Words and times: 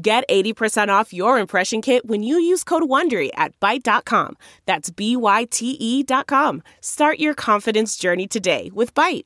Get 0.00 0.22
80% 0.28 0.90
off 0.90 1.12
your 1.12 1.40
impression 1.40 1.82
kit 1.82 2.06
when 2.06 2.22
you 2.22 2.38
use 2.38 2.62
code 2.62 2.84
WONDERY 2.84 3.30
at 3.34 3.58
Byte.com. 3.58 4.36
That's 4.64 4.90
B-Y-T-E 4.90 6.04
dot 6.04 6.28
com. 6.28 6.62
Start 6.80 7.18
your 7.18 7.34
confidence 7.34 7.96
journey 7.96 8.28
today 8.28 8.70
with 8.72 8.94
Byte. 8.94 9.24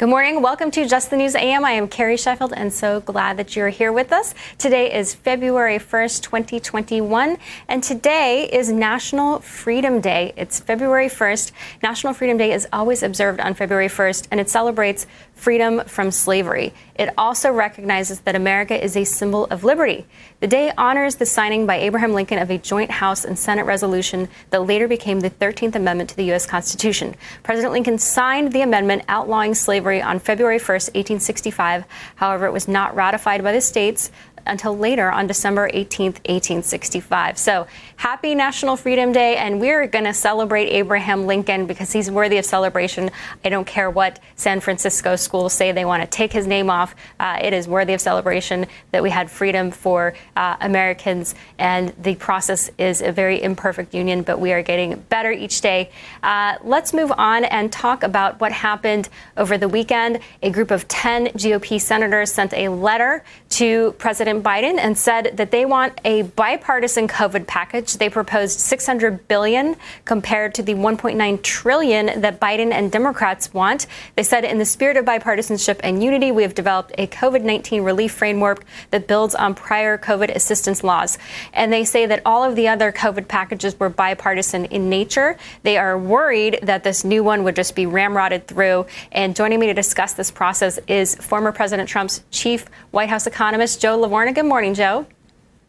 Good 0.00 0.08
morning. 0.08 0.40
Welcome 0.40 0.70
to 0.70 0.88
Just 0.88 1.10
the 1.10 1.18
News 1.18 1.34
AM. 1.34 1.62
I 1.62 1.72
am 1.72 1.86
Carrie 1.86 2.16
Sheffield 2.16 2.54
and 2.56 2.72
so 2.72 3.00
glad 3.00 3.36
that 3.36 3.54
you're 3.54 3.68
here 3.68 3.92
with 3.92 4.12
us. 4.12 4.34
Today 4.56 4.90
is 4.98 5.14
February 5.14 5.78
1st, 5.78 6.22
2021, 6.22 7.36
and 7.68 7.82
today 7.82 8.48
is 8.50 8.72
National 8.72 9.40
Freedom 9.40 10.00
Day. 10.00 10.32
It's 10.38 10.58
February 10.58 11.08
1st. 11.08 11.52
National 11.82 12.14
Freedom 12.14 12.38
Day 12.38 12.52
is 12.52 12.66
always 12.72 13.02
observed 13.02 13.40
on 13.40 13.52
February 13.52 13.88
1st, 13.88 14.28
and 14.30 14.40
it 14.40 14.48
celebrates 14.48 15.06
freedom 15.40 15.82
from 15.86 16.10
slavery. 16.10 16.74
It 16.96 17.08
also 17.16 17.50
recognizes 17.50 18.20
that 18.20 18.36
America 18.36 18.78
is 18.78 18.94
a 18.94 19.04
symbol 19.04 19.46
of 19.46 19.64
liberty. 19.64 20.04
The 20.40 20.46
day 20.46 20.70
honors 20.76 21.14
the 21.14 21.24
signing 21.24 21.64
by 21.64 21.76
Abraham 21.76 22.12
Lincoln 22.12 22.38
of 22.38 22.50
a 22.50 22.58
joint 22.58 22.90
House 22.90 23.24
and 23.24 23.38
Senate 23.38 23.64
resolution 23.64 24.28
that 24.50 24.66
later 24.66 24.86
became 24.86 25.20
the 25.20 25.30
13th 25.30 25.74
Amendment 25.76 26.10
to 26.10 26.16
the 26.16 26.24
U.S. 26.24 26.44
Constitution. 26.44 27.14
President 27.42 27.72
Lincoln 27.72 27.96
signed 27.96 28.52
the 28.52 28.60
amendment 28.60 29.02
outlawing 29.08 29.54
slavery 29.54 30.02
on 30.02 30.18
February 30.18 30.58
1, 30.58 30.66
1865. 30.66 31.84
However, 32.16 32.44
it 32.44 32.52
was 32.52 32.68
not 32.68 32.94
ratified 32.94 33.42
by 33.42 33.52
the 33.52 33.62
states 33.62 34.10
until 34.46 34.76
later 34.76 35.10
on 35.10 35.26
December 35.26 35.68
18th, 35.70 36.18
1865. 36.28 37.38
So 37.38 37.66
happy 37.96 38.34
National 38.34 38.76
Freedom 38.76 39.12
Day, 39.12 39.36
and 39.36 39.60
we're 39.60 39.86
going 39.86 40.04
to 40.04 40.14
celebrate 40.14 40.68
Abraham 40.68 41.26
Lincoln 41.26 41.66
because 41.66 41.92
he's 41.92 42.10
worthy 42.10 42.38
of 42.38 42.44
celebration. 42.44 43.10
I 43.44 43.48
don't 43.48 43.66
care 43.66 43.90
what 43.90 44.18
San 44.36 44.60
Francisco 44.60 45.16
schools 45.16 45.52
say 45.52 45.72
they 45.72 45.84
want 45.84 46.02
to 46.02 46.08
take 46.08 46.32
his 46.32 46.46
name 46.46 46.70
off. 46.70 46.94
Uh, 47.18 47.38
it 47.42 47.52
is 47.52 47.66
worthy 47.66 47.92
of 47.92 48.00
celebration 48.00 48.66
that 48.92 49.02
we 49.02 49.10
had 49.10 49.30
freedom 49.30 49.70
for 49.70 50.14
uh, 50.36 50.56
Americans, 50.60 51.34
and 51.58 51.92
the 52.00 52.14
process 52.14 52.70
is 52.78 53.02
a 53.02 53.12
very 53.12 53.42
imperfect 53.42 53.94
union, 53.94 54.22
but 54.22 54.38
we 54.38 54.52
are 54.52 54.62
getting 54.62 54.98
better 55.08 55.30
each 55.30 55.60
day. 55.60 55.90
Uh, 56.22 56.56
let's 56.62 56.92
move 56.92 57.12
on 57.16 57.44
and 57.44 57.72
talk 57.72 58.02
about 58.02 58.40
what 58.40 58.52
happened 58.52 59.08
over 59.36 59.58
the 59.58 59.68
weekend. 59.68 60.20
A 60.42 60.50
group 60.50 60.70
of 60.70 60.86
10 60.88 61.28
GOP 61.28 61.80
senators 61.80 62.32
sent 62.32 62.52
a 62.54 62.68
letter 62.68 63.24
to 63.50 63.92
President 63.98 64.29
Biden 64.38 64.78
and 64.78 64.96
said 64.96 65.36
that 65.36 65.50
they 65.50 65.64
want 65.64 66.00
a 66.04 66.22
bipartisan 66.22 67.08
COVID 67.08 67.46
package. 67.46 67.94
They 67.94 68.08
proposed 68.08 68.60
600 68.60 69.26
billion 69.28 69.76
compared 70.04 70.54
to 70.54 70.62
the 70.62 70.74
1.9 70.74 71.42
trillion 71.42 72.20
that 72.20 72.40
Biden 72.40 72.72
and 72.72 72.90
Democrats 72.92 73.52
want. 73.52 73.86
They 74.16 74.22
said 74.22 74.44
in 74.44 74.58
the 74.58 74.64
spirit 74.64 74.96
of 74.96 75.04
bipartisanship 75.04 75.80
and 75.82 76.02
unity, 76.02 76.32
we 76.32 76.42
have 76.42 76.54
developed 76.54 76.92
a 76.98 77.06
COVID-19 77.08 77.84
relief 77.84 78.12
framework 78.12 78.64
that 78.90 79.06
builds 79.06 79.34
on 79.34 79.54
prior 79.54 79.98
COVID 79.98 80.34
assistance 80.34 80.84
laws. 80.84 81.18
And 81.52 81.72
they 81.72 81.84
say 81.84 82.06
that 82.06 82.22
all 82.24 82.44
of 82.44 82.56
the 82.56 82.68
other 82.68 82.92
COVID 82.92 83.28
packages 83.28 83.78
were 83.78 83.88
bipartisan 83.88 84.66
in 84.66 84.88
nature. 84.88 85.36
They 85.62 85.76
are 85.76 85.98
worried 85.98 86.60
that 86.62 86.84
this 86.84 87.04
new 87.04 87.24
one 87.24 87.42
would 87.44 87.56
just 87.56 87.74
be 87.74 87.86
ramrodded 87.86 88.46
through. 88.46 88.86
And 89.12 89.34
joining 89.34 89.60
me 89.60 89.66
to 89.66 89.74
discuss 89.74 90.12
this 90.12 90.30
process 90.30 90.78
is 90.86 91.14
former 91.16 91.52
President 91.52 91.88
Trump's 91.88 92.22
chief 92.30 92.66
White 92.90 93.08
House 93.08 93.26
economist, 93.26 93.80
Joe 93.80 93.96
LaVorgna. 94.20 94.34
Good 94.34 94.46
morning, 94.46 94.74
Joe. 94.74 95.06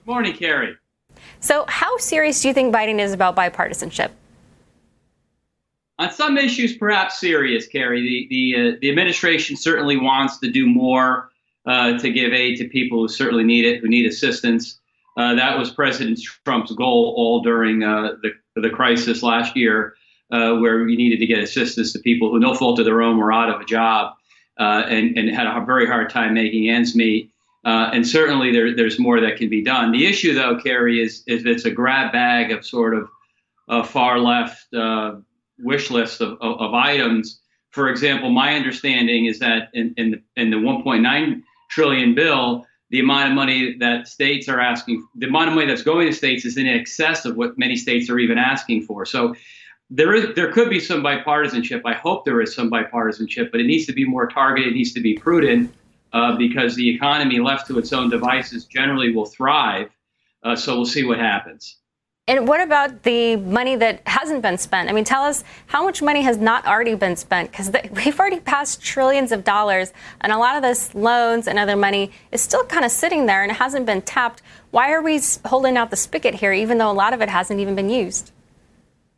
Good 0.06 0.12
morning, 0.12 0.34
Carrie. 0.34 0.76
So, 1.40 1.66
how 1.68 1.98
serious 1.98 2.42
do 2.42 2.48
you 2.48 2.54
think 2.54 2.74
Biden 2.74 3.00
is 3.00 3.14
about 3.14 3.36
bipartisanship? 3.36 4.12
On 6.00 6.12
some 6.12 6.38
issues, 6.38 6.76
perhaps 6.78 7.20
serious, 7.20 7.68
Carrie. 7.68 8.02
The 8.02 8.28
the, 8.30 8.56
uh, 8.56 8.78
the 8.82 8.90
administration 8.90 9.56
certainly 9.56 9.98
wants 9.98 10.40
to 10.40 10.52
do 10.52 10.68
more 10.68 11.30
uh, 11.66 11.98
to 12.00 12.12
give 12.12 12.34
aid 12.34 12.58
to 12.58 12.68
people 12.68 13.00
who 13.00 13.08
certainly 13.08 13.44
need 13.44 13.66
it, 13.66 13.82
who 13.82 13.88
need 13.88 14.06
assistance. 14.06 14.80
Uh, 15.18 15.36
that 15.36 15.58
was 15.58 15.70
President 15.70 16.20
Trump's 16.46 16.72
goal 16.72 17.14
all 17.18 17.42
during 17.42 17.84
uh, 17.84 18.14
the 18.22 18.32
the 18.56 18.70
crisis 18.70 19.24
last 19.24 19.56
year, 19.56 19.96
uh, 20.32 20.56
where 20.56 20.84
we 20.84 20.96
needed 20.96 21.20
to 21.20 21.26
get 21.26 21.40
assistance 21.40 21.94
to 21.94 22.00
people 22.00 22.32
who, 22.32 22.40
no 22.40 22.54
fault 22.54 22.80
of 22.80 22.86
their 22.86 23.02
own, 23.02 23.18
were 23.18 23.32
out 23.32 23.50
of 23.50 23.62
a 23.62 23.66
job 23.66 24.16
uh, 24.60 24.84
and 24.88 25.18
and 25.18 25.30
had 25.30 25.48
a 25.48 25.64
very 25.66 25.86
hard 25.86 26.10
time 26.10 26.34
making 26.34 26.70
ends 26.70 26.96
meet. 26.96 27.31
Uh, 27.64 27.92
and 27.94 28.08
certainly 28.08 28.52
there, 28.52 28.76
there's 28.76 29.00
more 29.00 29.20
that 29.22 29.38
can 29.38 29.50
be 29.50 29.64
done. 29.64 29.92
The 29.92 30.08
issue, 30.08 30.34
though, 30.34 30.60
Carrie, 30.60 31.02
is, 31.02 31.24
is 31.28 31.46
it's 31.46 31.66
a 31.66 31.72
grab 31.72 32.12
bag 32.12 32.52
of 32.52 32.66
sort 32.66 32.96
of 32.96 33.08
a 33.70 33.84
far 33.84 34.20
left 34.20 34.74
uh, 34.74 35.16
wish 35.60 35.92
list 35.92 36.22
of, 36.22 36.34
of, 36.42 36.60
of, 36.60 36.74
items. 36.74 37.40
For 37.70 37.90
example, 37.90 38.32
my 38.32 38.56
understanding 38.56 39.26
is 39.26 39.40
that 39.40 39.70
in, 39.74 39.94
in 39.98 40.12
the, 40.12 40.22
in 40.36 40.50
the 40.50 40.58
1.9 40.58 41.42
trillion 41.70 42.16
bill, 42.16 42.66
the 42.90 43.00
amount 43.00 43.30
of 43.30 43.36
money 43.36 43.78
that 43.78 44.08
states 44.08 44.50
are 44.50 44.60
asking, 44.60 45.08
the 45.16 45.28
amount 45.28 45.50
of 45.50 45.56
money 45.56 45.68
that's 45.68 45.84
going 45.84 46.08
to 46.08 46.14
states 46.14 46.44
is 46.44 46.58
in 46.58 46.68
excess 46.68 47.26
of 47.26 47.38
what 47.38 47.58
many 47.58 47.78
states 47.78 48.10
are 48.10 48.20
even 48.20 48.38
asking 48.38 48.84
for. 48.84 49.06
So 49.06 49.36
there 49.90 50.14
is 50.14 50.36
there 50.36 50.52
could 50.52 50.70
be 50.70 50.80
some 50.80 51.04
bipartisanship. 51.04 51.82
I 51.86 51.94
hope 51.94 52.26
there 52.26 52.42
is 52.42 52.56
some 52.56 52.72
bipartisanship, 52.72 53.52
but 53.52 53.62
it 53.62 53.66
needs 53.66 53.86
to 53.86 53.94
be 53.94 54.06
more 54.06 54.28
targeted. 54.28 54.72
It 54.72 54.76
needs 54.76 54.94
to 54.94 55.02
be 55.02 55.14
prudent 55.14 55.74
uh, 56.14 56.36
because 56.36 56.76
the 56.76 56.90
economy 56.90 57.40
left 57.40 57.68
to 57.68 57.78
its 57.78 57.94
own 57.94 58.10
devices 58.10 58.66
generally 58.66 59.14
will 59.14 59.26
thrive. 59.26 59.90
Uh, 60.44 60.56
so 60.56 60.76
we'll 60.76 60.86
see 60.86 61.04
what 61.04 61.20
happens. 61.20 61.78
And 62.28 62.48
what 62.48 62.62
about 62.62 63.04
the 63.04 63.36
money 63.36 63.76
that 63.76 64.08
hasn't 64.08 64.42
been 64.42 64.58
spent? 64.58 64.90
I 64.90 64.94
mean, 64.94 65.04
tell 65.04 65.24
us 65.24 65.44
how 65.68 65.84
much 65.84 66.02
money 66.02 66.22
has 66.22 66.38
not 66.38 66.66
already 66.66 66.96
been 66.96 67.16
spent? 67.16 67.52
Because 67.52 67.72
we've 68.06 68.20
already 68.20 68.40
passed 68.40 68.82
trillions 68.82 69.32
of 69.32 69.44
dollars, 69.44 69.92
and 70.22 70.32
a 70.32 70.38
lot 70.38 70.56
of 70.56 70.62
this 70.62 70.94
loans 70.94 71.48
and 71.48 71.58
other 71.58 71.76
money 71.76 72.12
is 72.32 72.42
still 72.42 72.64
kind 72.66 72.86
of 72.86 72.92
sitting 72.92 73.26
there 73.26 73.42
and 73.44 73.52
it 73.52 73.56
hasn't 73.56 73.86
been 73.86 74.02
tapped. 74.02 74.42
Why 74.70 74.92
are 74.92 75.02
we 75.02 75.20
holding 75.46 75.78
out 75.78 75.90
the 75.90 75.96
spigot 75.96 76.36
here, 76.36 76.54
even 76.54 76.78
though 76.78 76.92
a 76.92 76.94
lot 76.94 77.14
of 77.14 77.22
it 77.22 77.30
hasn't 77.30 77.60
even 77.60 77.76
been 77.76 77.90
used? 77.90 78.32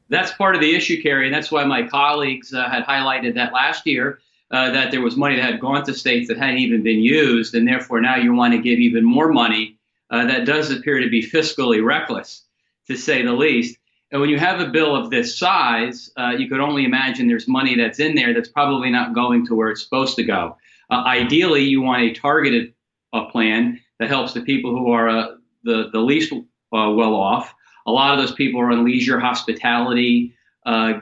That's 0.09 0.31
part 0.33 0.55
of 0.55 0.61
the 0.61 0.73
issue, 0.73 1.01
Carrie, 1.01 1.25
and 1.25 1.33
that's 1.33 1.51
why 1.51 1.65
my 1.65 1.87
colleagues 1.87 2.53
uh, 2.53 2.69
had 2.69 2.83
highlighted 2.85 3.35
that 3.35 3.53
last 3.53 3.85
year 3.85 4.19
uh, 4.53 4.69
that 4.69 4.91
there 4.91 5.01
was 5.01 5.17
money 5.17 5.35
that 5.35 5.43
had 5.43 5.59
gone 5.59 5.83
to 5.83 5.93
states 5.95 6.27
that 6.27 6.37
hadn't 6.37 6.59
even 6.59 6.83
been 6.83 6.99
used, 6.99 7.55
and 7.55 7.67
therefore 7.67 7.99
now 7.99 8.15
you 8.15 8.33
want 8.33 8.53
to 8.53 8.59
give 8.59 8.79
even 8.79 9.03
more 9.03 9.29
money. 9.29 9.77
Uh, 10.11 10.27
that 10.27 10.45
does 10.45 10.69
appear 10.69 10.99
to 10.99 11.09
be 11.09 11.27
fiscally 11.27 11.83
reckless, 11.83 12.43
to 12.87 12.95
say 12.95 13.23
the 13.23 13.33
least. 13.33 13.79
And 14.11 14.21
when 14.21 14.29
you 14.29 14.37
have 14.37 14.59
a 14.59 14.67
bill 14.67 14.95
of 14.95 15.09
this 15.09 15.39
size, 15.39 16.11
uh, 16.17 16.35
you 16.37 16.47
could 16.47 16.59
only 16.59 16.85
imagine 16.85 17.27
there's 17.27 17.47
money 17.47 17.75
that's 17.75 17.99
in 17.99 18.13
there 18.13 18.31
that's 18.31 18.47
probably 18.47 18.91
not 18.91 19.15
going 19.15 19.47
to 19.47 19.55
where 19.55 19.71
it's 19.71 19.83
supposed 19.83 20.15
to 20.17 20.23
go. 20.23 20.55
Uh, 20.91 21.01
ideally, 21.07 21.63
you 21.63 21.81
want 21.81 22.03
a 22.03 22.13
targeted 22.13 22.75
uh, 23.11 23.25
plan 23.25 23.79
that 23.97 24.07
helps 24.07 24.33
the 24.33 24.41
people 24.41 24.77
who 24.77 24.91
are 24.91 25.09
uh, 25.09 25.27
the, 25.63 25.89
the 25.91 25.99
least 25.99 26.31
well 26.71 27.15
off. 27.15 27.55
A 27.87 27.91
lot 27.91 28.13
of 28.13 28.19
those 28.19 28.35
people 28.35 28.61
are 28.61 28.71
in 28.71 28.85
leisure, 28.85 29.19
hospitality, 29.19 30.35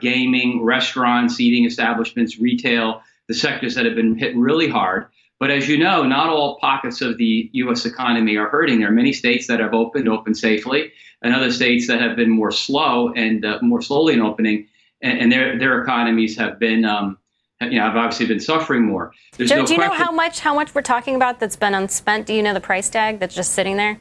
gaming, 0.00 0.64
restaurants, 0.64 1.38
eating 1.38 1.66
establishments, 1.66 2.38
retail 2.38 3.02
the 3.32 3.38
sectors 3.38 3.74
that 3.74 3.86
have 3.86 3.94
been 3.94 4.16
hit 4.16 4.36
really 4.36 4.68
hard. 4.68 5.06
But 5.40 5.50
as 5.50 5.68
you 5.68 5.78
know, 5.78 6.04
not 6.04 6.28
all 6.28 6.58
pockets 6.60 7.00
of 7.00 7.16
the 7.16 7.50
U.S. 7.54 7.84
economy 7.84 8.36
are 8.36 8.48
hurting. 8.48 8.78
There 8.78 8.88
are 8.88 8.92
many 8.92 9.12
states 9.12 9.46
that 9.48 9.58
have 9.58 9.74
opened, 9.74 10.08
opened 10.08 10.36
safely, 10.36 10.92
and 11.22 11.34
other 11.34 11.50
states 11.50 11.86
that 11.88 12.00
have 12.00 12.14
been 12.14 12.30
more 12.30 12.52
slow 12.52 13.12
and 13.14 13.44
uh, 13.44 13.58
more 13.62 13.82
slowly 13.82 14.14
in 14.14 14.20
opening, 14.20 14.68
and, 15.00 15.18
and, 15.18 15.32
their 15.32 15.58
their 15.58 15.82
economies 15.82 16.36
have 16.36 16.60
been, 16.60 16.84
um, 16.84 17.18
you 17.60 17.78
know, 17.78 17.82
have 17.82 17.96
obviously 17.96 18.26
been 18.26 18.38
suffering 18.38 18.84
more. 18.84 19.12
There's 19.36 19.50
Joe, 19.50 19.56
no 19.56 19.66
do 19.66 19.72
you 19.72 19.78
question. 19.80 19.98
know 19.98 20.04
how 20.04 20.12
much 20.12 20.40
how 20.40 20.54
much 20.54 20.74
we're 20.74 20.82
talking 20.82 21.16
about 21.16 21.40
that's 21.40 21.56
been 21.56 21.74
unspent? 21.74 22.26
Do 22.26 22.34
you 22.34 22.42
know 22.42 22.54
the 22.54 22.60
price 22.60 22.88
tag 22.88 23.18
that's 23.18 23.34
just 23.34 23.52
sitting 23.52 23.76
there? 23.76 24.00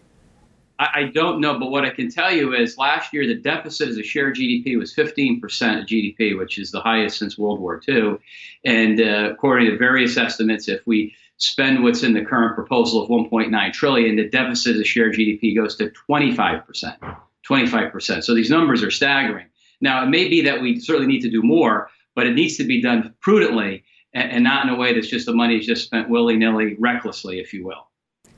I, 0.81 0.89
I 0.95 1.04
don't 1.04 1.39
know, 1.39 1.60
but 1.60 1.69
what 1.69 1.86
I 1.86 1.92
can 1.92 2.10
tell 2.10 2.33
you 2.33 2.56
is 2.56 2.78
last 2.78 3.13
year 3.13 3.28
the 3.28 3.36
deficit 3.36 3.89
as 3.89 3.98
a 3.98 4.04
share 4.04 4.30
of 4.30 4.36
GDP 4.36 4.78
was 4.78 4.94
15% 4.95 5.39
of 5.80 5.86
GDP, 5.86 6.38
which 6.38 6.57
is 6.57 6.72
the 6.72 6.81
highest 6.81 7.19
since 7.19 7.38
World 7.38 7.60
War 7.60 7.80
II. 7.88 8.18
And 8.66 9.00
uh, 9.00 9.30
according 9.31 9.69
to 9.69 9.78
various 9.78 10.18
estimates, 10.18 10.68
if 10.68 10.81
we 10.88 11.13
spend 11.38 11.83
what's 11.83 12.01
in 12.01 12.13
the 12.13 12.25
current 12.25 12.56
proposal 12.56 13.04
of 13.04 13.10
1.9 13.10 13.74
trillion, 13.74 14.16
the 14.16 14.28
deficit 14.28 14.75
as 14.75 14.81
a 14.81 14.83
share 14.83 15.10
of 15.10 15.16
GDP 15.16 15.56
goes 15.56 15.75
to 15.75 15.92
25%. 16.10 17.18
25%. 17.48 18.24
So 18.24 18.34
these 18.34 18.50
numbers 18.50 18.81
are 18.81 18.92
staggering. 18.92 19.48
Now, 19.81 20.04
it 20.04 20.10
may 20.10 20.27
be 20.30 20.42
that 20.42 20.62
we 20.62 20.80
certainly 20.80 21.07
need 21.07 21.22
to 21.22 21.30
do 21.30 21.44
more, 21.44 21.89
but 22.16 22.25
it 22.25 22.34
needs 22.34 22.57
to 22.57 22.63
be 22.63 22.81
done 22.81 23.13
prudently 23.19 23.84
and, 24.13 24.31
and 24.31 24.44
not 24.44 24.66
in 24.66 24.74
a 24.74 24.77
way 24.77 24.94
that's 24.94 25.07
just 25.07 25.27
the 25.27 25.34
money 25.34 25.57
is 25.57 25.66
just 25.66 25.86
spent 25.86 26.10
willy 26.10 26.38
nilly, 26.38 26.75
recklessly, 26.80 27.39
if 27.39 27.54
you 27.54 27.66
will. 27.66 27.90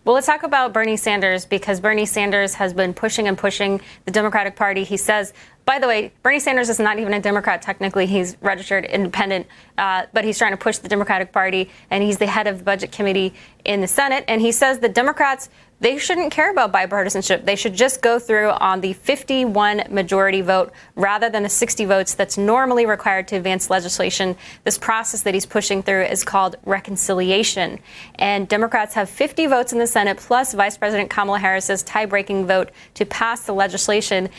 Well, 0.05 0.15
let's 0.15 0.27
talk 0.27 0.43
about 0.43 0.73
Bernie 0.73 0.97
Sanders 0.97 1.45
because 1.45 1.79
Bernie 1.79 2.05
Sanders 2.05 2.55
has 2.55 2.73
been 2.73 2.93
pushing 2.93 3.29
and 3.29 3.37
pushing 3.37 3.79
the 4.03 4.11
Democratic 4.11 4.57
Party. 4.57 4.83
He 4.83 4.97
says, 4.97 5.31
by 5.63 5.79
the 5.79 5.87
way, 5.87 6.11
Bernie 6.23 6.41
Sanders 6.41 6.67
is 6.67 6.77
not 6.77 6.99
even 6.99 7.13
a 7.13 7.21
Democrat 7.21 7.61
technically. 7.61 8.05
He's 8.05 8.35
registered 8.41 8.83
independent, 8.83 9.47
uh, 9.77 10.07
but 10.11 10.25
he's 10.25 10.37
trying 10.37 10.51
to 10.51 10.57
push 10.57 10.79
the 10.79 10.89
Democratic 10.89 11.31
Party, 11.31 11.69
and 11.89 12.03
he's 12.03 12.17
the 12.17 12.27
head 12.27 12.47
of 12.47 12.57
the 12.57 12.63
Budget 12.65 12.91
Committee 12.91 13.33
in 13.63 13.79
the 13.79 13.87
Senate. 13.87 14.25
And 14.27 14.41
he 14.41 14.51
says 14.51 14.79
the 14.79 14.89
Democrats 14.89 15.49
they 15.79 15.97
shouldn't 15.97 16.31
care 16.31 16.49
about 16.49 16.71
bipartisanship. 16.71 17.43
They 17.45 17.57
should 17.57 17.73
just 17.73 18.01
go 18.01 18.17
through 18.17 18.49
on 18.51 18.79
the 18.81 18.93
51 18.93 19.83
majority 19.89 20.41
vote 20.41 20.71
rather 20.95 21.29
than 21.29 21.43
the 21.43 21.49
60 21.49 21.83
votes 21.85 22.13
that's 22.13 22.37
normally 22.37 22.85
required 22.85 23.27
to 23.29 23.35
advance 23.35 23.69
legislation. 23.69 24.37
This 24.63 24.77
process 24.77 25.23
that 25.23 25.33
he's 25.33 25.45
pushing 25.45 25.83
through 25.83 26.03
is 26.03 26.23
called 26.23 26.55
reconciliation. 26.65 27.79
And 28.15 28.47
Democrats 28.47 28.93
have 28.95 29.09
50 29.09 29.47
votes 29.47 29.73
in 29.73 29.79
the 29.79 29.87
Senate 29.87 30.17
plus 30.17 30.53
Vice 30.53 30.77
President 30.77 31.09
Kamala 31.09 31.39
Harris's 31.39 31.83
tie 31.83 32.05
breaking 32.05 32.47
vote 32.47 32.71
to 32.93 33.05
pass 33.05 33.45
the 33.45 33.53
legislation. 33.53 34.29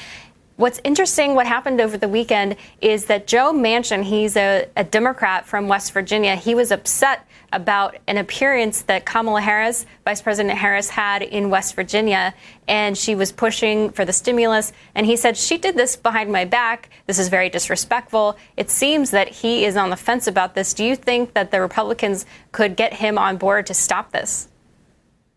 What's 0.56 0.80
interesting, 0.84 1.34
what 1.34 1.46
happened 1.46 1.80
over 1.80 1.98
the 1.98 2.08
weekend, 2.08 2.56
is 2.80 3.06
that 3.06 3.26
Joe 3.26 3.52
Manchin, 3.52 4.04
he's 4.04 4.36
a, 4.36 4.68
a, 4.76 4.84
Democrat 4.84 5.46
from 5.46 5.66
West 5.66 5.92
Virginia, 5.92 6.36
he 6.36 6.54
was 6.54 6.70
upset 6.70 7.26
about 7.54 7.96
an 8.06 8.16
appearance 8.16 8.82
that 8.82 9.06
Kamala 9.06 9.40
Harris, 9.40 9.86
Vice 10.04 10.20
President 10.20 10.58
Harris, 10.58 10.90
had 10.90 11.22
in 11.22 11.50
West 11.50 11.74
Virginia, 11.74 12.34
and 12.68 12.96
she 12.96 13.14
was 13.14 13.32
pushing 13.32 13.90
for 13.90 14.04
the 14.04 14.12
stimulus. 14.12 14.72
And 14.94 15.06
he 15.06 15.16
said, 15.16 15.36
She 15.36 15.58
did 15.58 15.76
this 15.76 15.96
behind 15.96 16.30
my 16.30 16.44
back. 16.44 16.90
This 17.06 17.18
is 17.18 17.28
very 17.28 17.48
disrespectful. 17.48 18.36
It 18.56 18.70
seems 18.70 19.10
that 19.12 19.28
he 19.28 19.64
is 19.64 19.76
on 19.76 19.90
the 19.90 19.96
fence 19.96 20.26
about 20.26 20.54
this. 20.54 20.74
Do 20.74 20.84
you 20.84 20.96
think 20.96 21.34
that 21.34 21.50
the 21.50 21.60
Republicans 21.60 22.26
could 22.52 22.76
get 22.76 22.92
him 22.92 23.18
on 23.18 23.36
board 23.36 23.66
to 23.66 23.74
stop 23.74 24.12
this? 24.12 24.48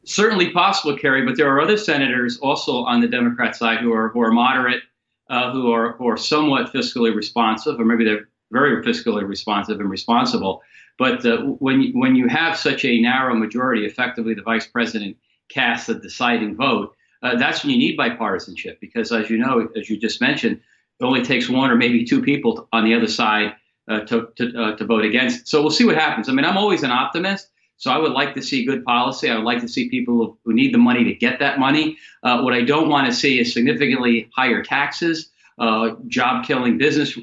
Certainly 0.05 0.51
possible, 0.51 0.97
Carrie, 0.97 1.25
but 1.25 1.35
there 1.35 1.49
are 1.49 1.59
other 1.59 1.77
senators 1.77 2.37
also 2.39 2.85
on 2.85 3.01
the 3.01 3.07
Democrat 3.07 3.55
side 3.55 3.79
who 3.79 3.93
are, 3.93 4.09
who 4.09 4.21
are 4.21 4.31
moderate 4.31 4.81
uh, 5.29 5.51
who 5.51 5.71
are 5.71 5.93
who 5.93 6.07
are 6.07 6.17
somewhat 6.17 6.71
fiscally 6.73 7.13
responsive, 7.13 7.79
or 7.79 7.85
maybe 7.85 8.05
they're 8.05 8.29
very 8.51 8.83
fiscally 8.83 9.27
responsive 9.27 9.79
and 9.79 9.89
responsible. 9.89 10.61
But 10.97 11.25
uh, 11.25 11.37
when 11.37 11.81
you, 11.81 11.93
when 11.93 12.15
you 12.15 12.27
have 12.27 12.57
such 12.57 12.83
a 12.85 12.99
narrow 12.99 13.35
majority, 13.35 13.85
effectively 13.85 14.33
the 14.33 14.41
vice 14.41 14.67
president 14.67 15.17
casts 15.49 15.87
the 15.87 15.95
deciding 15.95 16.55
vote. 16.55 16.93
Uh, 17.23 17.35
that's 17.35 17.63
when 17.63 17.71
you 17.71 17.77
need 17.77 17.97
bipartisanship 17.97 18.79
because, 18.79 19.11
as 19.11 19.29
you 19.29 19.37
know, 19.37 19.67
as 19.75 19.89
you 19.89 19.97
just 19.97 20.21
mentioned, 20.21 20.59
it 20.99 21.03
only 21.03 21.23
takes 21.23 21.49
one 21.49 21.71
or 21.71 21.75
maybe 21.75 22.05
two 22.05 22.21
people 22.21 22.67
on 22.71 22.83
the 22.83 22.93
other 22.93 23.07
side 23.07 23.55
uh, 23.87 24.01
to 24.01 24.29
to, 24.35 24.61
uh, 24.61 24.75
to 24.75 24.85
vote 24.85 25.05
against. 25.05 25.47
So 25.47 25.61
we'll 25.61 25.71
see 25.71 25.85
what 25.85 25.95
happens. 25.95 26.29
I 26.29 26.33
mean, 26.33 26.45
I'm 26.45 26.57
always 26.57 26.83
an 26.83 26.91
optimist. 26.91 27.49
So 27.77 27.91
I 27.91 27.99
would 27.99 28.11
like 28.11 28.33
to 28.33 28.41
see 28.41 28.65
good 28.65 28.83
policy. 28.83 29.29
I 29.29 29.35
would 29.35 29.45
like 29.45 29.61
to 29.61 29.67
see 29.67 29.87
people 29.87 30.37
who 30.43 30.53
need 30.53 30.73
the 30.73 30.79
money 30.79 31.03
to 31.03 31.13
get 31.13 31.39
that 31.39 31.59
money. 31.59 31.97
Uh, 32.23 32.41
what 32.41 32.53
I 32.53 32.63
don't 32.63 32.89
want 32.89 33.05
to 33.05 33.13
see 33.13 33.39
is 33.39 33.53
significantly 33.53 34.29
higher 34.35 34.63
taxes, 34.63 35.29
uh, 35.59 35.91
job 36.07 36.43
killing 36.43 36.79
business 36.79 37.17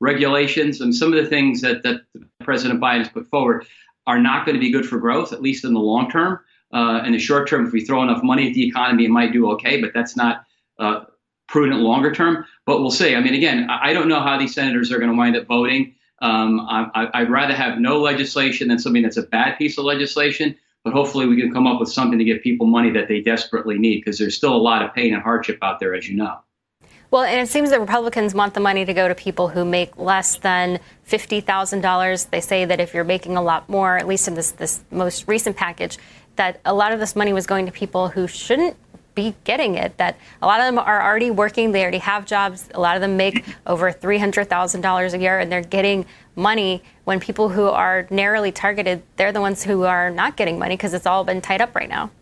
regulations, 0.00 0.80
and 0.80 0.94
some 0.94 1.12
of 1.12 1.22
the 1.22 1.28
things 1.28 1.60
that, 1.60 1.82
that 1.82 2.00
President 2.42 2.80
Biden 2.80 2.98
has 2.98 3.08
put 3.08 3.28
forward 3.28 3.66
are 4.06 4.18
not 4.18 4.46
going 4.46 4.54
to 4.54 4.60
be 4.60 4.70
good 4.70 4.86
for 4.86 4.98
growth, 4.98 5.32
at 5.32 5.42
least 5.42 5.64
in 5.64 5.74
the 5.74 5.80
long 5.80 6.10
term. 6.10 6.40
Uh, 6.72 7.02
in 7.04 7.12
the 7.12 7.18
short 7.18 7.48
term, 7.48 7.66
if 7.66 7.72
we 7.72 7.84
throw 7.84 8.02
enough 8.02 8.22
money 8.22 8.48
at 8.48 8.54
the 8.54 8.66
economy, 8.66 9.04
it 9.04 9.10
might 9.10 9.32
do 9.32 9.50
okay, 9.50 9.80
but 9.80 9.92
that's 9.92 10.16
not 10.16 10.44
uh, 10.78 11.04
prudent 11.48 11.80
longer 11.80 12.12
term. 12.12 12.44
But 12.64 12.80
we'll 12.80 12.90
see. 12.90 13.14
I 13.14 13.20
mean, 13.20 13.34
again, 13.34 13.68
I 13.68 13.92
don't 13.92 14.08
know 14.08 14.20
how 14.20 14.38
these 14.38 14.54
senators 14.54 14.92
are 14.92 14.98
going 14.98 15.10
to 15.10 15.16
wind 15.16 15.36
up 15.36 15.46
voting. 15.46 15.94
Um, 16.22 16.60
I, 16.68 17.20
would 17.20 17.30
rather 17.30 17.54
have 17.54 17.78
no 17.78 17.98
legislation 17.98 18.68
than 18.68 18.78
something 18.78 19.02
that's 19.02 19.16
a 19.16 19.22
bad 19.22 19.58
piece 19.58 19.78
of 19.78 19.84
legislation. 19.84 20.56
But 20.84 20.92
hopefully, 20.92 21.26
we 21.26 21.40
can 21.40 21.52
come 21.52 21.66
up 21.66 21.80
with 21.80 21.90
something 21.90 22.18
to 22.18 22.24
give 22.24 22.42
people 22.42 22.66
money 22.66 22.90
that 22.92 23.08
they 23.08 23.20
desperately 23.20 23.78
need 23.78 23.98
because 23.98 24.18
there's 24.18 24.36
still 24.36 24.54
a 24.54 24.56
lot 24.56 24.82
of 24.82 24.94
pain 24.94 25.12
and 25.12 25.22
hardship 25.22 25.58
out 25.60 25.80
there, 25.80 25.94
as 25.94 26.08
you 26.08 26.16
know. 26.16 26.38
Well, 27.10 27.24
and 27.24 27.40
it 27.40 27.50
seems 27.50 27.70
that 27.70 27.80
Republicans 27.80 28.34
want 28.34 28.54
the 28.54 28.60
money 28.60 28.84
to 28.84 28.94
go 28.94 29.08
to 29.08 29.16
people 29.16 29.48
who 29.48 29.64
make 29.64 29.96
less 29.96 30.36
than 30.36 30.78
$50,000. 31.08 32.30
They 32.30 32.40
say 32.40 32.64
that 32.64 32.78
if 32.78 32.94
you're 32.94 33.02
making 33.02 33.36
a 33.36 33.42
lot 33.42 33.68
more, 33.68 33.98
at 33.98 34.06
least 34.06 34.28
in 34.28 34.34
this, 34.34 34.52
this 34.52 34.84
most 34.92 35.26
recent 35.26 35.56
package, 35.56 35.98
that 36.36 36.60
a 36.64 36.72
lot 36.72 36.92
of 36.92 37.00
this 37.00 37.16
money 37.16 37.32
was 37.32 37.48
going 37.48 37.66
to 37.66 37.72
people 37.72 38.08
who 38.08 38.28
shouldn't 38.28 38.76
be 39.16 39.34
getting 39.42 39.74
it. 39.74 39.96
That 39.96 40.18
a 40.40 40.46
lot 40.46 40.60
of 40.60 40.66
them 40.66 40.78
are 40.78 41.02
already 41.02 41.32
working, 41.32 41.72
they 41.72 41.82
already 41.82 41.98
have 41.98 42.26
jobs. 42.26 42.68
A 42.74 42.80
lot 42.80 42.94
of 42.94 43.00
them 43.00 43.16
make 43.16 43.44
over 43.66 43.90
$300,000 43.90 45.12
a 45.12 45.18
year, 45.18 45.40
and 45.40 45.50
they're 45.50 45.62
getting 45.62 46.06
money 46.36 46.80
when 47.04 47.18
people 47.18 47.48
who 47.48 47.66
are 47.66 48.06
narrowly 48.10 48.52
targeted, 48.52 49.02
they're 49.16 49.32
the 49.32 49.40
ones 49.40 49.64
who 49.64 49.82
are 49.82 50.10
not 50.10 50.36
getting 50.36 50.60
money 50.60 50.76
because 50.76 50.94
it's 50.94 51.06
all 51.06 51.24
been 51.24 51.40
tied 51.40 51.60
up 51.60 51.74
right 51.74 51.88
now. 51.88 52.12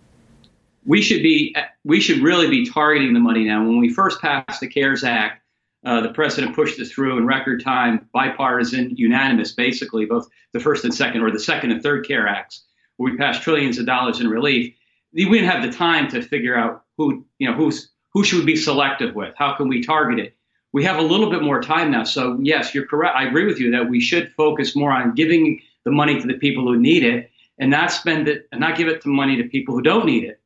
We 0.88 1.02
should 1.02 1.22
be, 1.22 1.54
we 1.84 2.00
should 2.00 2.22
really 2.22 2.48
be 2.48 2.64
targeting 2.66 3.12
the 3.12 3.20
money 3.20 3.44
now. 3.44 3.60
When 3.60 3.78
we 3.78 3.90
first 3.90 4.22
passed 4.22 4.60
the 4.60 4.66
CARES 4.66 5.04
Act, 5.04 5.42
uh, 5.84 6.00
the 6.00 6.14
president 6.14 6.56
pushed 6.56 6.80
it 6.80 6.86
through 6.86 7.18
in 7.18 7.26
record 7.26 7.62
time, 7.62 8.08
bipartisan, 8.14 8.96
unanimous, 8.96 9.52
basically, 9.52 10.06
both 10.06 10.26
the 10.54 10.60
first 10.60 10.84
and 10.84 10.94
second, 10.94 11.20
or 11.20 11.30
the 11.30 11.38
second 11.38 11.72
and 11.72 11.82
third 11.82 12.08
CARE 12.08 12.26
Acts, 12.26 12.64
where 12.96 13.12
we 13.12 13.18
passed 13.18 13.42
trillions 13.42 13.78
of 13.78 13.84
dollars 13.84 14.18
in 14.18 14.28
relief. 14.28 14.74
We 15.12 15.26
didn't 15.26 15.50
have 15.50 15.62
the 15.62 15.76
time 15.76 16.08
to 16.08 16.22
figure 16.22 16.56
out 16.56 16.84
who 16.96 17.22
you 17.38 17.48
know 17.48 17.54
who's 17.54 17.90
who 18.14 18.24
should 18.24 18.40
we 18.40 18.46
be 18.46 18.56
selective 18.56 19.14
with? 19.14 19.34
How 19.36 19.54
can 19.54 19.68
we 19.68 19.84
target 19.84 20.18
it? 20.18 20.36
We 20.72 20.84
have 20.84 20.98
a 20.98 21.02
little 21.02 21.30
bit 21.30 21.42
more 21.42 21.60
time 21.60 21.90
now. 21.90 22.04
So 22.04 22.38
yes 22.40 22.74
you're 22.74 22.86
correct. 22.86 23.14
I 23.14 23.24
agree 23.24 23.44
with 23.44 23.60
you 23.60 23.70
that 23.72 23.90
we 23.90 24.00
should 24.00 24.32
focus 24.32 24.74
more 24.74 24.92
on 24.92 25.14
giving 25.14 25.60
the 25.84 25.90
money 25.90 26.18
to 26.18 26.26
the 26.26 26.34
people 26.34 26.64
who 26.64 26.78
need 26.78 27.04
it 27.04 27.30
and 27.58 27.70
not 27.70 27.92
spend 27.92 28.26
it 28.26 28.48
and 28.52 28.60
not 28.60 28.76
give 28.76 28.88
it 28.88 29.02
to 29.02 29.08
money 29.08 29.36
to 29.36 29.44
people 29.44 29.74
who 29.74 29.82
don't 29.82 30.06
need 30.06 30.24
it 30.24 30.37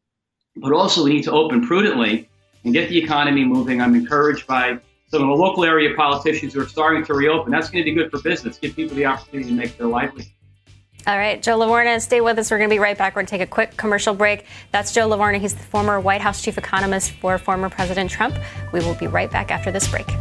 but 0.56 0.72
also 0.72 1.04
we 1.04 1.14
need 1.14 1.24
to 1.24 1.32
open 1.32 1.66
prudently 1.66 2.28
and 2.64 2.72
get 2.72 2.88
the 2.88 2.98
economy 2.98 3.44
moving 3.44 3.80
i'm 3.80 3.94
encouraged 3.94 4.46
by 4.46 4.78
some 5.08 5.22
of 5.22 5.28
the 5.28 5.34
local 5.34 5.64
area 5.64 5.94
politicians 5.94 6.54
who 6.54 6.60
are 6.60 6.68
starting 6.68 7.04
to 7.04 7.14
reopen 7.14 7.50
that's 7.50 7.70
going 7.70 7.84
to 7.84 7.90
be 7.90 7.94
good 7.94 8.10
for 8.10 8.20
business 8.22 8.58
give 8.58 8.74
people 8.76 8.94
the 8.96 9.06
opportunity 9.06 9.48
to 9.48 9.54
make 9.54 9.76
their 9.76 9.86
livelihood 9.86 10.30
all 11.04 11.18
right, 11.18 11.42
Joe 11.42 11.58
LaVorgna, 11.58 12.00
stay 12.00 12.20
with 12.20 12.38
us. 12.38 12.48
We're 12.50 12.58
going 12.58 12.70
to 12.70 12.74
be 12.74 12.78
right 12.78 12.96
back. 12.96 13.16
We're 13.16 13.22
going 13.22 13.26
to 13.26 13.30
take 13.32 13.40
a 13.40 13.46
quick 13.46 13.76
commercial 13.76 14.14
break. 14.14 14.46
That's 14.70 14.94
Joe 14.94 15.08
LaVorgna. 15.08 15.40
He's 15.40 15.54
the 15.54 15.64
former 15.64 15.98
White 15.98 16.20
House 16.20 16.40
chief 16.40 16.58
economist 16.58 17.10
for 17.12 17.38
former 17.38 17.68
President 17.68 18.08
Trump. 18.08 18.36
We 18.72 18.78
will 18.80 18.94
be 18.94 19.08
right 19.08 19.28
back 19.28 19.50
after 19.50 19.72
this 19.72 19.88
break. 19.88 20.06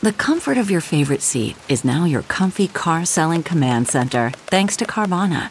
the 0.00 0.12
comfort 0.16 0.58
of 0.58 0.70
your 0.70 0.80
favorite 0.80 1.22
seat 1.22 1.56
is 1.68 1.84
now 1.84 2.04
your 2.04 2.22
comfy 2.22 2.68
car 2.68 3.04
selling 3.04 3.42
command 3.42 3.88
center, 3.88 4.30
thanks 4.46 4.76
to 4.76 4.84
Carvana. 4.84 5.50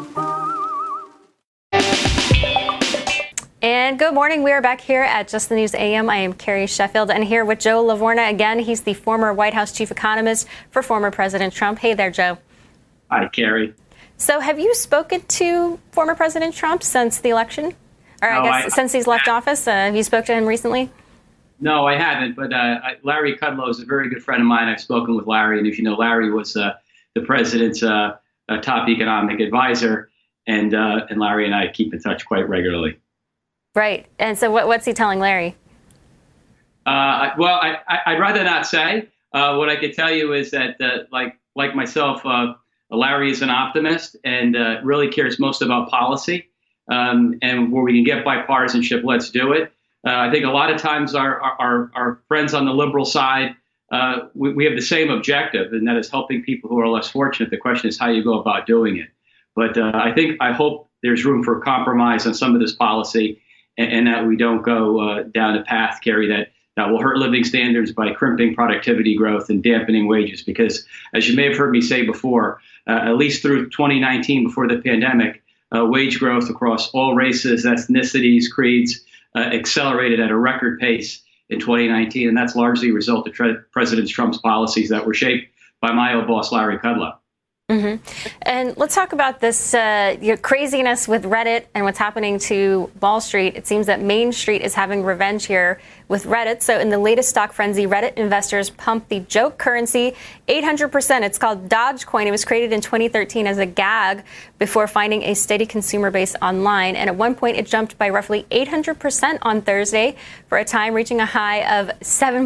And 3.63 3.99
good 3.99 4.15
morning. 4.15 4.41
We 4.41 4.51
are 4.53 4.61
back 4.61 4.81
here 4.81 5.03
at 5.03 5.27
Just 5.27 5.49
the 5.49 5.55
News 5.55 5.75
AM. 5.75 6.09
I 6.09 6.17
am 6.17 6.33
Carrie 6.33 6.65
Sheffield 6.65 7.11
and 7.11 7.23
here 7.23 7.45
with 7.45 7.59
Joe 7.59 7.85
LaVorgna 7.85 8.27
again. 8.31 8.57
He's 8.57 8.81
the 8.81 8.95
former 8.95 9.31
White 9.35 9.53
House 9.53 9.71
chief 9.71 9.91
economist 9.91 10.47
for 10.71 10.81
former 10.81 11.11
President 11.11 11.53
Trump. 11.53 11.77
Hey 11.77 11.93
there, 11.93 12.09
Joe. 12.09 12.39
Hi, 13.11 13.27
Carrie. 13.27 13.75
So, 14.17 14.39
have 14.39 14.59
you 14.59 14.73
spoken 14.73 15.21
to 15.21 15.79
former 15.91 16.15
President 16.15 16.55
Trump 16.55 16.81
since 16.81 17.19
the 17.19 17.29
election? 17.29 17.75
Or 18.23 18.31
I 18.31 18.43
guess 18.43 18.65
I, 18.65 18.69
since 18.69 18.93
he's 18.93 19.05
left 19.05 19.27
office, 19.27 19.67
uh, 19.67 19.71
have 19.71 19.95
you 19.95 20.01
spoke 20.01 20.25
to 20.25 20.33
him 20.33 20.47
recently? 20.47 20.89
No, 21.59 21.85
I 21.85 21.97
haven't. 21.97 22.35
But 22.35 22.51
uh, 22.53 22.79
Larry 23.03 23.37
Kudlow 23.37 23.69
is 23.69 23.79
a 23.79 23.85
very 23.85 24.09
good 24.09 24.23
friend 24.23 24.41
of 24.41 24.47
mine. 24.47 24.69
I've 24.69 24.81
spoken 24.81 25.15
with 25.15 25.27
Larry, 25.27 25.59
and 25.59 25.67
as 25.67 25.77
you 25.77 25.83
know, 25.83 25.93
Larry 25.93 26.31
was 26.31 26.55
uh, 26.57 26.73
the 27.13 27.21
president's 27.21 27.83
uh, 27.83 28.17
top 28.63 28.89
economic 28.89 29.39
advisor, 29.39 30.09
and 30.47 30.73
uh, 30.73 31.05
and 31.11 31.19
Larry 31.19 31.45
and 31.45 31.53
I 31.53 31.67
keep 31.67 31.93
in 31.93 32.01
touch 32.01 32.25
quite 32.25 32.49
regularly. 32.49 32.97
Right. 33.75 34.05
And 34.19 34.37
so, 34.37 34.51
what, 34.51 34.67
what's 34.67 34.85
he 34.85 34.93
telling 34.93 35.19
Larry? 35.19 35.55
Uh, 36.85 37.29
well, 37.37 37.59
I, 37.61 38.13
would 38.13 38.19
rather 38.19 38.43
not 38.43 38.65
say. 38.65 39.07
what 39.31 39.69
I 39.69 39.75
could 39.75 39.93
tell 39.93 40.11
you 40.11 40.33
is 40.33 40.51
that, 40.51 40.77
like 41.11 41.37
like 41.55 41.75
myself, 41.75 42.23
Larry 42.89 43.31
is 43.31 43.41
an 43.41 43.49
optimist 43.49 44.17
and 44.23 44.55
really 44.83 45.09
cares 45.09 45.39
most 45.39 45.61
about 45.61 45.89
policy 45.89 46.51
um, 46.91 47.37
and 47.41 47.71
where 47.71 47.83
we 47.83 47.93
can 47.93 48.03
get 48.03 48.25
bipartisanship, 48.25 49.03
let's 49.03 49.29
do 49.29 49.53
it. 49.53 49.71
Uh, 50.05 50.15
I 50.15 50.31
think 50.31 50.45
a 50.45 50.49
lot 50.49 50.71
of 50.71 50.79
times 50.79 51.15
our, 51.15 51.39
our, 51.41 51.91
our 51.95 52.21
friends 52.27 52.53
on 52.53 52.65
the 52.65 52.73
liberal 52.73 53.05
side, 53.05 53.55
uh, 53.91 54.27
we, 54.33 54.53
we, 54.53 54.65
have 54.65 54.75
the 54.75 54.81
same 54.81 55.09
objective, 55.09 55.73
and 55.73 55.87
that 55.87 55.97
is 55.97 56.09
helping 56.09 56.43
people 56.43 56.69
who 56.69 56.79
are 56.79 56.87
less 56.87 57.09
fortunate. 57.09 57.49
The 57.49 57.57
question 57.57 57.89
is 57.89 57.99
how 57.99 58.09
you 58.09 58.23
go 58.23 58.39
about 58.39 58.65
doing 58.65 58.97
it. 58.97 59.09
But 59.55 59.77
uh, 59.77 59.91
I 59.93 60.13
think, 60.13 60.37
I 60.39 60.53
hope 60.53 60.89
there's 61.03 61.25
room 61.25 61.43
for 61.43 61.59
compromise 61.59 62.25
on 62.25 62.33
some 62.33 62.55
of 62.55 62.61
this 62.61 62.73
policy 62.73 63.40
and, 63.77 63.91
and 63.91 64.07
that 64.07 64.25
we 64.27 64.35
don't 64.35 64.61
go 64.61 64.99
uh, 64.99 65.23
down 65.23 65.57
a 65.57 65.63
path, 65.63 65.99
Carrie, 66.03 66.27
that 66.29 66.51
that 66.77 66.89
will 66.89 67.01
hurt 67.01 67.17
living 67.17 67.43
standards 67.43 67.91
by 67.91 68.13
crimping 68.13 68.55
productivity 68.55 69.15
growth 69.15 69.49
and 69.49 69.61
dampening 69.61 70.07
wages. 70.07 70.41
Because, 70.41 70.85
as 71.13 71.27
you 71.27 71.35
may 71.35 71.49
have 71.49 71.57
heard 71.57 71.71
me 71.71 71.81
say 71.81 72.05
before, 72.05 72.61
uh, 72.87 72.99
at 73.03 73.17
least 73.17 73.41
through 73.41 73.69
2019, 73.69 74.45
before 74.45 74.67
the 74.67 74.77
pandemic, 74.77 75.43
uh, 75.75 75.85
wage 75.85 76.19
growth 76.19 76.49
across 76.49 76.89
all 76.91 77.13
races, 77.13 77.65
ethnicities, 77.65 78.49
creeds 78.49 79.01
uh, 79.35 79.39
accelerated 79.39 80.19
at 80.19 80.31
a 80.31 80.37
record 80.37 80.79
pace 80.79 81.21
in 81.49 81.59
2019. 81.59 82.29
And 82.29 82.37
that's 82.37 82.55
largely 82.55 82.89
a 82.89 82.93
result 82.93 83.27
of 83.27 83.33
President 83.71 84.09
Trump's 84.09 84.37
policies 84.37 84.89
that 84.89 85.05
were 85.05 85.13
shaped 85.13 85.53
by 85.81 85.91
my 85.91 86.13
old 86.13 86.27
boss, 86.27 86.51
Larry 86.51 86.77
Kudlow. 86.77 87.15
Mm-hmm. 87.71 88.27
And 88.41 88.77
let's 88.77 88.95
talk 88.95 89.13
about 89.13 89.39
this 89.39 89.73
uh, 89.73 90.17
craziness 90.41 91.07
with 91.07 91.23
Reddit 91.23 91.65
and 91.73 91.85
what's 91.85 91.97
happening 91.97 92.37
to 92.39 92.91
Wall 93.01 93.21
Street. 93.21 93.55
It 93.55 93.65
seems 93.65 93.85
that 93.85 94.01
Main 94.01 94.33
Street 94.33 94.61
is 94.61 94.73
having 94.73 95.03
revenge 95.03 95.45
here 95.45 95.79
with 96.09 96.25
Reddit. 96.25 96.61
So, 96.61 96.79
in 96.79 96.89
the 96.89 96.97
latest 96.97 97.29
stock 97.29 97.53
frenzy, 97.53 97.87
Reddit 97.87 98.15
investors 98.15 98.69
pumped 98.69 99.07
the 99.07 99.21
joke 99.21 99.57
currency 99.57 100.15
800%. 100.49 101.21
It's 101.21 101.37
called 101.37 101.69
Dogecoin. 101.69 102.25
It 102.25 102.31
was 102.31 102.43
created 102.43 102.73
in 102.73 102.81
2013 102.81 103.47
as 103.47 103.57
a 103.57 103.65
gag 103.65 104.25
before 104.59 104.87
finding 104.87 105.23
a 105.23 105.33
steady 105.33 105.65
consumer 105.65 106.11
base 106.11 106.35
online. 106.41 106.97
And 106.97 107.09
at 107.09 107.15
one 107.15 107.35
point, 107.35 107.55
it 107.55 107.65
jumped 107.65 107.97
by 107.97 108.09
roughly 108.09 108.45
800% 108.51 109.37
on 109.41 109.61
Thursday 109.61 110.17
for 110.51 110.57
a 110.57 110.65
time 110.65 110.93
reaching 110.93 111.21
a 111.21 111.25
high 111.25 111.79
of 111.79 111.89
7 112.01 112.45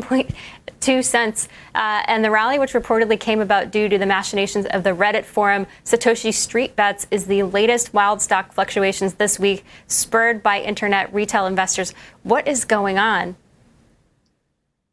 two 0.80 1.02
cents. 1.02 1.50
Uh, 1.74 2.04
and 2.06 2.24
the 2.24 2.30
rally, 2.30 2.60
which 2.60 2.74
reportedly 2.74 3.20
came 3.20 3.42
about 3.42 3.72
due 3.72 3.90
to 3.90 3.98
the 3.98 4.06
machinations 4.06 4.68
of 4.68 4.84
the 4.84 4.92
Reddit 4.92 5.26
forum 5.26 5.66
Satoshi 5.86 6.32
Street 6.32 6.76
Bets, 6.76 7.08
is 7.10 7.26
the 7.26 7.42
latest 7.42 7.96
wild 7.96 8.22
stock 8.22 8.54
fluctuations 8.54 9.16
this 9.16 9.40
week, 9.40 9.66
spurred 9.88 10.44
by 10.44 10.62
internet 10.62 11.12
retail 11.16 11.48
investors. 11.48 11.96
What 12.22 12.48
is 12.48 12.64
going 12.64 13.00
on? 13.00 13.36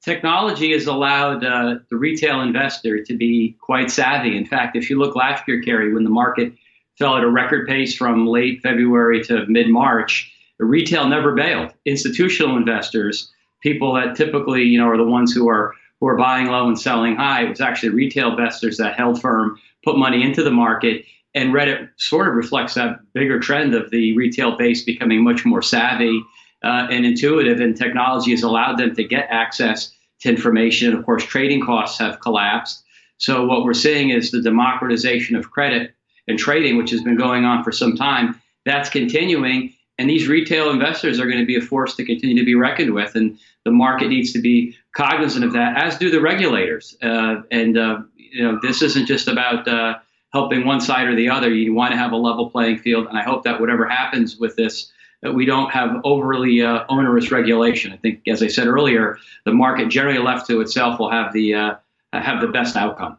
Technology 0.02 0.72
has 0.72 0.86
allowed 0.86 1.44
uh, 1.44 1.80
the 1.90 1.96
retail 1.96 2.40
investor 2.40 3.04
to 3.04 3.14
be 3.14 3.54
quite 3.60 3.90
savvy. 3.90 4.38
In 4.38 4.46
fact, 4.46 4.74
if 4.74 4.88
you 4.88 4.98
look 4.98 5.14
last 5.14 5.46
year, 5.46 5.60
Carrie, 5.60 5.92
when 5.92 6.04
the 6.04 6.08
market 6.08 6.54
fell 6.98 7.18
at 7.18 7.24
a 7.24 7.30
record 7.30 7.68
pace 7.68 7.94
from 7.94 8.26
late 8.26 8.62
February 8.62 9.22
to 9.24 9.44
mid 9.48 9.68
March, 9.68 10.32
retail 10.58 11.08
never 11.08 11.34
bailed. 11.34 11.72
Institutional 11.84 12.56
investors, 12.56 13.32
people 13.62 13.94
that 13.94 14.16
typically 14.16 14.62
you 14.62 14.78
know 14.78 14.88
are 14.88 14.96
the 14.96 15.04
ones 15.04 15.32
who 15.32 15.48
are 15.48 15.74
who 16.00 16.08
are 16.08 16.16
buying 16.16 16.48
low 16.48 16.66
and 16.66 16.78
selling 16.78 17.16
high. 17.16 17.44
It 17.44 17.48
was 17.48 17.60
actually 17.60 17.90
retail 17.90 18.30
investors 18.30 18.76
that 18.78 18.96
held 18.96 19.20
firm, 19.20 19.58
put 19.84 19.96
money 19.96 20.22
into 20.22 20.42
the 20.42 20.50
market, 20.50 21.04
and 21.34 21.52
Reddit 21.52 21.88
sort 21.96 22.28
of 22.28 22.34
reflects 22.34 22.74
that 22.74 23.00
bigger 23.14 23.38
trend 23.38 23.74
of 23.74 23.90
the 23.90 24.16
retail 24.16 24.56
base 24.56 24.84
becoming 24.84 25.24
much 25.24 25.44
more 25.44 25.62
savvy 25.62 26.22
uh, 26.64 26.88
and 26.90 27.06
intuitive, 27.06 27.60
and 27.60 27.76
technology 27.76 28.32
has 28.32 28.42
allowed 28.42 28.78
them 28.78 28.94
to 28.94 29.04
get 29.04 29.28
access 29.30 29.92
to 30.20 30.28
information. 30.28 30.90
And 30.90 30.98
Of 30.98 31.04
course, 31.04 31.24
trading 31.24 31.64
costs 31.64 31.98
have 31.98 32.20
collapsed. 32.20 32.84
So 33.18 33.46
what 33.46 33.64
we're 33.64 33.74
seeing 33.74 34.10
is 34.10 34.30
the 34.30 34.42
democratization 34.42 35.36
of 35.36 35.50
credit 35.50 35.94
and 36.28 36.38
trading, 36.38 36.76
which 36.76 36.90
has 36.90 37.02
been 37.02 37.16
going 37.16 37.44
on 37.44 37.64
for 37.64 37.72
some 37.72 37.96
time. 37.96 38.40
That's 38.64 38.88
continuing, 38.88 39.74
and 40.02 40.10
these 40.10 40.26
retail 40.26 40.68
investors 40.70 41.20
are 41.20 41.26
going 41.26 41.38
to 41.38 41.46
be 41.46 41.54
a 41.54 41.60
force 41.60 41.94
to 41.94 42.04
continue 42.04 42.36
to 42.36 42.44
be 42.44 42.56
reckoned 42.56 42.92
with. 42.92 43.14
And 43.14 43.38
the 43.64 43.70
market 43.70 44.08
needs 44.08 44.32
to 44.32 44.40
be 44.40 44.76
cognizant 44.96 45.44
of 45.44 45.52
that, 45.52 45.80
as 45.80 45.96
do 45.96 46.10
the 46.10 46.20
regulators. 46.20 46.96
Uh, 47.00 47.42
and 47.52 47.78
uh, 47.78 48.00
you 48.16 48.42
know, 48.42 48.58
this 48.60 48.82
isn't 48.82 49.06
just 49.06 49.28
about 49.28 49.68
uh, 49.68 50.00
helping 50.32 50.66
one 50.66 50.80
side 50.80 51.06
or 51.06 51.14
the 51.14 51.28
other. 51.28 51.54
You 51.54 51.72
want 51.72 51.92
to 51.92 51.98
have 51.98 52.10
a 52.10 52.16
level 52.16 52.50
playing 52.50 52.78
field, 52.78 53.06
and 53.06 53.16
I 53.16 53.22
hope 53.22 53.44
that 53.44 53.60
whatever 53.60 53.88
happens 53.88 54.38
with 54.38 54.56
this, 54.56 54.90
that 55.22 55.34
we 55.34 55.44
don't 55.44 55.70
have 55.70 56.00
overly 56.02 56.62
uh, 56.62 56.84
onerous 56.88 57.30
regulation. 57.30 57.92
I 57.92 57.96
think, 57.96 58.26
as 58.26 58.42
I 58.42 58.48
said 58.48 58.66
earlier, 58.66 59.18
the 59.44 59.52
market 59.52 59.88
generally 59.88 60.18
left 60.18 60.48
to 60.48 60.60
itself 60.62 60.98
will 60.98 61.12
have 61.12 61.32
the 61.32 61.54
uh, 61.54 61.74
have 62.12 62.40
the 62.40 62.48
best 62.48 62.74
outcome. 62.74 63.18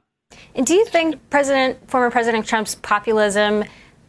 And 0.53 0.65
do 0.65 0.73
you 0.73 0.83
think 0.83 1.17
President, 1.29 1.89
former 1.89 2.11
President 2.11 2.45
Trump's 2.45 2.75
populism, 2.75 3.63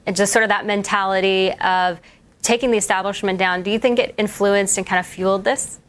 and 0.06 0.16
just 0.16 0.32
sort 0.32 0.42
of 0.42 0.48
that 0.48 0.66
mentality 0.66 1.52
of 1.52 2.00
taking 2.44 2.70
the 2.70 2.76
establishment 2.76 3.38
down, 3.38 3.62
do 3.62 3.70
you 3.70 3.78
think 3.78 3.98
it 3.98 4.14
influenced 4.16 4.78
and 4.78 4.86
kind 4.86 5.00
of 5.00 5.06
fueled 5.06 5.44
this? 5.44 5.80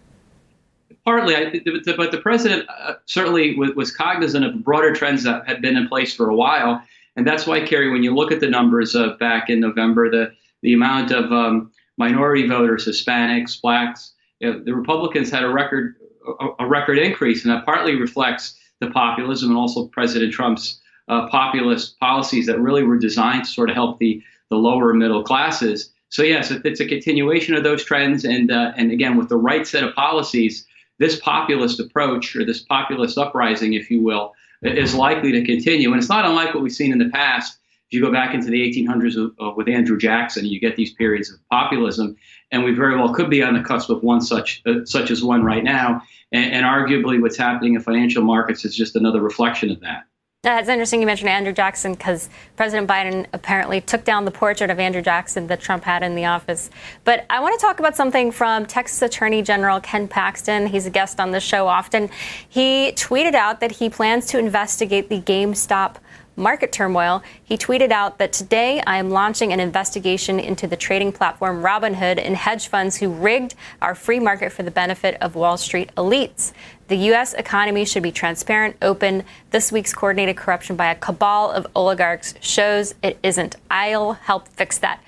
Partly, 1.03 1.35
I, 1.35 1.61
but 1.95 2.11
the 2.11 2.19
president 2.21 2.67
uh, 2.67 2.95
certainly 3.05 3.55
was, 3.55 3.91
cognizant 3.91 4.43
of 4.43 4.63
broader 4.63 4.91
trends 4.95 5.23
that 5.23 5.47
had 5.47 5.61
been 5.61 5.77
in 5.77 5.87
place 5.87 6.15
for 6.15 6.29
a 6.29 6.35
while, 6.35 6.81
and 7.15 7.27
that's 7.27 7.45
why, 7.45 7.63
Carrie, 7.63 7.91
when 7.91 8.01
you 8.01 8.15
look 8.15 8.31
at 8.31 8.39
the 8.39 8.49
numbers 8.49 8.95
back 9.19 9.49
in 9.49 9.59
November, 9.59 10.09
the 10.09 10.31
the 10.63 10.73
amount 10.73 11.11
of 11.11 11.31
um, 11.31 11.71
minority 11.97 12.47
voters, 12.47 12.87
Hispanics, 12.87 13.61
blacks, 13.61 14.13
you 14.39 14.51
know, 14.51 14.63
the 14.63 14.73
Republicans 14.73 15.29
had 15.29 15.43
a 15.43 15.49
record 15.49 15.95
a, 16.39 16.63
a, 16.63 16.67
record 16.67 16.97
increase, 16.97 17.45
and 17.45 17.53
that 17.53 17.65
partly 17.65 17.95
reflects 17.95 18.59
the 18.79 18.89
populism 18.89 19.49
and 19.49 19.59
also 19.59 19.87
President 19.87 20.33
Trump's 20.33 20.81
uh, 21.07 21.27
populist 21.29 21.99
policies 21.99 22.47
that 22.47 22.59
really 22.59 22.81
were 22.81 22.97
designed 22.97 23.45
to 23.45 23.51
sort 23.51 23.69
of 23.69 23.75
help 23.75 23.99
the 23.99 24.23
the 24.49 24.55
lower 24.55 24.93
middle 24.93 25.23
classes. 25.23 25.91
So 26.09 26.23
yes, 26.23 26.51
it's 26.51 26.79
a 26.79 26.87
continuation 26.87 27.55
of 27.55 27.63
those 27.63 27.83
trends, 27.83 28.23
and 28.23 28.51
uh, 28.51 28.73
and 28.77 28.91
again 28.91 29.17
with 29.17 29.29
the 29.29 29.37
right 29.37 29.67
set 29.67 29.83
of 29.83 29.93
policies 29.95 30.65
this 30.99 31.19
populist 31.19 31.79
approach 31.79 32.35
or 32.35 32.45
this 32.45 32.61
populist 32.61 33.17
uprising, 33.17 33.73
if 33.73 33.89
you 33.91 34.01
will, 34.01 34.33
is 34.61 34.95
likely 34.95 35.31
to 35.31 35.43
continue. 35.43 35.91
And 35.91 35.99
it's 35.99 36.09
not 36.09 36.25
unlike 36.25 36.53
what 36.53 36.63
we've 36.63 36.71
seen 36.71 36.91
in 36.91 36.99
the 36.99 37.09
past. 37.09 37.57
If 37.87 37.93
you 37.93 38.01
go 38.01 38.11
back 38.11 38.33
into 38.33 38.47
the 38.47 38.61
1800s 38.61 39.31
uh, 39.39 39.51
with 39.55 39.67
Andrew 39.67 39.97
Jackson, 39.97 40.45
you 40.45 40.59
get 40.59 40.75
these 40.75 40.93
periods 40.93 41.31
of 41.31 41.39
populism, 41.49 42.15
and 42.51 42.63
we 42.63 42.71
very 42.71 42.97
well 42.97 43.13
could 43.13 43.29
be 43.29 43.43
on 43.43 43.53
the 43.53 43.61
cusp 43.61 43.89
of 43.89 44.01
one 44.01 44.21
such 44.21 44.63
uh, 44.65 44.85
such 44.85 45.11
as 45.11 45.23
one 45.23 45.43
right 45.43 45.63
now. 45.63 46.01
And, 46.31 46.51
and 46.51 46.65
arguably, 46.65 47.21
what's 47.21 47.37
happening 47.37 47.75
in 47.75 47.81
financial 47.81 48.23
markets 48.23 48.65
is 48.65 48.75
just 48.75 48.95
another 48.95 49.21
reflection 49.21 49.69
of 49.69 49.81
that. 49.81 50.05
Uh, 50.45 50.59
it's 50.59 50.69
interesting 50.69 51.01
you 51.01 51.07
mentioned 51.07 51.27
Andrew 51.27 51.51
Jackson 51.51 51.93
because 51.93 52.29
President 52.55 52.87
Biden 52.87 53.25
apparently 53.33 53.81
took 53.81 54.03
down 54.03 54.25
the 54.25 54.31
portrait 54.31 54.69
of 54.69 54.79
Andrew 54.79 55.01
Jackson 55.01 55.47
that 55.47 55.59
Trump 55.59 55.83
had 55.83 56.03
in 56.03 56.13
the 56.13 56.25
office. 56.25 56.69
But 57.03 57.25
I 57.31 57.39
want 57.39 57.59
to 57.59 57.65
talk 57.65 57.79
about 57.79 57.95
something 57.95 58.31
from 58.31 58.67
Texas 58.67 59.01
Attorney 59.01 59.41
General 59.41 59.79
Ken 59.79 60.07
Paxton. 60.07 60.67
He's 60.67 60.85
a 60.85 60.91
guest 60.91 61.19
on 61.19 61.31
the 61.31 61.39
show 61.39 61.67
often. 61.67 62.11
He 62.47 62.91
tweeted 62.91 63.33
out 63.33 63.59
that 63.61 63.71
he 63.71 63.89
plans 63.89 64.27
to 64.27 64.37
investigate 64.37 65.09
the 65.09 65.19
GameStop 65.19 65.95
market 66.35 66.71
turmoil, 66.71 67.23
he 67.43 67.57
tweeted 67.57 67.91
out 67.91 68.17
that 68.17 68.33
today 68.33 68.81
I 68.85 68.97
am 68.97 69.09
launching 69.09 69.53
an 69.53 69.59
investigation 69.59 70.39
into 70.39 70.67
the 70.67 70.75
trading 70.75 71.11
platform 71.11 71.61
Robinhood 71.61 72.23
and 72.23 72.35
hedge 72.35 72.67
funds 72.67 72.97
who 72.97 73.09
rigged 73.09 73.55
our 73.81 73.95
free 73.95 74.19
market 74.19 74.51
for 74.51 74.63
the 74.63 74.71
benefit 74.71 75.17
of 75.21 75.35
Wall 75.35 75.57
Street 75.57 75.91
elites. 75.95 76.51
The 76.87 76.97
U.S. 76.97 77.33
economy 77.33 77.83
should 77.83 78.03
be 78.03 78.11
transparent, 78.11 78.75
open. 78.81 79.23
This 79.49 79.71
week's 79.71 79.93
coordinated 79.93 80.37
corruption 80.37 80.75
by 80.75 80.91
a 80.91 80.95
cabal 80.95 81.51
of 81.51 81.65
oligarchs 81.75 82.35
shows 82.41 82.93
it 83.01 83.17
isn't. 83.23 83.55
I'll 83.71 84.13
help 84.13 84.47
fix 84.49 84.77
that. 84.79 85.01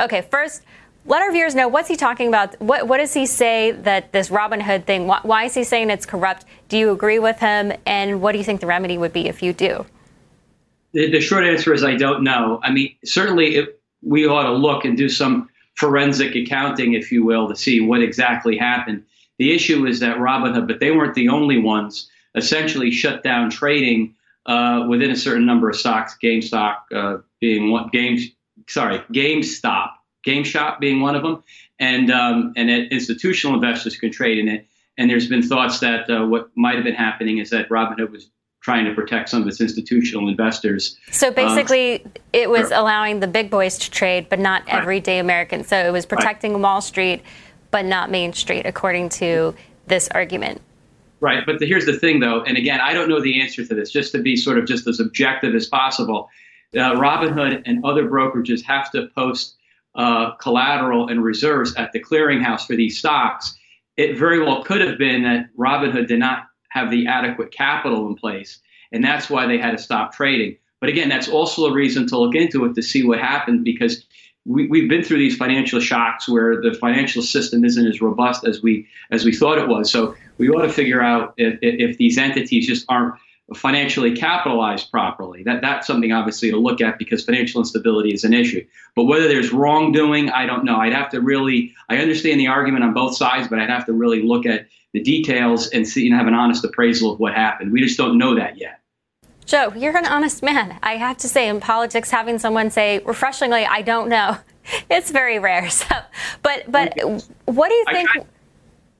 Okay, 0.00 0.22
first, 0.30 0.62
let 1.04 1.20
our 1.20 1.30
viewers 1.30 1.54
know 1.54 1.68
what's 1.68 1.88
he 1.88 1.96
talking 1.96 2.28
about. 2.28 2.58
What, 2.62 2.88
what 2.88 2.96
does 2.96 3.12
he 3.12 3.26
say 3.26 3.72
that 3.72 4.12
this 4.12 4.30
Robinhood 4.30 4.84
thing, 4.84 5.06
why, 5.06 5.20
why 5.22 5.44
is 5.44 5.54
he 5.54 5.64
saying 5.64 5.90
it's 5.90 6.06
corrupt? 6.06 6.46
Do 6.70 6.78
you 6.78 6.92
agree 6.92 7.18
with 7.18 7.38
him? 7.38 7.72
And 7.84 8.22
what 8.22 8.32
do 8.32 8.38
you 8.38 8.44
think 8.44 8.62
the 8.62 8.66
remedy 8.66 8.96
would 8.96 9.12
be 9.12 9.28
if 9.28 9.42
you 9.42 9.52
do? 9.52 9.84
The, 10.92 11.10
the 11.10 11.20
short 11.20 11.44
answer 11.44 11.74
is 11.74 11.84
I 11.84 11.96
don't 11.96 12.24
know. 12.24 12.58
I 12.62 12.70
mean, 12.70 12.94
certainly 13.04 13.56
it, 13.56 13.80
we 14.02 14.26
ought 14.26 14.44
to 14.44 14.52
look 14.52 14.86
and 14.86 14.96
do 14.96 15.10
some 15.10 15.50
forensic 15.74 16.34
accounting, 16.34 16.94
if 16.94 17.12
you 17.12 17.22
will, 17.22 17.48
to 17.48 17.56
see 17.56 17.80
what 17.80 18.02
exactly 18.02 18.56
happened. 18.56 19.04
The 19.38 19.54
issue 19.54 19.86
is 19.86 20.00
that 20.00 20.16
Robinhood, 20.18 20.66
but 20.66 20.80
they 20.80 20.90
weren't 20.90 21.14
the 21.14 21.28
only 21.28 21.58
ones, 21.58 22.10
essentially 22.34 22.90
shut 22.90 23.22
down 23.22 23.50
trading 23.50 24.14
uh, 24.46 24.86
within 24.88 25.10
a 25.10 25.16
certain 25.16 25.46
number 25.46 25.70
of 25.70 25.76
stocks. 25.76 26.16
GameStop 26.22 26.76
uh, 26.94 27.18
being 27.40 27.70
one, 27.70 27.88
Games, 27.92 28.26
sorry, 28.68 28.98
GameStop, 29.12 29.90
GameStop 30.26 30.80
being 30.80 31.00
one 31.00 31.14
of 31.14 31.22
them, 31.22 31.42
and 31.78 32.10
um, 32.10 32.52
and 32.56 32.70
institutional 32.70 33.54
investors 33.54 33.96
can 33.96 34.10
trade 34.10 34.38
in 34.38 34.48
it. 34.48 34.66
And 34.96 35.08
there's 35.08 35.28
been 35.28 35.42
thoughts 35.42 35.78
that 35.80 36.10
uh, 36.10 36.26
what 36.26 36.50
might 36.56 36.74
have 36.74 36.84
been 36.84 36.94
happening 36.94 37.38
is 37.38 37.50
that 37.50 37.68
Robinhood 37.68 38.10
was 38.10 38.30
trying 38.60 38.84
to 38.84 38.94
protect 38.94 39.28
some 39.28 39.42
of 39.42 39.48
its 39.48 39.60
institutional 39.60 40.28
investors. 40.28 40.96
So 41.12 41.30
basically, 41.30 42.04
um, 42.04 42.12
it 42.32 42.50
was 42.50 42.72
allowing 42.72 43.20
the 43.20 43.28
big 43.28 43.50
boys 43.50 43.78
to 43.78 43.90
trade, 43.90 44.28
but 44.28 44.40
not 44.40 44.66
right. 44.66 44.74
everyday 44.74 45.20
Americans. 45.20 45.68
So 45.68 45.76
it 45.76 45.92
was 45.92 46.04
protecting 46.04 46.54
right. 46.54 46.62
Wall 46.62 46.80
Street, 46.80 47.22
but 47.70 47.84
not 47.84 48.10
Main 48.10 48.32
Street, 48.32 48.66
according 48.66 49.08
to 49.10 49.54
this 49.86 50.08
argument. 50.08 50.60
Right. 51.20 51.44
But 51.44 51.58
the, 51.58 51.66
here's 51.66 51.86
the 51.86 51.98
thing, 51.98 52.20
though, 52.20 52.42
and 52.42 52.56
again, 52.56 52.80
I 52.80 52.92
don't 52.92 53.08
know 53.08 53.20
the 53.20 53.40
answer 53.40 53.64
to 53.64 53.74
this, 53.74 53.90
just 53.90 54.12
to 54.12 54.22
be 54.22 54.36
sort 54.36 54.58
of 54.58 54.66
just 54.66 54.86
as 54.86 55.00
objective 55.00 55.54
as 55.54 55.66
possible. 55.66 56.28
Uh, 56.74 56.92
Robinhood 56.92 57.62
and 57.66 57.84
other 57.84 58.08
brokerages 58.08 58.62
have 58.62 58.90
to 58.92 59.08
post 59.14 59.56
uh, 59.94 60.32
collateral 60.36 61.08
and 61.08 61.24
reserves 61.24 61.74
at 61.74 61.92
the 61.92 62.00
clearinghouse 62.00 62.66
for 62.66 62.76
these 62.76 62.98
stocks. 62.98 63.56
It 63.96 64.16
very 64.16 64.38
well 64.38 64.62
could 64.62 64.80
have 64.80 64.96
been 64.96 65.24
that 65.24 65.48
Robinhood 65.56 66.06
did 66.06 66.20
not 66.20 66.44
have 66.68 66.90
the 66.90 67.06
adequate 67.06 67.50
capital 67.50 68.06
in 68.06 68.14
place. 68.14 68.60
And 68.92 69.02
that's 69.02 69.28
why 69.28 69.46
they 69.46 69.58
had 69.58 69.72
to 69.72 69.82
stop 69.82 70.14
trading. 70.14 70.56
But 70.80 70.88
again, 70.90 71.08
that's 71.08 71.28
also 71.28 71.66
a 71.66 71.72
reason 71.72 72.06
to 72.08 72.18
look 72.18 72.34
into 72.34 72.64
it 72.64 72.74
to 72.74 72.82
see 72.82 73.04
what 73.04 73.18
happened 73.18 73.64
because 73.64 74.04
we, 74.48 74.66
we've 74.66 74.88
been 74.88 75.04
through 75.04 75.18
these 75.18 75.36
financial 75.36 75.78
shocks 75.78 76.28
where 76.28 76.60
the 76.60 76.72
financial 76.72 77.22
system 77.22 77.64
isn't 77.64 77.86
as 77.86 78.00
robust 78.00 78.46
as 78.46 78.62
we 78.62 78.86
as 79.10 79.24
we 79.24 79.34
thought 79.34 79.58
it 79.58 79.68
was. 79.68 79.90
So 79.90 80.16
we 80.38 80.48
ought 80.48 80.62
to 80.62 80.72
figure 80.72 81.02
out 81.02 81.34
if, 81.36 81.58
if 81.62 81.98
these 81.98 82.16
entities 82.16 82.66
just 82.66 82.86
aren't 82.88 83.14
financially 83.54 84.14
capitalized 84.14 84.90
properly. 84.90 85.42
That 85.42 85.60
that's 85.60 85.86
something 85.86 86.12
obviously 86.12 86.50
to 86.50 86.56
look 86.56 86.80
at 86.80 86.98
because 86.98 87.24
financial 87.24 87.60
instability 87.60 88.12
is 88.12 88.24
an 88.24 88.32
issue. 88.32 88.66
But 88.96 89.04
whether 89.04 89.28
there's 89.28 89.52
wrongdoing, 89.52 90.30
I 90.30 90.46
don't 90.46 90.64
know. 90.64 90.78
I'd 90.78 90.94
have 90.94 91.10
to 91.10 91.20
really 91.20 91.74
I 91.90 91.98
understand 91.98 92.40
the 92.40 92.48
argument 92.48 92.84
on 92.84 92.94
both 92.94 93.16
sides, 93.16 93.48
but 93.48 93.58
I'd 93.58 93.70
have 93.70 93.86
to 93.86 93.92
really 93.92 94.22
look 94.22 94.46
at 94.46 94.66
the 94.94 95.02
details 95.02 95.68
and 95.68 95.86
see 95.86 96.08
and 96.08 96.16
have 96.16 96.26
an 96.26 96.34
honest 96.34 96.64
appraisal 96.64 97.12
of 97.12 97.20
what 97.20 97.34
happened. 97.34 97.72
We 97.72 97.82
just 97.82 97.98
don't 97.98 98.16
know 98.16 98.34
that 98.34 98.56
yet. 98.56 98.77
Joe, 99.48 99.72
you're 99.74 99.96
an 99.96 100.04
honest 100.04 100.42
man. 100.42 100.78
I 100.82 100.96
have 100.96 101.16
to 101.18 101.28
say, 101.28 101.48
in 101.48 101.58
politics, 101.58 102.10
having 102.10 102.38
someone 102.38 102.70
say 102.70 102.98
refreshingly, 102.98 103.64
"I 103.64 103.80
don't 103.80 104.10
know," 104.10 104.36
it's 104.90 105.10
very 105.10 105.38
rare. 105.38 105.70
So, 105.78 105.94
but 106.42 106.70
but 106.70 106.92
what 107.46 107.70
do 107.70 107.74
you 107.74 107.84
think? 107.90 108.10
Try, 108.10 108.24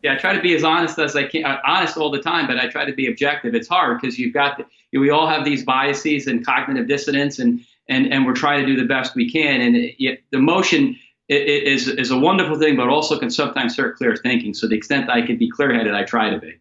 yeah, 0.02 0.14
I 0.14 0.16
try 0.16 0.32
to 0.32 0.40
be 0.40 0.54
as 0.54 0.64
honest 0.64 0.98
as 0.98 1.14
I 1.14 1.24
can, 1.24 1.44
uh, 1.44 1.58
honest 1.66 1.98
all 1.98 2.10
the 2.10 2.22
time, 2.22 2.46
but 2.46 2.58
I 2.58 2.66
try 2.68 2.86
to 2.86 2.94
be 2.94 3.08
objective. 3.08 3.54
It's 3.54 3.68
hard 3.68 4.00
because 4.00 4.18
you've 4.18 4.32
got 4.32 4.56
the, 4.56 4.98
we 4.98 5.10
all 5.10 5.26
have 5.28 5.44
these 5.44 5.64
biases 5.64 6.26
and 6.26 6.44
cognitive 6.46 6.88
dissonance, 6.88 7.38
and 7.38 7.60
and 7.90 8.10
and 8.10 8.24
we're 8.24 8.32
trying 8.32 8.64
to 8.64 8.66
do 8.66 8.80
the 8.80 8.88
best 8.88 9.14
we 9.14 9.30
can. 9.30 9.60
And 9.60 9.76
it, 9.76 10.22
the 10.30 10.38
motion 10.38 10.96
is 11.28 11.88
is 11.88 12.10
a 12.10 12.18
wonderful 12.18 12.58
thing, 12.58 12.74
but 12.74 12.88
also 12.88 13.18
can 13.18 13.28
sometimes 13.28 13.76
hurt 13.76 13.98
clear 13.98 14.16
thinking. 14.16 14.54
So 14.54 14.66
the 14.66 14.76
extent 14.76 15.10
I 15.10 15.20
can 15.20 15.36
be 15.36 15.50
clear 15.50 15.74
headed, 15.74 15.92
I 15.92 16.04
try 16.04 16.30
to 16.30 16.38
be. 16.38 16.58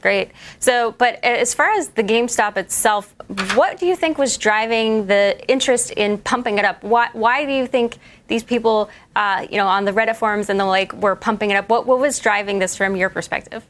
Great. 0.00 0.30
So, 0.60 0.92
but 0.92 1.22
as 1.24 1.54
far 1.54 1.70
as 1.72 1.88
the 1.90 2.02
GameStop 2.02 2.56
itself, 2.56 3.14
what 3.54 3.78
do 3.78 3.86
you 3.86 3.96
think 3.96 4.18
was 4.18 4.36
driving 4.36 5.06
the 5.06 5.38
interest 5.48 5.90
in 5.92 6.18
pumping 6.18 6.58
it 6.58 6.64
up? 6.64 6.82
Why, 6.82 7.08
why 7.12 7.44
do 7.44 7.52
you 7.52 7.66
think 7.66 7.98
these 8.28 8.42
people, 8.42 8.90
uh, 9.14 9.46
you 9.50 9.56
know, 9.56 9.66
on 9.66 9.84
the 9.84 9.92
Reddit 9.92 10.16
forums 10.16 10.50
and 10.50 10.60
the 10.60 10.64
like, 10.64 10.92
were 10.92 11.16
pumping 11.16 11.50
it 11.50 11.54
up? 11.54 11.68
What, 11.68 11.86
what 11.86 11.98
was 11.98 12.18
driving 12.18 12.58
this 12.58 12.76
from 12.76 12.96
your 12.96 13.10
perspective? 13.10 13.64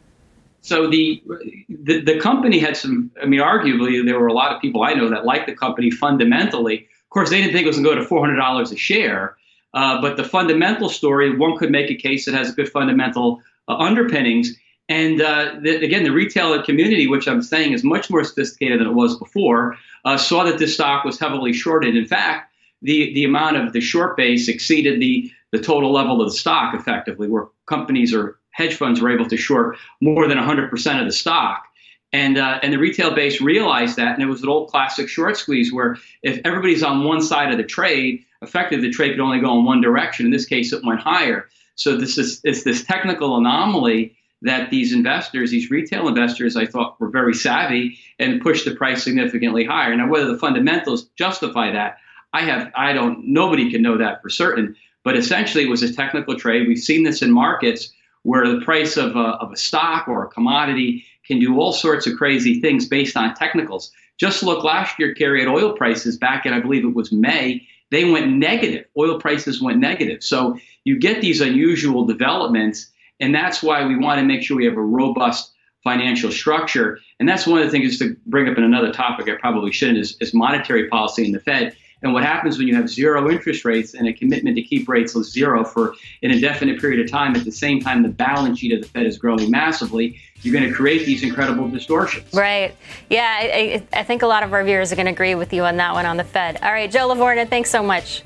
So 0.63 0.91
the, 0.91 1.23
the 1.69 2.01
the 2.01 2.19
company 2.19 2.59
had 2.59 2.77
some. 2.77 3.13
I 3.23 3.27
mean, 3.27 3.39
arguably, 3.39 4.05
there 4.05 4.19
were 4.19 4.27
a 4.27 4.33
lot 4.33 4.53
of 4.53 4.61
people 4.61 4.83
I 4.83 4.95
know 4.95 5.09
that 5.09 5.25
liked 5.25 5.47
the 5.47 5.55
company 5.55 5.93
fundamentally. 5.93 6.89
Of 7.05 7.11
course, 7.11 7.31
they 7.31 7.39
didn't 7.41 7.53
think 7.53 7.67
it 7.67 7.69
was 7.69 7.77
going 7.77 7.87
to 7.87 7.95
go 7.95 8.01
to 8.01 8.05
four 8.05 8.21
hundred 8.21 8.37
dollars 8.37 8.73
a 8.73 8.77
share. 8.77 9.37
Uh, 9.75 10.01
but 10.01 10.17
the 10.17 10.25
fundamental 10.25 10.89
story, 10.89 11.37
one 11.37 11.57
could 11.57 11.71
make 11.71 11.89
a 11.89 11.95
case 11.95 12.25
that 12.25 12.35
has 12.35 12.53
good 12.53 12.69
fundamental 12.69 13.41
uh, 13.69 13.77
underpinnings 13.77 14.57
and 14.89 15.21
uh, 15.21 15.57
the, 15.61 15.85
again, 15.85 16.05
the 16.05 16.13
retail 16.13 16.63
community, 16.63 17.07
which 17.07 17.27
I'm 17.27 17.43
saying 17.43 17.73
is 17.73 17.83
much 17.83 18.09
more 18.09 18.23
sophisticated 18.23 18.81
than 18.81 18.87
it 18.87 18.95
was 18.95 19.19
before, 19.19 19.77
uh, 20.05 20.17
saw 20.17 20.45
that 20.45 20.59
this 20.59 20.75
stock 20.75 21.05
was 21.05 21.19
heavily 21.19 21.53
shorted. 21.53 21.97
In 21.97 22.07
fact, 22.07 22.53
the, 22.83 23.13
the 23.15 23.25
amount 23.25 23.57
of 23.57 23.73
the 23.73 23.81
short 23.81 24.17
base 24.17 24.49
exceeded 24.49 25.01
the, 25.01 25.31
the 25.51 25.59
total 25.59 25.93
level 25.93 26.21
of 26.23 26.31
the 26.31 26.37
stock 26.37 26.75
effectively, 26.75 27.29
where 27.29 27.47
companies 27.67 28.15
or 28.15 28.39
hedge 28.51 28.75
funds 28.75 29.01
were 29.01 29.11
able 29.11 29.29
to 29.29 29.37
short 29.37 29.77
more 30.01 30.29
than 30.29 30.39
100% 30.39 31.01
of 31.01 31.07
the 31.07 31.13
stock. 31.13 31.67
And, 32.13 32.39
uh, 32.39 32.61
and 32.63 32.73
the 32.73 32.79
retail 32.79 33.13
base 33.13 33.41
realized 33.41 33.97
that, 33.97 34.15
and 34.15 34.23
it 34.23 34.27
was 34.27 34.43
an 34.43 34.49
old 34.49 34.71
classic 34.71 35.09
short 35.09 35.37
squeeze 35.37 35.73
where 35.73 35.97
if 36.23 36.41
everybody's 36.45 36.85
on 36.85 37.05
one 37.05 37.21
side 37.21 37.51
of 37.51 37.59
the 37.59 37.65
trade, 37.65 38.25
effectively 38.41 38.87
the 38.87 38.95
trade 38.95 39.11
could 39.11 39.21
only 39.21 39.41
go 39.41 39.59
in 39.59 39.65
one 39.65 39.81
direction. 39.81 40.27
In 40.27 40.33
this 40.33 40.47
case, 40.47 40.73
it 40.73 40.85
went 40.85 41.01
higher. 41.01 41.49
So 41.75 41.97
this 41.97 42.17
is 42.17 42.41
it's 42.45 42.63
this 42.63 42.85
technical 42.85 43.37
anomaly 43.37 44.17
that 44.43 44.71
these 44.71 44.93
investors, 44.93 45.51
these 45.51 45.71
retail 45.71 46.09
investors, 46.09 46.57
I 46.57 46.67
thought 46.67 47.01
were 47.01 47.09
very 47.09 47.35
savvy 47.35 47.99
and 48.19 48.41
pushed 48.41 48.65
the 48.65 48.75
price 48.75 49.03
significantly 49.03 49.65
higher. 49.65 49.97
Now, 49.97 50.09
whether 50.09 50.31
the 50.31 50.39
fundamentals 50.39 51.05
justify 51.17 51.73
that, 51.73 51.99
I 52.33 52.43
have, 52.43 52.71
I 52.75 52.93
don't, 52.93 53.27
nobody 53.27 53.71
can 53.71 53.83
know 53.83 53.97
that 53.99 54.21
for 54.23 54.29
certain. 54.29 54.77
But 55.05 55.17
essentially, 55.17 55.65
it 55.65 55.71
was 55.71 55.83
a 55.83 55.93
technical 55.93 56.37
trade. 56.37 56.69
We've 56.69 56.79
seen 56.79 57.05
this 57.05 57.23
in 57.23 57.31
markets 57.31 57.93
where 58.25 58.47
the 58.47 58.65
price 58.65 58.97
of 58.97 59.15
a, 59.17 59.37
of 59.41 59.53
a 59.53 59.57
stock 59.57 60.09
or 60.09 60.25
a 60.25 60.29
commodity 60.29 61.05
can 61.27 61.39
do 61.39 61.59
all 61.59 61.73
sorts 61.73 62.07
of 62.07 62.17
crazy 62.17 62.61
things 62.61 62.87
based 62.87 63.17
on 63.17 63.35
technicals. 63.35 63.91
Just 64.19 64.43
look 64.43 64.65
last 64.65 64.99
year, 64.99 65.15
Carrie, 65.15 65.43
at 65.43 65.49
oil 65.49 65.73
prices 65.73 66.17
back 66.17 66.45
in, 66.45 66.53
I 66.53 66.61
believe 66.61 66.85
it 66.85 66.95
was 66.95 67.13
May, 67.13 67.67
they 67.91 68.11
went 68.11 68.33
negative. 68.33 68.85
Oil 68.97 69.21
prices 69.21 69.63
went 69.63 69.79
negative. 69.79 70.23
So 70.23 70.59
you 70.85 70.99
get 70.99 71.21
these 71.21 71.41
unusual 71.41 72.05
developments 72.05 72.91
and 73.21 73.35
that's 73.35 73.63
why 73.63 73.85
we 73.87 73.97
want 73.97 74.21
to 74.21 74.25
make 74.25 74.43
sure 74.43 74.57
we 74.57 74.65
have 74.65 74.77
a 74.77 74.83
robust 74.83 75.53
financial 75.83 76.33
structure. 76.33 76.99
And 77.21 77.29
that's 77.29 77.47
one 77.47 77.61
of 77.61 77.65
the 77.65 77.71
things 77.71 77.99
to 78.01 78.17
bring 78.27 78.49
up 78.49 78.59
in 78.59 78.65
another 78.65 78.93
topic 78.93 79.29
I 79.29 79.37
probably 79.37 79.71
shouldn't 79.71 79.99
is, 79.99 80.17
is 80.21 80.35
monetary 80.35 80.89
policy 80.89 81.25
in 81.25 81.33
the 81.33 81.41
Fed. 81.41 81.77
And 82.03 82.13
what 82.13 82.25
happens 82.25 82.59
when 82.59 82.69
you 82.69 82.75
have 82.75 82.91
zero 82.91 83.31
interest 83.31 83.65
rates 83.65 83.95
and 83.95 84.07
a 84.07 84.13
commitment 84.13 84.57
to 84.57 84.63
keep 84.63 84.89
rates 84.89 85.17
zero 85.23 85.65
for 85.65 85.95
an 86.23 86.31
indefinite 86.31 86.79
period 86.81 87.01
of 87.01 87.11
time, 87.11 87.35
at 87.37 87.45
the 87.45 87.53
same 87.53 87.81
time 87.81 88.03
the 88.03 88.11
balance 88.11 88.59
sheet 88.59 88.73
of 88.73 88.83
the 88.83 88.89
Fed 88.89 89.07
is 89.07 89.17
growing 89.17 89.51
massively, 89.51 90.21
you're 90.43 90.53
going 90.53 90.69
to 90.69 90.75
create 90.75 91.07
these 91.07 91.23
incredible 91.23 91.69
distortions. 91.69 92.35
Right. 92.35 92.77
Yeah, 93.09 93.39
I, 93.41 93.83
I 93.93 94.03
think 94.03 94.23
a 94.23 94.27
lot 94.27 94.43
of 94.43 94.53
our 94.53 94.63
viewers 94.63 94.93
are 94.93 94.97
going 94.97 95.07
to 95.07 95.13
agree 95.13 95.35
with 95.35 95.53
you 95.53 95.65
on 95.65 95.77
that 95.79 95.95
one 95.95 96.05
on 96.05 96.17
the 96.17 96.25
Fed. 96.25 96.59
All 96.63 96.73
right, 96.73 96.91
Joe 96.91 97.09
Lavorgna, 97.09 97.49
thanks 97.49 97.71
so 97.71 97.83
much. 97.83 98.23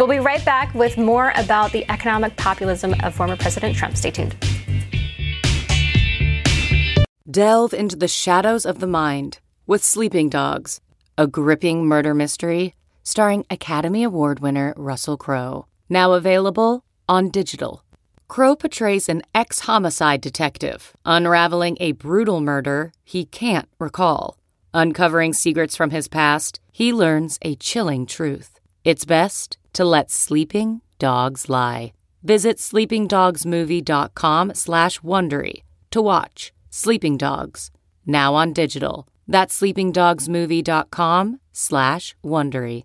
We'll 0.00 0.08
be 0.08 0.18
right 0.18 0.42
back 0.46 0.74
with 0.74 0.96
more 0.96 1.30
about 1.36 1.72
the 1.72 1.84
economic 1.90 2.34
populism 2.36 2.94
of 3.02 3.14
former 3.14 3.36
President 3.36 3.76
Trump. 3.76 3.98
Stay 3.98 4.10
tuned. 4.10 4.34
Delve 7.30 7.74
into 7.74 7.96
the 7.96 8.08
shadows 8.08 8.64
of 8.64 8.78
the 8.78 8.86
mind 8.86 9.40
with 9.66 9.84
Sleeping 9.84 10.30
Dogs, 10.30 10.80
a 11.18 11.26
gripping 11.26 11.84
murder 11.84 12.14
mystery 12.14 12.74
starring 13.02 13.44
Academy 13.50 14.02
Award 14.02 14.40
winner 14.40 14.72
Russell 14.78 15.18
Crowe. 15.18 15.66
Now 15.90 16.14
available 16.14 16.82
on 17.06 17.28
digital. 17.28 17.84
Crowe 18.26 18.56
portrays 18.56 19.06
an 19.06 19.20
ex 19.34 19.60
homicide 19.60 20.22
detective 20.22 20.96
unraveling 21.04 21.76
a 21.78 21.92
brutal 21.92 22.40
murder 22.40 22.92
he 23.04 23.26
can't 23.26 23.68
recall. 23.78 24.38
Uncovering 24.72 25.34
secrets 25.34 25.76
from 25.76 25.90
his 25.90 26.08
past, 26.08 26.58
he 26.72 26.90
learns 26.90 27.38
a 27.42 27.54
chilling 27.56 28.06
truth. 28.06 28.58
It's 28.82 29.04
best 29.04 29.58
to 29.72 29.84
let 29.84 30.10
sleeping 30.10 30.80
dogs 30.98 31.48
lie. 31.48 31.92
Visit 32.22 32.58
sleepingdogsmovie.com 32.58 34.54
slash 34.54 35.00
Wondery 35.00 35.62
to 35.90 36.02
watch 36.02 36.52
Sleeping 36.70 37.16
Dogs, 37.16 37.70
now 38.06 38.34
on 38.34 38.52
digital. 38.52 39.08
That's 39.26 39.58
sleepingdogsmovie.com 39.60 41.40
slash 41.52 42.14
Wondery. 42.24 42.84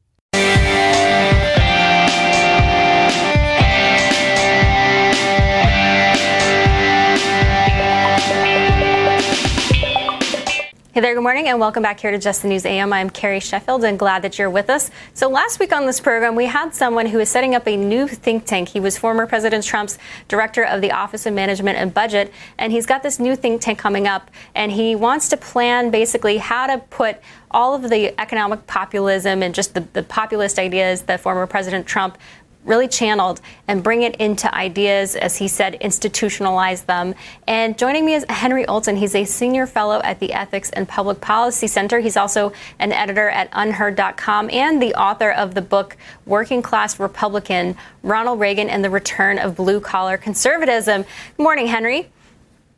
Hey 10.96 11.02
there, 11.02 11.14
good 11.14 11.24
morning, 11.24 11.50
and 11.50 11.60
welcome 11.60 11.84
back 11.84 12.00
here 12.00 12.12
to 12.12 12.18
Just 12.18 12.42
the 12.42 12.48
News 12.48 12.66
AM. 12.66 12.94
I'm 12.94 13.10
Carrie 13.10 13.42
Sheffield, 13.42 13.84
and 13.84 14.00
glad 14.00 14.22
that 14.22 14.40
you're 14.40 14.50
with 14.50 14.70
us. 14.70 14.90
So, 15.14 15.28
last 15.28 15.60
week 15.60 15.74
on 15.74 15.86
this 15.86 16.00
program, 16.00 16.36
we 16.36 16.46
had 16.46 16.74
someone 16.74 17.06
who 17.06 17.20
is 17.20 17.28
setting 17.28 17.54
up 17.54 17.68
a 17.68 17.76
new 17.76 18.08
think 18.08 18.46
tank. 18.46 18.70
He 18.70 18.80
was 18.80 18.98
former 18.98 19.28
President 19.28 19.66
Trump's 19.66 19.98
director 20.30 20.64
of 20.64 20.80
the 20.80 20.94
Office 20.94 21.26
of 21.26 21.34
Management 21.34 21.78
and 21.78 21.94
Budget, 21.94 22.32
and 22.58 22.72
he's 22.72 22.86
got 22.86 23.04
this 23.04 23.20
new 23.20 23.36
think 23.36 23.60
tank 23.60 23.78
coming 23.78 24.08
up, 24.08 24.32
and 24.56 24.72
he 24.72 24.96
wants 24.96 25.28
to 25.28 25.36
plan 25.36 25.92
basically 25.92 26.38
how 26.38 26.66
to 26.66 26.78
put 26.78 27.18
all 27.52 27.76
of 27.76 27.90
the 27.90 28.18
economic 28.18 28.66
populism 28.66 29.44
and 29.44 29.54
just 29.54 29.74
the, 29.74 29.82
the 29.92 30.04
populist 30.04 30.58
ideas 30.58 31.02
that 31.02 31.20
former 31.20 31.46
President 31.46 31.86
Trump 31.86 32.18
really 32.66 32.88
channeled 32.88 33.42
and 33.68 33.84
bring 33.84 34.02
it 34.02 34.16
into 34.18 34.54
ideas, 34.54 35.16
as 35.16 35.38
he 35.38 35.48
said, 35.48 35.78
institutionalize 35.82 36.86
them. 36.86 37.16
And 37.48 37.78
joining 37.78 38.06
me 38.06 38.16
is 38.16 38.26
Henry 38.28 38.66
Olsen. 38.68 38.96
He's 38.96 39.16
a 39.16 39.24
senior 39.26 39.68
fellow 39.68 40.02
at 40.04 40.20
the 40.20 40.34
Ethics 40.34 40.70
and 40.72 40.88
Public 40.88 41.22
Policy 41.22 41.68
Center. 41.68 42.00
He's 42.00 42.18
also 42.18 42.52
an 42.80 42.92
editor 42.92 43.30
at 43.30 43.52
UnHerd.com 43.52 44.50
and 44.52 44.82
the 44.82 44.94
author 44.96 45.32
of 45.32 45.56
the 45.56 45.62
book 45.62 45.96
Working 46.26 46.62
Class 46.62 47.00
Republican 47.00 47.78
Ronald 48.04 48.40
Reagan 48.40 48.70
and 48.70 48.84
the 48.84 48.90
Return 48.90 49.40
of 49.40 49.56
Blue 49.56 49.80
Collar 49.80 50.18
Conservatism. 50.18 51.04
Good 51.38 51.44
morning, 51.44 51.68
Henry. 51.68 52.10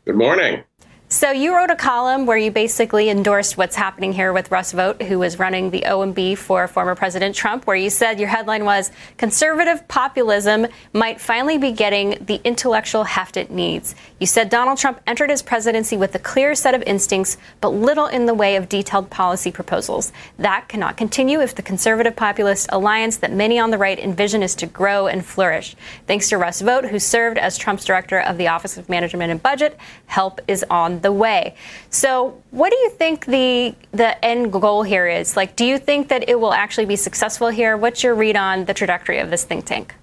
Good 0.05 0.15
morning. 0.15 0.63
So 1.09 1.31
you 1.31 1.55
wrote 1.55 1.69
a 1.71 1.75
column 1.77 2.25
where 2.25 2.35
you 2.35 2.51
basically 2.51 3.09
endorsed 3.09 3.57
what's 3.57 3.77
happening 3.77 4.11
here 4.11 4.33
with 4.33 4.51
Russ 4.51 4.73
Vought, 4.73 5.01
who 5.03 5.19
was 5.19 5.39
running 5.39 5.69
the 5.69 5.85
OMB 5.87 6.37
for 6.37 6.67
former 6.67 6.95
President 6.95 7.33
Trump, 7.33 7.65
where 7.65 7.77
you 7.77 7.89
said 7.89 8.19
your 8.19 8.27
headline 8.27 8.65
was 8.65 8.91
conservative 9.15 9.87
populism 9.87 10.67
might 10.91 11.21
finally 11.21 11.57
be 11.57 11.71
getting 11.71 12.17
the 12.25 12.41
intellectual 12.43 13.05
heft 13.05 13.37
it 13.37 13.49
needs. 13.49 13.95
You 14.19 14.27
said 14.27 14.49
Donald 14.49 14.79
Trump 14.79 14.99
entered 15.07 15.29
his 15.29 15.41
presidency 15.41 15.95
with 15.95 16.13
a 16.13 16.19
clear 16.19 16.53
set 16.55 16.75
of 16.75 16.83
instincts, 16.83 17.37
but 17.61 17.69
little 17.69 18.07
in 18.07 18.25
the 18.25 18.33
way 18.33 18.57
of 18.57 18.67
detailed 18.67 19.09
policy 19.09 19.49
proposals. 19.49 20.11
That 20.37 20.67
cannot 20.67 20.97
continue 20.97 21.39
if 21.39 21.55
the 21.55 21.61
conservative 21.61 22.17
populist 22.17 22.67
alliance 22.73 23.15
that 23.17 23.31
many 23.31 23.59
on 23.59 23.71
the 23.71 23.77
right 23.77 23.97
envision 23.97 24.43
is 24.43 24.55
to 24.55 24.65
grow 24.65 25.07
and 25.07 25.25
flourish. 25.25 25.73
Thanks 26.05 26.27
to 26.29 26.37
Russ 26.37 26.59
Vought, 26.59 26.89
who 26.89 26.99
served 26.99 27.37
as 27.37 27.57
Trump's 27.57 27.85
director 27.85 28.19
of 28.19 28.37
the 28.37 28.49
Office 28.49 28.77
of 28.77 28.89
Management 28.89 29.31
and 29.31 29.41
Budget, 29.41 29.79
help 30.07 30.41
is 30.49 30.65
on 30.69 30.96
the 31.01 31.11
way. 31.11 31.55
So, 31.89 32.41
what 32.51 32.71
do 32.71 32.77
you 32.77 32.89
think 32.91 33.25
the 33.25 33.75
the 33.91 34.23
end 34.23 34.51
goal 34.51 34.83
here 34.83 35.07
is? 35.07 35.35
Like, 35.35 35.55
do 35.55 35.65
you 35.65 35.77
think 35.77 36.09
that 36.09 36.27
it 36.29 36.39
will 36.39 36.53
actually 36.53 36.85
be 36.85 36.95
successful 36.95 37.49
here? 37.49 37.77
What's 37.77 38.03
your 38.03 38.15
read 38.15 38.35
on 38.35 38.65
the 38.65 38.73
trajectory 38.73 39.19
of 39.19 39.29
this 39.29 39.43
think 39.43 39.65
tank? 39.65 39.95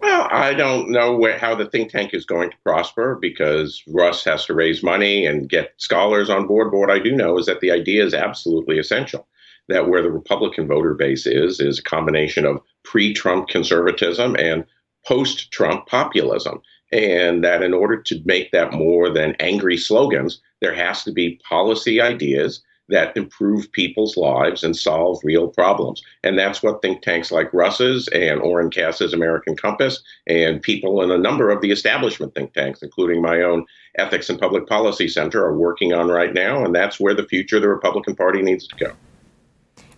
Well, 0.00 0.28
I 0.30 0.54
don't 0.54 0.90
know 0.90 1.16
where, 1.16 1.38
how 1.38 1.56
the 1.56 1.66
think 1.66 1.90
tank 1.90 2.14
is 2.14 2.24
going 2.24 2.50
to 2.50 2.56
prosper 2.58 3.18
because 3.20 3.82
Russ 3.88 4.24
has 4.24 4.46
to 4.46 4.54
raise 4.54 4.82
money 4.82 5.26
and 5.26 5.48
get 5.48 5.74
scholars 5.78 6.30
on 6.30 6.46
board. 6.46 6.70
But 6.70 6.78
what 6.78 6.90
I 6.90 7.00
do 7.00 7.12
know 7.12 7.36
is 7.38 7.46
that 7.46 7.60
the 7.60 7.72
idea 7.72 8.04
is 8.04 8.14
absolutely 8.14 8.78
essential. 8.78 9.26
That 9.68 9.88
where 9.88 10.00
the 10.00 10.10
Republican 10.10 10.66
voter 10.66 10.94
base 10.94 11.26
is, 11.26 11.60
is 11.60 11.80
a 11.80 11.82
combination 11.82 12.46
of 12.46 12.60
pre 12.84 13.12
Trump 13.12 13.48
conservatism 13.48 14.36
and 14.36 14.64
post 15.04 15.50
Trump 15.50 15.86
populism. 15.86 16.62
And 16.92 17.44
that 17.44 17.62
in 17.62 17.74
order 17.74 18.00
to 18.02 18.22
make 18.24 18.50
that 18.52 18.72
more 18.72 19.10
than 19.10 19.36
angry 19.40 19.76
slogans, 19.76 20.40
there 20.60 20.74
has 20.74 21.04
to 21.04 21.12
be 21.12 21.40
policy 21.48 22.00
ideas 22.00 22.62
that 22.88 23.16
improve 23.16 23.70
people's 23.72 24.16
lives 24.16 24.64
and 24.64 24.74
solve 24.74 25.20
real 25.22 25.48
problems. 25.48 26.02
And 26.24 26.38
that's 26.38 26.62
what 26.62 26.80
think 26.80 27.02
tanks 27.02 27.30
like 27.30 27.52
Russ's 27.52 28.08
and 28.08 28.40
Oren 28.40 28.70
Cass's 28.70 29.12
American 29.12 29.56
Compass 29.56 30.02
and 30.26 30.62
people 30.62 31.02
in 31.02 31.10
a 31.10 31.18
number 31.18 31.50
of 31.50 31.60
the 31.60 31.70
establishment 31.70 32.34
think 32.34 32.54
tanks, 32.54 32.82
including 32.82 33.20
my 33.20 33.42
own 33.42 33.66
Ethics 33.98 34.30
and 34.30 34.40
Public 34.40 34.66
Policy 34.66 35.08
Center, 35.08 35.44
are 35.44 35.56
working 35.56 35.92
on 35.92 36.08
right 36.08 36.32
now. 36.32 36.64
And 36.64 36.74
that's 36.74 36.98
where 36.98 37.14
the 37.14 37.26
future 37.26 37.56
of 37.56 37.62
the 37.62 37.68
Republican 37.68 38.16
Party 38.16 38.40
needs 38.40 38.66
to 38.68 38.76
go. 38.76 38.92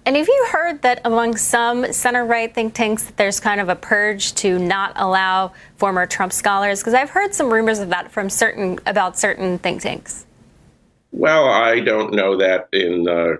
And 0.06 0.16
have 0.16 0.28
you 0.28 0.46
heard 0.50 0.82
that 0.82 1.02
among 1.04 1.36
some 1.36 1.92
center 1.92 2.24
right 2.24 2.52
think 2.52 2.74
tanks 2.74 3.04
that 3.04 3.16
there's 3.18 3.38
kind 3.38 3.60
of 3.60 3.68
a 3.68 3.76
purge 3.76 4.34
to 4.36 4.58
not 4.58 4.92
allow 4.96 5.52
former 5.76 6.06
Trump 6.06 6.32
scholars? 6.32 6.80
Because 6.80 6.94
I've 6.94 7.10
heard 7.10 7.34
some 7.34 7.52
rumors 7.52 7.78
of 7.80 7.90
that 7.90 8.10
from 8.10 8.30
certain 8.30 8.78
about 8.86 9.18
certain 9.18 9.58
think 9.58 9.82
tanks. 9.82 10.26
Well, 11.12 11.48
I 11.48 11.80
don't 11.80 12.14
know 12.14 12.36
that 12.38 12.68
in 12.72 13.06
a 13.08 13.34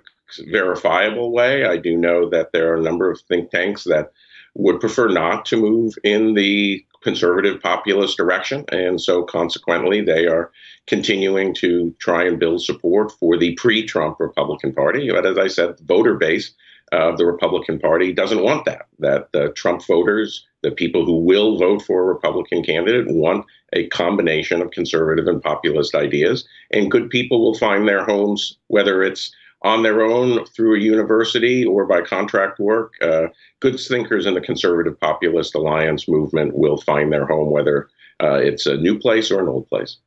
verifiable 0.50 1.32
way. 1.32 1.64
I 1.64 1.76
do 1.76 1.96
know 1.96 2.28
that 2.30 2.52
there 2.52 2.72
are 2.72 2.76
a 2.76 2.82
number 2.82 3.10
of 3.10 3.20
think 3.22 3.50
tanks 3.50 3.84
that 3.84 4.12
would 4.54 4.80
prefer 4.80 5.08
not 5.08 5.46
to 5.46 5.56
move 5.56 5.94
in 6.04 6.34
the 6.34 6.84
conservative 7.02 7.60
populist 7.62 8.16
direction. 8.16 8.64
And 8.70 9.00
so 9.00 9.22
consequently, 9.22 10.02
they 10.02 10.26
are 10.26 10.50
continuing 10.86 11.54
to 11.54 11.94
try 11.98 12.24
and 12.24 12.38
build 12.38 12.62
support 12.62 13.12
for 13.12 13.38
the 13.38 13.54
pre 13.54 13.86
Trump 13.86 14.18
Republican 14.20 14.72
Party. 14.74 15.10
But 15.10 15.26
as 15.26 15.38
I 15.38 15.48
said, 15.48 15.78
the 15.78 15.84
voter 15.84 16.14
base 16.14 16.52
of 16.92 17.18
the 17.18 17.26
Republican 17.26 17.78
Party 17.78 18.12
doesn't 18.12 18.42
want 18.42 18.64
that, 18.64 18.86
that 18.98 19.30
the 19.32 19.50
Trump 19.50 19.86
voters, 19.86 20.46
the 20.62 20.72
people 20.72 21.04
who 21.04 21.20
will 21.20 21.56
vote 21.56 21.82
for 21.82 22.02
a 22.02 22.04
Republican 22.04 22.62
candidate, 22.64 23.06
want 23.08 23.46
a 23.72 23.86
combination 23.88 24.60
of 24.60 24.72
conservative 24.72 25.28
and 25.28 25.42
populist 25.42 25.94
ideas. 25.94 26.46
And 26.72 26.90
good 26.90 27.08
people 27.08 27.40
will 27.40 27.54
find 27.54 27.86
their 27.86 28.04
homes, 28.04 28.58
whether 28.66 29.02
it's 29.02 29.32
on 29.62 29.82
their 29.82 30.02
own 30.02 30.44
through 30.46 30.76
a 30.76 30.80
university 30.80 31.64
or 31.64 31.86
by 31.86 32.00
contract 32.00 32.58
work. 32.58 32.94
Uh, 33.02 33.26
good 33.60 33.78
thinkers 33.78 34.26
in 34.26 34.34
the 34.34 34.40
conservative 34.40 34.98
populist 34.98 35.54
alliance 35.54 36.08
movement 36.08 36.54
will 36.54 36.78
find 36.78 37.12
their 37.12 37.26
home, 37.26 37.50
whether 37.50 37.88
uh, 38.22 38.34
it's 38.34 38.66
a 38.66 38.76
new 38.76 38.98
place 38.98 39.30
or 39.30 39.40
an 39.40 39.48
old 39.48 39.68
place. 39.68 39.98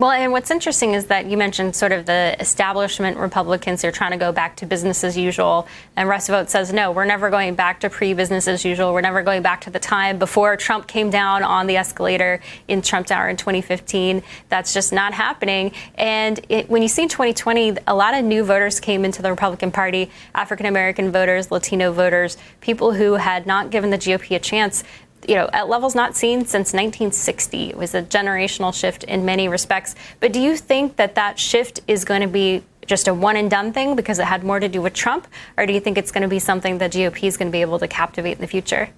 Well, 0.00 0.12
and 0.12 0.32
what's 0.32 0.50
interesting 0.50 0.94
is 0.94 1.08
that 1.08 1.26
you 1.26 1.36
mentioned 1.36 1.76
sort 1.76 1.92
of 1.92 2.06
the 2.06 2.34
establishment 2.40 3.18
Republicans 3.18 3.84
are 3.84 3.92
trying 3.92 4.12
to 4.12 4.16
go 4.16 4.32
back 4.32 4.56
to 4.56 4.64
business 4.64 5.04
as 5.04 5.14
usual. 5.14 5.68
And 5.94 6.08
Vought 6.08 6.48
says, 6.48 6.72
no, 6.72 6.90
we're 6.90 7.04
never 7.04 7.28
going 7.28 7.54
back 7.54 7.80
to 7.80 7.90
pre 7.90 8.14
business 8.14 8.48
as 8.48 8.64
usual. 8.64 8.94
We're 8.94 9.02
never 9.02 9.22
going 9.22 9.42
back 9.42 9.60
to 9.60 9.70
the 9.70 9.78
time 9.78 10.18
before 10.18 10.56
Trump 10.56 10.86
came 10.86 11.10
down 11.10 11.42
on 11.42 11.66
the 11.66 11.76
escalator 11.76 12.40
in 12.66 12.80
Trump 12.80 13.08
Tower 13.08 13.28
in 13.28 13.36
2015. 13.36 14.22
That's 14.48 14.72
just 14.72 14.90
not 14.90 15.12
happening. 15.12 15.72
And 15.96 16.40
it, 16.48 16.70
when 16.70 16.80
you 16.80 16.88
see 16.88 17.06
2020, 17.06 17.76
a 17.86 17.94
lot 17.94 18.14
of 18.14 18.24
new 18.24 18.42
voters 18.42 18.80
came 18.80 19.04
into 19.04 19.20
the 19.20 19.28
Republican 19.28 19.70
Party 19.70 20.10
African 20.34 20.64
American 20.64 21.12
voters, 21.12 21.50
Latino 21.50 21.92
voters, 21.92 22.38
people 22.62 22.94
who 22.94 23.16
had 23.16 23.46
not 23.46 23.68
given 23.68 23.90
the 23.90 23.98
GOP 23.98 24.34
a 24.34 24.38
chance 24.38 24.82
you 25.28 25.34
know, 25.34 25.48
at 25.52 25.68
levels 25.68 25.94
not 25.94 26.16
seen 26.16 26.40
since 26.40 26.72
1960. 26.72 27.70
It 27.70 27.76
was 27.76 27.94
a 27.94 28.02
generational 28.02 28.74
shift 28.74 29.04
in 29.04 29.24
many 29.24 29.48
respects. 29.48 29.94
But 30.18 30.32
do 30.32 30.40
you 30.40 30.56
think 30.56 30.96
that 30.96 31.14
that 31.14 31.38
shift 31.38 31.80
is 31.86 32.04
going 32.04 32.22
to 32.22 32.28
be 32.28 32.62
just 32.86 33.06
a 33.06 33.14
one 33.14 33.36
and 33.36 33.50
done 33.50 33.72
thing 33.72 33.94
because 33.94 34.18
it 34.18 34.24
had 34.24 34.42
more 34.44 34.58
to 34.58 34.68
do 34.68 34.82
with 34.82 34.94
Trump? 34.94 35.26
Or 35.56 35.66
do 35.66 35.72
you 35.72 35.80
think 35.80 35.98
it's 35.98 36.10
going 36.10 36.22
to 36.22 36.28
be 36.28 36.38
something 36.38 36.78
the 36.78 36.88
GOP 36.88 37.24
is 37.24 37.36
going 37.36 37.48
to 37.48 37.52
be 37.52 37.60
able 37.60 37.78
to 37.78 37.88
captivate 37.88 38.32
in 38.32 38.40
the 38.40 38.46
future? 38.46 38.90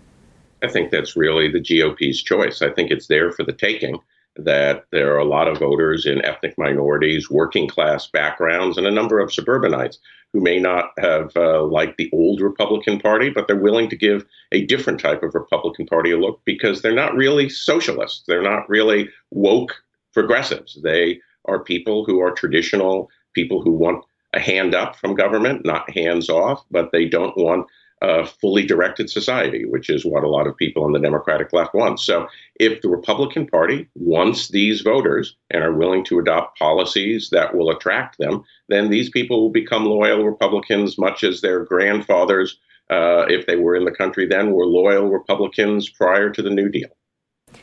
I 0.63 0.69
think 0.69 0.91
that's 0.91 1.17
really 1.17 1.51
the 1.51 1.61
GOP's 1.61 2.23
choice. 2.23 2.63
I 2.63 2.71
think 2.71 2.91
it's 2.91 3.09
there 3.09 3.33
for 3.33 3.43
the 3.43 3.53
taking 3.53 3.99
that 4.37 4.85
there 4.93 5.15
are 5.15 5.19
a 5.19 5.25
lot 5.25 5.49
of 5.49 5.59
voters 5.59 6.07
in 6.07 6.25
ethnic 6.25 6.57
minorities, 6.57 7.31
working 7.31 7.69
class 7.69 8.07
backgrounds, 8.07 8.79
and 8.79 8.87
a 8.87 8.91
number 8.91 9.19
of 9.19 9.33
suburbanites 9.33 9.99
who 10.33 10.41
may 10.41 10.59
not 10.59 10.93
have 10.99 11.33
uh, 11.37 11.63
liked 11.63 11.99
the 11.99 12.11
old 12.13 12.41
Republican 12.41 12.99
Party, 12.99 13.31
but 13.31 13.47
they're 13.47 13.57
willing 13.57 13.89
to 13.91 13.97
give 13.97 14.25
a 14.51 14.65
different 14.65 14.99
type 14.99 15.23
of 15.23 15.35
Republican 15.35 15.87
Party 15.87 16.11
a 16.11 16.19
look 16.19 16.41
because 16.45 16.81
they're 16.81 16.95
not 16.95 17.15
really 17.15 17.49
socialists. 17.49 18.25
They're 18.27 18.43
not 18.43 18.69
really 18.69 19.11
woke 19.31 19.75
progressives. 20.15 20.79
They 20.83 21.21
are 21.45 21.63
people 21.63 22.05
who 22.05 22.21
are 22.21 22.33
traditional, 22.33 23.11
people 23.35 23.63
who 23.63 23.73
want 23.73 24.05
a 24.35 24.41
hand 24.41 24.75
up 24.75 24.97
from 24.97 25.15
government, 25.15 25.67
not 25.67 25.91
hands 25.91 26.31
off, 26.31 26.65
but 26.71 26.91
they 26.93 27.07
don't 27.07 27.37
want 27.37 27.67
a 28.03 28.27
fully 28.27 28.67
directed 28.67 29.09
society, 29.09 29.65
which 29.65 29.89
is 29.89 30.05
what 30.05 30.25
a 30.25 30.29
lot 30.29 30.49
of 30.49 30.57
people 30.57 30.85
on 30.85 30.93
the 30.93 30.99
Democratic 30.99 31.53
left 31.53 31.73
want. 31.73 32.01
So, 32.01 32.27
if 32.57 32.83
the 32.83 32.89
Republican 32.89 33.47
Party 33.47 33.89
wants 33.95 34.49
these 34.49 34.81
voters 34.81 35.37
and 35.51 35.63
are 35.63 35.73
willing 35.73 36.05
to 36.07 36.19
adopt 36.19 36.59
policies 36.59 37.31
that 37.31 37.55
will 37.55 37.71
attract 37.71 38.19
them, 38.19 38.43
then 38.69 38.91
these 38.91 39.09
people 39.09 39.41
will 39.41 39.51
become 39.51 39.87
loyal 39.87 40.25
Republicans, 40.25 40.99
much 40.99 41.23
as 41.23 41.41
their 41.41 41.65
grandfathers, 41.65 42.59
uh, 42.91 43.25
if 43.29 43.47
they 43.47 43.57
were 43.57 43.77
in 43.77 43.85
the 43.85 43.95
country 43.95 44.27
then, 44.27 44.51
were 44.51 44.67
loyal 44.67 45.09
Republicans 45.09 45.89
prior 45.89 46.29
to 46.29 46.43
the 46.43 46.51
New 46.51 46.69
Deal. 46.69 46.91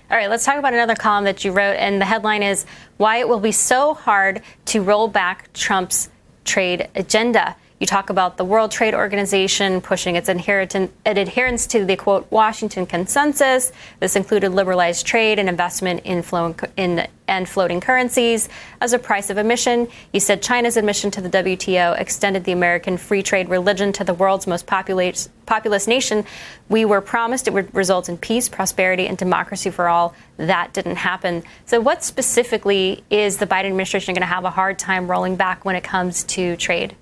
All 0.09 0.17
right, 0.17 0.29
let's 0.29 0.45
talk 0.45 0.57
about 0.57 0.73
another 0.73 0.95
column 0.95 1.25
that 1.25 1.43
you 1.43 1.51
wrote, 1.51 1.75
and 1.75 1.99
the 1.99 2.05
headline 2.05 2.43
is 2.43 2.65
Why 2.97 3.17
It 3.17 3.27
Will 3.27 3.39
Be 3.39 3.51
So 3.51 3.93
Hard 3.93 4.41
to 4.65 4.81
Roll 4.81 5.09
Back 5.09 5.51
Trump's 5.53 6.09
Trade 6.45 6.87
Agenda. 6.95 7.55
You 7.79 7.87
talk 7.87 8.09
about 8.09 8.35
the 8.35 8.43
World 8.43 8.71
Trade 8.71 8.93
Organization 8.93 9.79
pushing 9.79 10.17
its 10.17 10.27
adherence 10.27 11.67
to 11.67 11.85
the 11.85 11.95
quote 11.95 12.29
Washington 12.29 12.85
consensus. 12.85 13.71
This 14.01 14.17
included 14.17 14.49
liberalized 14.49 15.05
trade 15.05 15.39
and 15.39 15.47
investment 15.47 16.01
in, 16.03 16.21
flow, 16.21 16.53
in 16.75 17.07
and 17.29 17.47
floating 17.47 17.79
currencies 17.79 18.49
as 18.81 18.91
a 18.91 18.99
price 18.99 19.29
of 19.29 19.37
admission. 19.37 19.87
You 20.11 20.19
said 20.19 20.41
China's 20.41 20.75
admission 20.75 21.09
to 21.11 21.21
the 21.21 21.29
WTO 21.29 21.97
extended 21.97 22.43
the 22.43 22.51
American 22.51 22.97
free 22.97 23.23
trade 23.23 23.47
religion 23.47 23.93
to 23.93 24.03
the 24.03 24.13
world's 24.13 24.45
most 24.45 24.67
populous, 24.67 25.29
populous 25.45 25.87
nation. 25.87 26.25
We 26.67 26.83
were 26.83 26.99
promised 26.99 27.47
it 27.47 27.53
would 27.53 27.73
result 27.73 28.09
in 28.09 28.17
peace, 28.17 28.49
prosperity, 28.49 29.07
and 29.07 29.17
democracy 29.17 29.69
for 29.69 29.87
all. 29.87 30.15
That 30.35 30.73
didn't 30.73 30.97
happen. 30.97 31.43
So, 31.65 31.79
what 31.79 32.03
specifically 32.03 33.05
is 33.09 33.37
the 33.37 33.47
Biden 33.47 33.67
administration 33.67 34.15
going 34.15 34.21
to 34.21 34.27
have 34.27 34.43
a 34.43 34.49
hard 34.49 34.77
time 34.77 35.09
rolling 35.09 35.37
back 35.37 35.63
when 35.63 35.77
it 35.77 35.83
comes 35.83 36.25
to 36.25 36.57
trade? 36.57 36.97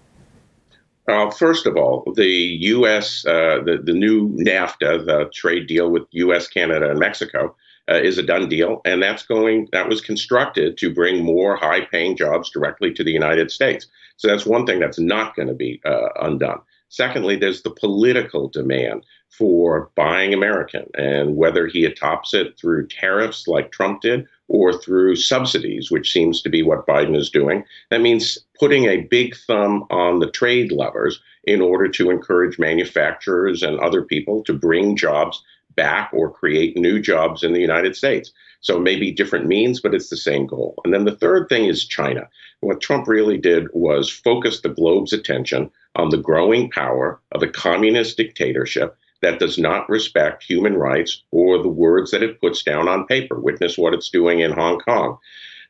Uh, 1.07 1.29
first 1.31 1.65
of 1.65 1.77
all, 1.77 2.11
the 2.15 2.27
U.S. 2.27 3.25
Uh, 3.25 3.61
the 3.63 3.79
the 3.83 3.93
new 3.93 4.29
NAFTA, 4.29 5.05
the 5.05 5.29
trade 5.33 5.67
deal 5.67 5.89
with 5.89 6.03
U.S., 6.11 6.47
Canada, 6.47 6.89
and 6.89 6.99
Mexico, 6.99 7.55
uh, 7.89 7.95
is 7.95 8.17
a 8.17 8.23
done 8.23 8.49
deal, 8.49 8.81
and 8.83 9.01
that's 9.01 9.23
going 9.23 9.69
that 9.71 9.87
was 9.87 10.01
constructed 10.01 10.77
to 10.77 10.93
bring 10.93 11.23
more 11.23 11.55
high-paying 11.55 12.17
jobs 12.17 12.49
directly 12.49 12.93
to 12.93 13.03
the 13.03 13.11
United 13.11 13.51
States. 13.51 13.87
So 14.17 14.27
that's 14.27 14.45
one 14.45 14.65
thing 14.65 14.79
that's 14.79 14.99
not 14.99 15.35
going 15.35 15.47
to 15.47 15.53
be 15.53 15.79
uh, 15.85 16.09
undone. 16.21 16.59
Secondly, 16.89 17.35
there's 17.35 17.61
the 17.61 17.71
political 17.71 18.49
demand 18.49 19.05
for 19.29 19.91
buying 19.95 20.33
American, 20.33 20.85
and 20.95 21.35
whether 21.37 21.67
he 21.67 21.85
adopts 21.85 22.33
it 22.33 22.57
through 22.59 22.87
tariffs 22.87 23.47
like 23.47 23.71
Trump 23.71 24.01
did 24.01 24.27
or 24.47 24.73
through 24.73 25.15
subsidies, 25.15 25.91
which 25.91 26.11
seems 26.11 26.41
to 26.41 26.49
be 26.49 26.63
what 26.63 26.87
Biden 26.87 27.15
is 27.15 27.29
doing. 27.29 27.63
That 27.89 28.01
means 28.01 28.37
putting 28.59 28.85
a 28.85 29.01
big 29.01 29.35
thumb 29.35 29.85
on 29.89 30.19
the 30.19 30.31
trade 30.31 30.71
levers 30.71 31.19
in 31.43 31.61
order 31.61 31.87
to 31.87 32.09
encourage 32.09 32.59
manufacturers 32.59 33.63
and 33.63 33.79
other 33.79 34.01
people 34.01 34.43
to 34.43 34.53
bring 34.53 34.95
jobs 34.95 35.43
back 35.75 36.09
or 36.11 36.31
create 36.31 36.75
new 36.77 36.99
jobs 36.99 37.43
in 37.43 37.53
the 37.53 37.61
United 37.61 37.95
States. 37.95 38.31
So 38.61 38.79
maybe 38.79 39.11
different 39.11 39.45
means, 39.45 39.79
but 39.79 39.93
it's 39.93 40.09
the 40.09 40.17
same 40.17 40.47
goal. 40.47 40.75
And 40.83 40.93
then 40.93 41.05
the 41.05 41.15
third 41.15 41.47
thing 41.47 41.65
is 41.65 41.85
China. 41.85 42.27
What 42.61 42.81
Trump 42.81 43.07
really 43.07 43.37
did 43.37 43.67
was 43.71 44.09
focus 44.09 44.61
the 44.61 44.69
globe's 44.69 45.13
attention 45.13 45.69
on 45.95 46.09
the 46.09 46.17
growing 46.17 46.69
power 46.71 47.19
of 47.31 47.43
a 47.43 47.47
communist 47.47 48.17
dictatorship 48.17 48.97
that 49.21 49.39
does 49.39 49.57
not 49.57 49.89
respect 49.89 50.43
human 50.43 50.75
rights 50.75 51.23
or 51.31 51.61
the 51.61 51.67
words 51.67 52.11
that 52.11 52.23
it 52.23 52.39
puts 52.39 52.63
down 52.63 52.87
on 52.87 53.07
paper. 53.07 53.39
Witness 53.39 53.77
what 53.77 53.93
it's 53.93 54.09
doing 54.09 54.39
in 54.39 54.51
Hong 54.51 54.79
Kong. 54.79 55.17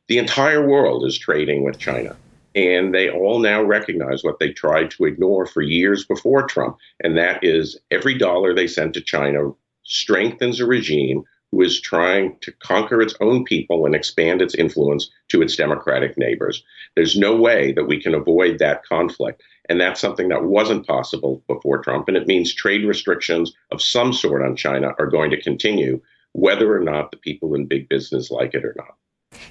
The 0.07 0.17
entire 0.17 0.65
world 0.65 1.05
is 1.05 1.17
trading 1.17 1.63
with 1.63 1.79
China. 1.79 2.15
And 2.55 2.93
they 2.93 3.09
all 3.09 3.39
now 3.39 3.61
recognize 3.61 4.23
what 4.23 4.39
they 4.39 4.51
tried 4.51 4.89
to 4.91 5.05
ignore 5.05 5.45
for 5.45 5.61
years 5.61 6.05
before 6.05 6.47
Trump, 6.47 6.77
and 7.03 7.15
that 7.15 7.43
is 7.43 7.77
every 7.91 8.17
dollar 8.17 8.55
they 8.55 8.67
send 8.67 8.95
to 8.95 9.01
China 9.01 9.51
strengthens 9.83 10.59
a 10.59 10.65
regime 10.65 11.23
who 11.51 11.61
is 11.61 11.79
trying 11.79 12.35
to 12.41 12.51
conquer 12.53 13.01
its 13.01 13.15
own 13.21 13.43
people 13.43 13.85
and 13.85 13.95
expand 13.95 14.41
its 14.41 14.55
influence 14.55 15.09
to 15.29 15.41
its 15.41 15.55
democratic 15.55 16.17
neighbors. 16.17 16.63
There's 16.95 17.17
no 17.17 17.35
way 17.35 17.71
that 17.73 17.85
we 17.85 18.01
can 18.01 18.13
avoid 18.13 18.59
that 18.59 18.83
conflict. 18.83 19.41
And 19.69 19.79
that's 19.79 19.99
something 19.99 20.29
that 20.29 20.43
wasn't 20.43 20.87
possible 20.87 21.43
before 21.47 21.79
Trump. 21.79 22.07
And 22.07 22.17
it 22.17 22.27
means 22.27 22.53
trade 22.53 22.85
restrictions 22.85 23.53
of 23.71 23.81
some 23.81 24.13
sort 24.13 24.43
on 24.43 24.55
China 24.55 24.93
are 24.99 25.07
going 25.07 25.31
to 25.31 25.41
continue, 25.41 26.01
whether 26.33 26.75
or 26.75 26.79
not 26.79 27.11
the 27.11 27.17
people 27.17 27.55
in 27.55 27.65
big 27.65 27.89
business 27.89 28.31
like 28.31 28.53
it 28.53 28.63
or 28.63 28.73
not. 28.77 28.95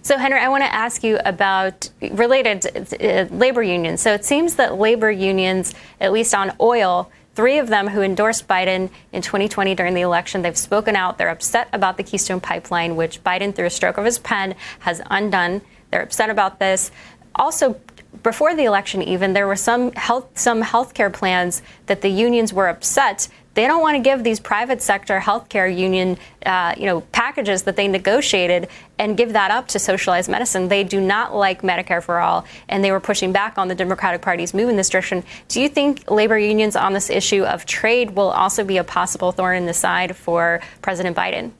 So, 0.02 0.16
Henry, 0.16 0.38
I 0.38 0.48
want 0.48 0.62
to 0.62 0.72
ask 0.72 1.04
you 1.04 1.18
about 1.24 1.90
related 2.12 2.66
uh, 3.00 3.26
labor 3.34 3.62
unions. 3.62 4.00
So, 4.00 4.14
it 4.14 4.24
seems 4.24 4.56
that 4.56 4.78
labor 4.78 5.10
unions, 5.10 5.74
at 6.00 6.12
least 6.12 6.34
on 6.34 6.52
oil, 6.60 7.10
three 7.34 7.58
of 7.58 7.68
them 7.68 7.88
who 7.88 8.00
endorsed 8.00 8.48
Biden 8.48 8.90
in 9.12 9.22
2020 9.22 9.74
during 9.74 9.94
the 9.94 10.00
election, 10.00 10.42
they've 10.42 10.56
spoken 10.56 10.96
out. 10.96 11.18
They're 11.18 11.28
upset 11.28 11.68
about 11.72 11.98
the 11.98 12.02
Keystone 12.02 12.40
Pipeline, 12.40 12.96
which 12.96 13.22
Biden, 13.22 13.54
through 13.54 13.66
a 13.66 13.70
stroke 13.70 13.98
of 13.98 14.06
his 14.06 14.18
pen, 14.18 14.54
has 14.80 15.02
undone. 15.10 15.60
They're 15.90 16.02
upset 16.02 16.30
about 16.30 16.58
this. 16.58 16.90
Also, 17.34 17.78
before 18.26 18.54
the 18.54 18.64
election, 18.64 19.02
even 19.02 19.32
there 19.32 19.46
were 19.46 19.56
some 19.56 19.92
health 19.92 20.26
some 20.38 20.62
healthcare 20.62 21.12
plans 21.12 21.62
that 21.86 22.00
the 22.00 22.08
unions 22.08 22.52
were 22.52 22.68
upset 22.68 23.28
they 23.56 23.66
don't 23.66 23.80
want 23.80 23.96
to 23.96 24.02
give 24.02 24.22
these 24.22 24.38
private 24.38 24.82
sector 24.82 25.18
healthcare 25.18 25.74
union, 25.74 26.18
uh, 26.44 26.74
you 26.76 26.84
know, 26.84 27.00
packages 27.00 27.62
that 27.62 27.74
they 27.74 27.88
negotiated 27.88 28.68
and 28.98 29.16
give 29.16 29.32
that 29.32 29.50
up 29.50 29.66
to 29.68 29.78
socialized 29.78 30.28
medicine. 30.28 30.68
They 30.68 30.84
do 30.84 31.00
not 31.00 31.34
like 31.34 31.62
Medicare 31.62 32.02
for 32.02 32.20
all, 32.20 32.44
and 32.68 32.84
they 32.84 32.92
were 32.92 33.00
pushing 33.00 33.32
back 33.32 33.56
on 33.56 33.68
the 33.68 33.74
Democratic 33.74 34.20
Party's 34.20 34.52
move 34.52 34.68
in 34.68 34.76
this 34.76 34.90
direction. 34.90 35.24
Do 35.48 35.62
you 35.62 35.70
think 35.70 36.10
labor 36.10 36.38
unions 36.38 36.76
on 36.76 36.92
this 36.92 37.08
issue 37.08 37.44
of 37.44 37.64
trade 37.64 38.10
will 38.10 38.28
also 38.28 38.62
be 38.62 38.76
a 38.76 38.84
possible 38.84 39.32
thorn 39.32 39.56
in 39.56 39.64
the 39.64 39.72
side 39.72 40.14
for 40.14 40.60
President 40.82 41.16
Biden? 41.16 41.52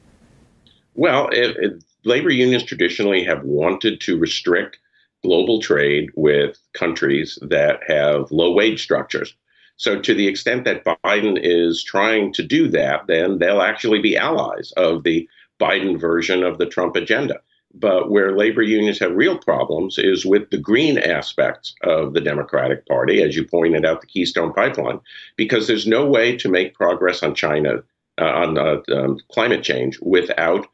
Well, 0.93 1.29
it, 1.29 1.57
it, 1.57 1.83
labor 2.03 2.29
unions 2.29 2.61
traditionally 2.61 3.23
have 3.23 3.43
wanted 3.43 4.01
to 4.01 4.19
restrict 4.19 4.77
global 5.23 5.61
trade 5.61 6.09
with 6.15 6.57
countries 6.73 7.37
that 7.41 7.79
have 7.87 8.31
low 8.31 8.53
wage 8.53 8.81
structures. 8.81 9.35
So, 9.77 9.99
to 9.99 10.13
the 10.13 10.27
extent 10.27 10.65
that 10.65 10.83
Biden 10.83 11.39
is 11.41 11.83
trying 11.83 12.33
to 12.33 12.43
do 12.43 12.67
that, 12.69 13.05
then 13.07 13.37
they'll 13.37 13.61
actually 13.61 14.01
be 14.01 14.17
allies 14.17 14.71
of 14.75 15.03
the 15.03 15.29
Biden 15.59 15.99
version 15.99 16.43
of 16.43 16.57
the 16.57 16.65
Trump 16.65 16.95
agenda. 16.95 17.41
But 17.73 18.09
where 18.09 18.35
labor 18.35 18.63
unions 18.63 18.97
have 18.99 19.15
real 19.15 19.37
problems 19.37 19.99
is 19.99 20.25
with 20.25 20.49
the 20.49 20.57
green 20.57 20.97
aspects 20.97 21.75
of 21.83 22.13
the 22.13 22.21
Democratic 22.21 22.87
Party, 22.87 23.21
as 23.21 23.35
you 23.35 23.45
pointed 23.45 23.85
out, 23.85 24.01
the 24.01 24.07
Keystone 24.07 24.51
Pipeline, 24.53 24.99
because 25.35 25.67
there's 25.67 25.85
no 25.85 26.05
way 26.05 26.35
to 26.37 26.49
make 26.49 26.73
progress 26.73 27.21
on 27.21 27.35
China, 27.35 27.83
uh, 28.19 28.25
on 28.25 28.57
uh, 28.57 28.81
um, 28.91 29.19
climate 29.31 29.63
change, 29.63 29.99
without 30.01 30.67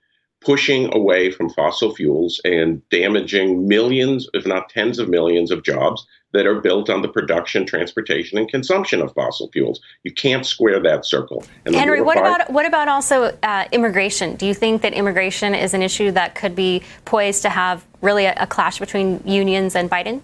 pushing 0.44 0.94
away 0.94 1.32
from 1.32 1.50
fossil 1.50 1.96
fuels 1.96 2.42
and 2.44 2.88
damaging 2.90 3.68
millions, 3.68 4.28
if 4.34 4.46
not 4.46 4.70
tens 4.70 5.00
of 5.00 5.10
millions, 5.10 5.52
of 5.52 5.64
jobs 5.64 6.06
that 6.34 6.48
are 6.48 6.60
built 6.60 6.90
on 6.90 7.02
the 7.02 7.08
production, 7.08 7.66
transportation, 7.66 8.38
and 8.38 8.50
consumption 8.50 9.02
of 9.02 9.14
fossil 9.14 9.50
fuels. 9.52 9.80
You 10.04 10.12
can't 10.12 10.46
square 10.46 10.82
that 10.82 11.06
circle. 11.06 11.46
And 11.66 11.76
Henry, 11.76 12.02
what 12.02 12.18
about 12.18 12.52
what 12.52 12.66
about 12.66 12.88
also 12.88 13.38
uh, 13.44 13.66
immigration? 13.72 14.36
Do 14.36 14.46
you 14.46 14.54
think 14.54 14.82
that 14.82 14.94
immigration 14.94 15.54
is 15.54 15.74
an 15.74 15.82
issue 15.82 16.12
that 16.12 16.36
could 16.36 16.56
be 16.56 16.82
poised 17.06 17.44
to 17.44 17.50
have 17.50 17.86
really 18.02 18.26
a, 18.26 18.34
a 18.38 18.48
clash 18.48 18.80
between 18.80 19.22
unions 19.26 19.76
and 19.76 19.90
Biden? 19.90 20.22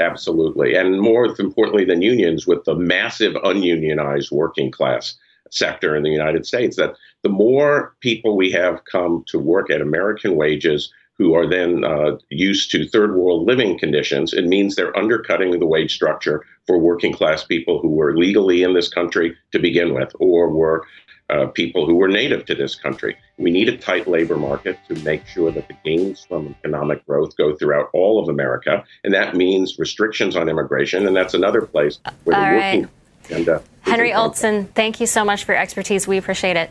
Absolutely, 0.00 0.74
and 0.74 1.00
more 1.00 1.26
importantly 1.26 1.84
than 1.84 2.02
unions, 2.02 2.46
with 2.46 2.64
the 2.64 2.74
massive 2.74 3.34
ununionized 3.42 4.30
working 4.30 4.70
class 4.70 5.14
sector 5.50 5.96
in 5.96 6.02
the 6.02 6.10
United 6.10 6.46
States, 6.46 6.76
that 6.76 6.94
the 7.22 7.28
more 7.28 7.94
people 8.00 8.36
we 8.36 8.50
have 8.52 8.84
come 8.90 9.24
to 9.28 9.38
work 9.38 9.70
at 9.70 9.80
American 9.80 10.36
wages 10.36 10.92
who 11.18 11.34
are 11.34 11.48
then 11.48 11.84
uh, 11.84 12.16
used 12.30 12.70
to 12.70 12.86
third 12.86 13.16
world 13.16 13.46
living 13.46 13.76
conditions, 13.76 14.32
it 14.32 14.46
means 14.46 14.76
they're 14.76 14.96
undercutting 14.96 15.58
the 15.58 15.66
wage 15.66 15.92
structure 15.92 16.44
for 16.66 16.78
working 16.78 17.12
class 17.12 17.42
people 17.42 17.80
who 17.80 17.88
were 17.88 18.16
legally 18.16 18.62
in 18.62 18.72
this 18.72 18.88
country 18.88 19.36
to 19.50 19.58
begin 19.58 19.94
with, 19.94 20.12
or 20.20 20.48
were 20.48 20.86
uh, 21.30 21.46
people 21.46 21.86
who 21.86 21.96
were 21.96 22.08
native 22.08 22.44
to 22.46 22.54
this 22.54 22.76
country. 22.76 23.16
We 23.36 23.50
need 23.50 23.68
a 23.68 23.76
tight 23.76 24.06
labor 24.06 24.36
market 24.36 24.78
to 24.88 24.94
make 25.02 25.26
sure 25.26 25.50
that 25.50 25.66
the 25.66 25.74
gains 25.84 26.24
from 26.24 26.54
economic 26.60 27.04
growth 27.04 27.36
go 27.36 27.54
throughout 27.54 27.90
all 27.92 28.22
of 28.22 28.28
America, 28.28 28.84
and 29.02 29.12
that 29.12 29.34
means 29.34 29.76
restrictions 29.78 30.36
on 30.36 30.48
immigration, 30.48 31.06
and 31.06 31.16
that's 31.16 31.34
another 31.34 31.62
place 31.62 31.98
where 32.24 32.36
all 32.36 32.44
the 32.44 32.56
right. 32.56 32.76
working 32.76 32.90
agenda. 33.24 33.62
Henry 33.82 34.14
Olsen, 34.14 34.66
thank 34.66 35.00
you 35.00 35.06
so 35.06 35.24
much 35.24 35.44
for 35.44 35.52
your 35.52 35.60
expertise. 35.60 36.06
We 36.06 36.16
appreciate 36.16 36.56
it. 36.56 36.70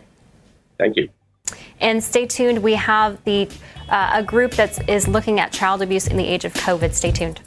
Thank 0.78 0.98
you. 0.98 1.10
And 1.80 2.04
stay 2.04 2.26
tuned. 2.26 2.60
We 2.64 2.74
have 2.74 3.24
the 3.24 3.50
uh, 3.90 4.12
a 4.16 4.24
group 4.24 4.52
that 4.54 4.90
is 4.90 5.08
looking 5.08 5.40
at 5.40 5.52
child 5.52 5.82
abuse 5.82 6.08
in 6.08 6.18
the 6.18 6.28
age 6.28 6.46
of 6.46 6.54
COVID. 6.54 6.94
Stay 6.94 7.12
tuned. 7.12 7.42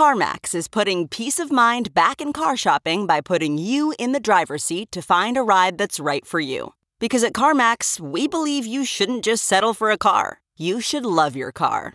CarMax 0.00 0.54
is 0.54 0.68
putting 0.68 1.08
peace 1.08 1.38
of 1.38 1.52
mind 1.52 1.92
back 1.92 2.22
in 2.22 2.32
car 2.32 2.56
shopping 2.56 3.06
by 3.06 3.20
putting 3.20 3.58
you 3.58 3.92
in 3.98 4.12
the 4.12 4.20
driver's 4.20 4.64
seat 4.64 4.90
to 4.92 5.02
find 5.02 5.36
a 5.36 5.42
ride 5.42 5.76
that's 5.76 6.00
right 6.00 6.24
for 6.24 6.40
you. 6.40 6.72
Because 7.00 7.22
at 7.24 7.34
CarMax, 7.34 8.00
we 8.00 8.26
believe 8.26 8.64
you 8.64 8.84
shouldn't 8.84 9.24
just 9.24 9.44
settle 9.44 9.74
for 9.74 9.90
a 9.90 9.98
car, 9.98 10.40
you 10.56 10.80
should 10.80 11.04
love 11.04 11.36
your 11.36 11.52
car. 11.52 11.94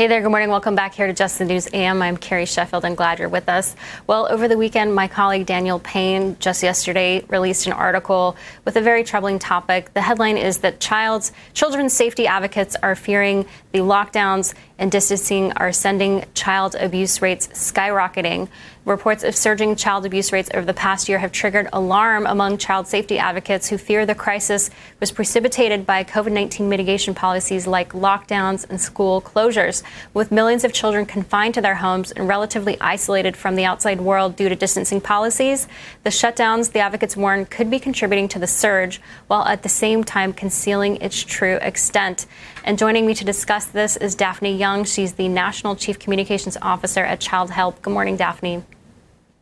Hey 0.00 0.06
there, 0.06 0.22
good 0.22 0.30
morning. 0.30 0.48
Welcome 0.48 0.74
back 0.74 0.94
here 0.94 1.06
to 1.06 1.12
Just 1.12 1.38
the 1.38 1.44
News 1.44 1.68
AM. 1.74 2.00
I'm 2.00 2.16
Carrie 2.16 2.46
Sheffield 2.46 2.86
and 2.86 2.96
glad 2.96 3.18
you're 3.18 3.28
with 3.28 3.50
us. 3.50 3.76
Well, 4.06 4.26
over 4.30 4.48
the 4.48 4.56
weekend, 4.56 4.94
my 4.94 5.06
colleague 5.06 5.44
Daniel 5.44 5.78
Payne 5.78 6.38
just 6.38 6.62
yesterday 6.62 7.22
released 7.28 7.66
an 7.66 7.74
article 7.74 8.34
with 8.64 8.76
a 8.76 8.80
very 8.80 9.04
troubling 9.04 9.38
topic. 9.38 9.92
The 9.92 10.00
headline 10.00 10.38
is 10.38 10.56
that 10.60 10.80
child's 10.80 11.32
children's 11.52 11.92
safety 11.92 12.26
advocates 12.26 12.76
are 12.82 12.94
fearing 12.94 13.44
the 13.72 13.80
lockdowns 13.80 14.54
and 14.78 14.90
distancing 14.90 15.52
are 15.52 15.70
sending 15.70 16.24
child 16.32 16.76
abuse 16.76 17.20
rates 17.20 17.48
skyrocketing. 17.48 18.48
Reports 18.86 19.24
of 19.24 19.36
surging 19.36 19.76
child 19.76 20.06
abuse 20.06 20.32
rates 20.32 20.48
over 20.54 20.64
the 20.64 20.72
past 20.72 21.06
year 21.06 21.18
have 21.18 21.32
triggered 21.32 21.68
alarm 21.70 22.24
among 22.26 22.56
child 22.56 22.86
safety 22.86 23.18
advocates 23.18 23.68
who 23.68 23.76
fear 23.76 24.06
the 24.06 24.14
crisis 24.14 24.70
was 25.00 25.12
precipitated 25.12 25.84
by 25.84 26.02
COVID 26.02 26.32
19 26.32 26.66
mitigation 26.66 27.14
policies 27.14 27.66
like 27.66 27.92
lockdowns 27.92 28.68
and 28.70 28.80
school 28.80 29.20
closures. 29.20 29.82
With 30.14 30.32
millions 30.32 30.64
of 30.64 30.72
children 30.72 31.04
confined 31.04 31.52
to 31.54 31.60
their 31.60 31.74
homes 31.74 32.10
and 32.10 32.26
relatively 32.26 32.80
isolated 32.80 33.36
from 33.36 33.54
the 33.54 33.66
outside 33.66 34.00
world 34.00 34.34
due 34.34 34.48
to 34.48 34.56
distancing 34.56 35.02
policies, 35.02 35.68
the 36.04 36.10
shutdowns, 36.10 36.72
the 36.72 36.80
advocates 36.80 37.18
warn, 37.18 37.44
could 37.44 37.68
be 37.70 37.78
contributing 37.78 38.28
to 38.28 38.38
the 38.38 38.46
surge 38.46 38.98
while 39.26 39.44
at 39.44 39.62
the 39.62 39.68
same 39.68 40.02
time 40.02 40.32
concealing 40.32 40.96
its 41.02 41.22
true 41.22 41.58
extent. 41.60 42.26
And 42.64 42.78
joining 42.78 43.06
me 43.06 43.14
to 43.14 43.24
discuss 43.24 43.66
this 43.66 43.96
is 43.96 44.14
Daphne 44.14 44.54
Young. 44.54 44.84
She's 44.84 45.14
the 45.14 45.28
National 45.28 45.74
Chief 45.74 45.98
Communications 45.98 46.58
Officer 46.60 47.02
at 47.02 47.18
Childhelp. 47.20 47.80
Good 47.80 47.92
morning, 47.92 48.16
Daphne. 48.16 48.62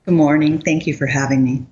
Good 0.04 0.14
morning. 0.14 0.60
Thank 0.60 0.86
you 0.86 0.94
for 0.94 1.06
having 1.06 1.42
me. 1.42 1.66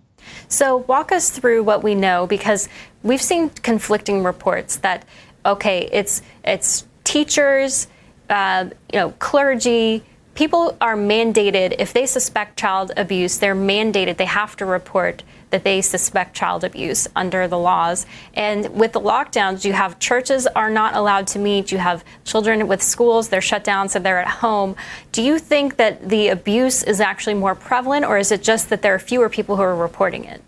So, 0.48 0.78
walk 0.78 1.12
us 1.12 1.30
through 1.30 1.62
what 1.62 1.84
we 1.84 1.94
know 1.94 2.26
because 2.26 2.68
we've 3.04 3.22
seen 3.22 3.50
conflicting 3.50 4.24
reports 4.24 4.76
that, 4.78 5.04
okay, 5.44 5.88
it's 5.92 6.20
it's 6.44 6.84
teachers, 7.04 7.86
uh, 8.28 8.70
you 8.92 8.98
know, 8.98 9.10
clergy, 9.20 10.02
people 10.36 10.76
are 10.80 10.96
mandated 10.96 11.74
if 11.78 11.92
they 11.92 12.06
suspect 12.06 12.58
child 12.58 12.92
abuse, 12.96 13.38
they're 13.38 13.56
mandated, 13.56 14.18
they 14.18 14.26
have 14.26 14.54
to 14.56 14.66
report 14.66 15.22
that 15.50 15.64
they 15.64 15.80
suspect 15.80 16.34
child 16.34 16.62
abuse 16.64 17.08
under 17.16 17.48
the 17.48 17.58
laws. 17.58 18.04
And 18.34 18.68
with 18.74 18.92
the 18.92 19.00
lockdowns, 19.00 19.64
you 19.64 19.72
have 19.72 19.98
churches 19.98 20.46
are 20.46 20.70
not 20.70 20.94
allowed 20.94 21.26
to 21.28 21.38
meet, 21.38 21.72
you 21.72 21.78
have 21.78 22.04
children 22.24 22.68
with 22.68 22.82
schools, 22.82 23.28
they're 23.28 23.40
shut 23.40 23.64
down, 23.64 23.88
so 23.88 23.98
they're 23.98 24.20
at 24.20 24.28
home. 24.28 24.76
Do 25.12 25.22
you 25.22 25.38
think 25.38 25.76
that 25.76 26.08
the 26.08 26.28
abuse 26.28 26.82
is 26.82 27.00
actually 27.00 27.34
more 27.34 27.54
prevalent, 27.54 28.04
or 28.04 28.18
is 28.18 28.30
it 28.30 28.42
just 28.42 28.68
that 28.68 28.82
there 28.82 28.94
are 28.94 28.98
fewer 28.98 29.28
people 29.28 29.56
who 29.56 29.62
are 29.62 29.74
reporting 29.74 30.24
it? 30.24 30.42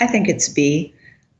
I 0.00 0.06
think 0.06 0.28
it's 0.28 0.48
B. 0.48 0.94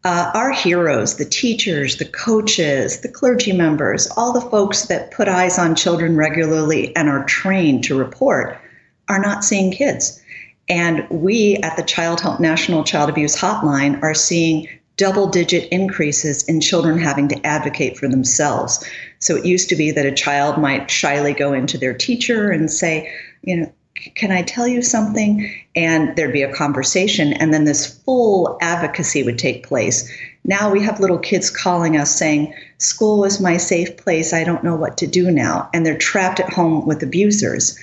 Uh, 0.07 0.31
our 0.35 0.53
heroes, 0.53 1.17
the 1.17 1.25
teachers, 1.25 1.97
the 1.97 2.05
coaches, 2.05 3.01
the 3.01 3.09
clergy 3.09 3.51
members, 3.51 4.07
all 4.17 4.33
the 4.33 4.41
folks 4.41 4.87
that 4.87 5.11
put 5.11 5.27
eyes 5.27 5.59
on 5.59 5.75
children 5.75 6.17
regularly 6.17 6.95
and 6.95 7.09
are 7.09 7.25
trained 7.25 7.83
to 7.83 7.99
report, 7.99 8.57
are 9.09 9.19
not 9.19 9.43
seeing 9.43 9.73
kids. 9.73 10.23
And 10.69 11.05
we 11.11 11.57
at 11.57 11.77
the 11.77 11.83
Childhelp 11.83 12.39
National 12.39 12.85
Child 12.85 13.11
Abuse 13.11 13.35
Hotline 13.35 14.01
are 14.01 14.15
seeing 14.15 14.69
double 14.97 15.27
digit 15.27 15.69
increases 15.73 16.45
in 16.45 16.61
children 16.61 17.01
having 17.01 17.27
to 17.27 17.45
advocate 17.45 17.99
for 17.99 18.07
themselves. 18.07 18.89
So 19.19 19.35
it 19.35 19.45
used 19.45 19.69
to 19.71 19.75
be 19.75 19.91
that 19.91 20.07
a 20.07 20.15
child 20.15 20.57
might 20.57 20.89
shyly 20.89 21.33
go 21.33 21.53
into 21.53 21.79
their 21.79 21.95
teacher 21.95 22.53
and 22.53 22.71
say, 22.71 23.13
you 23.43 23.57
know, 23.57 23.73
can 24.15 24.31
I 24.31 24.43
tell 24.43 24.67
you 24.67 24.83
something? 24.83 25.53
And 25.75 26.17
there'd 26.17 26.33
be 26.33 26.43
a 26.43 26.53
conversation, 26.53 27.33
and 27.35 27.53
then 27.53 27.65
this 27.65 27.87
full 28.03 28.59
advocacy 28.61 29.23
would 29.23 29.39
take 29.39 29.67
place. 29.67 30.11
Now 30.45 30.71
we 30.71 30.83
have 30.83 31.01
little 31.01 31.19
kids 31.19 31.51
calling 31.51 31.97
us 31.97 32.15
saying, 32.15 32.55
School 32.79 33.25
is 33.25 33.41
my 33.41 33.57
safe 33.57 33.97
place. 33.97 34.33
I 34.33 34.45
don't 34.45 34.63
know 34.63 34.77
what 34.77 34.97
to 34.99 35.07
do 35.07 35.31
now. 35.31 35.69
And 35.75 35.85
they're 35.85 35.99
trapped 35.99 36.41
at 36.41 36.53
home 36.53 36.87
with 36.87 37.03
abusers. 37.03 37.79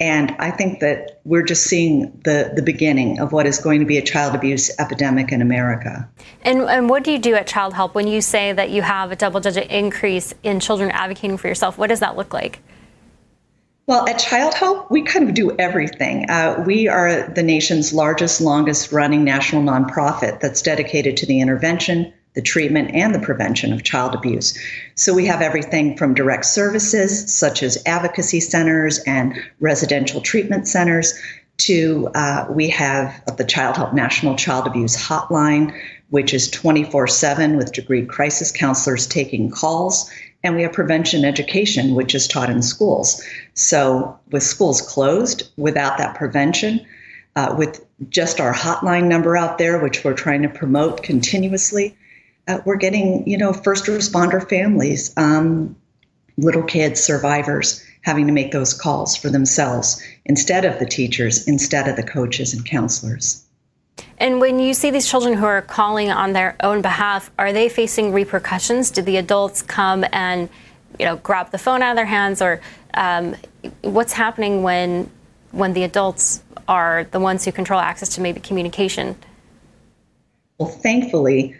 And 0.00 0.34
I 0.38 0.52
think 0.52 0.78
that 0.80 1.20
we're 1.24 1.42
just 1.42 1.64
seeing 1.64 2.12
the, 2.24 2.52
the 2.54 2.62
beginning 2.62 3.18
of 3.18 3.32
what 3.32 3.46
is 3.46 3.58
going 3.58 3.80
to 3.80 3.86
be 3.86 3.98
a 3.98 4.02
child 4.02 4.34
abuse 4.34 4.70
epidemic 4.78 5.32
in 5.32 5.42
America. 5.42 6.08
And, 6.42 6.62
and 6.62 6.88
what 6.88 7.02
do 7.02 7.10
you 7.10 7.18
do 7.18 7.34
at 7.34 7.48
Childhelp 7.48 7.94
when 7.94 8.06
you 8.06 8.20
say 8.20 8.52
that 8.52 8.70
you 8.70 8.82
have 8.82 9.10
a 9.10 9.16
double 9.16 9.40
digit 9.40 9.68
increase 9.70 10.32
in 10.44 10.60
children 10.60 10.92
advocating 10.92 11.36
for 11.36 11.48
yourself? 11.48 11.78
What 11.78 11.88
does 11.88 11.98
that 12.00 12.16
look 12.16 12.32
like? 12.32 12.60
Well, 13.88 14.06
at 14.06 14.18
Childhelp, 14.18 14.90
we 14.90 15.00
kind 15.00 15.26
of 15.26 15.34
do 15.34 15.56
everything. 15.58 16.28
Uh, 16.28 16.62
we 16.66 16.88
are 16.88 17.26
the 17.26 17.42
nation's 17.42 17.94
largest, 17.94 18.38
longest 18.38 18.92
running 18.92 19.24
national 19.24 19.62
nonprofit 19.62 20.40
that's 20.40 20.60
dedicated 20.60 21.16
to 21.16 21.24
the 21.24 21.40
intervention, 21.40 22.12
the 22.34 22.42
treatment, 22.42 22.90
and 22.92 23.14
the 23.14 23.18
prevention 23.18 23.72
of 23.72 23.84
child 23.84 24.14
abuse. 24.14 24.58
So 24.94 25.14
we 25.14 25.24
have 25.24 25.40
everything 25.40 25.96
from 25.96 26.12
direct 26.12 26.44
services, 26.44 27.34
such 27.34 27.62
as 27.62 27.82
advocacy 27.86 28.40
centers 28.40 28.98
and 29.06 29.34
residential 29.58 30.20
treatment 30.20 30.68
centers, 30.68 31.18
to 31.56 32.10
uh, 32.14 32.44
we 32.50 32.68
have 32.68 33.24
the 33.38 33.44
Childhelp 33.44 33.94
National 33.94 34.36
Child 34.36 34.66
Abuse 34.66 34.98
Hotline, 34.98 35.74
which 36.10 36.34
is 36.34 36.50
24 36.50 37.06
7 37.06 37.56
with 37.56 37.72
degree 37.72 38.04
crisis 38.04 38.52
counselors 38.52 39.06
taking 39.06 39.50
calls 39.50 40.10
and 40.44 40.54
we 40.54 40.62
have 40.62 40.72
prevention 40.72 41.24
education, 41.24 41.94
which 41.94 42.14
is 42.14 42.28
taught 42.28 42.50
in 42.50 42.62
schools. 42.62 43.22
So, 43.54 44.18
with 44.30 44.42
schools 44.42 44.80
closed, 44.80 45.48
without 45.56 45.98
that 45.98 46.14
prevention, 46.14 46.86
uh, 47.36 47.54
with 47.58 47.84
just 48.08 48.40
our 48.40 48.54
hotline 48.54 49.04
number 49.04 49.36
out 49.36 49.58
there, 49.58 49.78
which 49.78 50.04
we're 50.04 50.14
trying 50.14 50.42
to 50.42 50.48
promote 50.48 51.02
continuously, 51.02 51.96
uh, 52.46 52.60
we're 52.64 52.76
getting, 52.76 53.28
you 53.28 53.36
know, 53.36 53.52
first 53.52 53.86
responder 53.86 54.48
families, 54.48 55.12
um, 55.16 55.76
little 56.36 56.62
kids, 56.62 57.00
survivors, 57.00 57.84
having 58.02 58.26
to 58.26 58.32
make 58.32 58.52
those 58.52 58.72
calls 58.72 59.16
for 59.16 59.28
themselves 59.28 60.02
instead 60.24 60.64
of 60.64 60.78
the 60.78 60.86
teachers, 60.86 61.46
instead 61.48 61.88
of 61.88 61.96
the 61.96 62.02
coaches 62.02 62.54
and 62.54 62.64
counselors. 62.64 63.44
And 64.18 64.40
when 64.40 64.58
you 64.58 64.74
see 64.74 64.90
these 64.90 65.08
children 65.08 65.34
who 65.34 65.44
are 65.44 65.62
calling 65.62 66.10
on 66.10 66.32
their 66.32 66.56
own 66.60 66.82
behalf, 66.82 67.30
are 67.38 67.52
they 67.52 67.68
facing 67.68 68.12
repercussions? 68.12 68.90
Did 68.90 69.06
the 69.06 69.16
adults 69.16 69.62
come 69.62 70.04
and, 70.12 70.48
you 70.98 71.04
know, 71.04 71.16
grab 71.16 71.50
the 71.50 71.58
phone 71.58 71.82
out 71.82 71.90
of 71.90 71.96
their 71.96 72.06
hands, 72.06 72.42
or 72.42 72.60
um, 72.94 73.36
what's 73.82 74.12
happening 74.12 74.62
when 74.62 75.10
when 75.52 75.72
the 75.72 75.82
adults 75.82 76.42
are 76.66 77.04
the 77.10 77.20
ones 77.20 77.44
who 77.44 77.52
control 77.52 77.80
access 77.80 78.10
to 78.10 78.20
maybe 78.20 78.40
communication? 78.40 79.16
Well, 80.58 80.68
thankfully, 80.68 81.56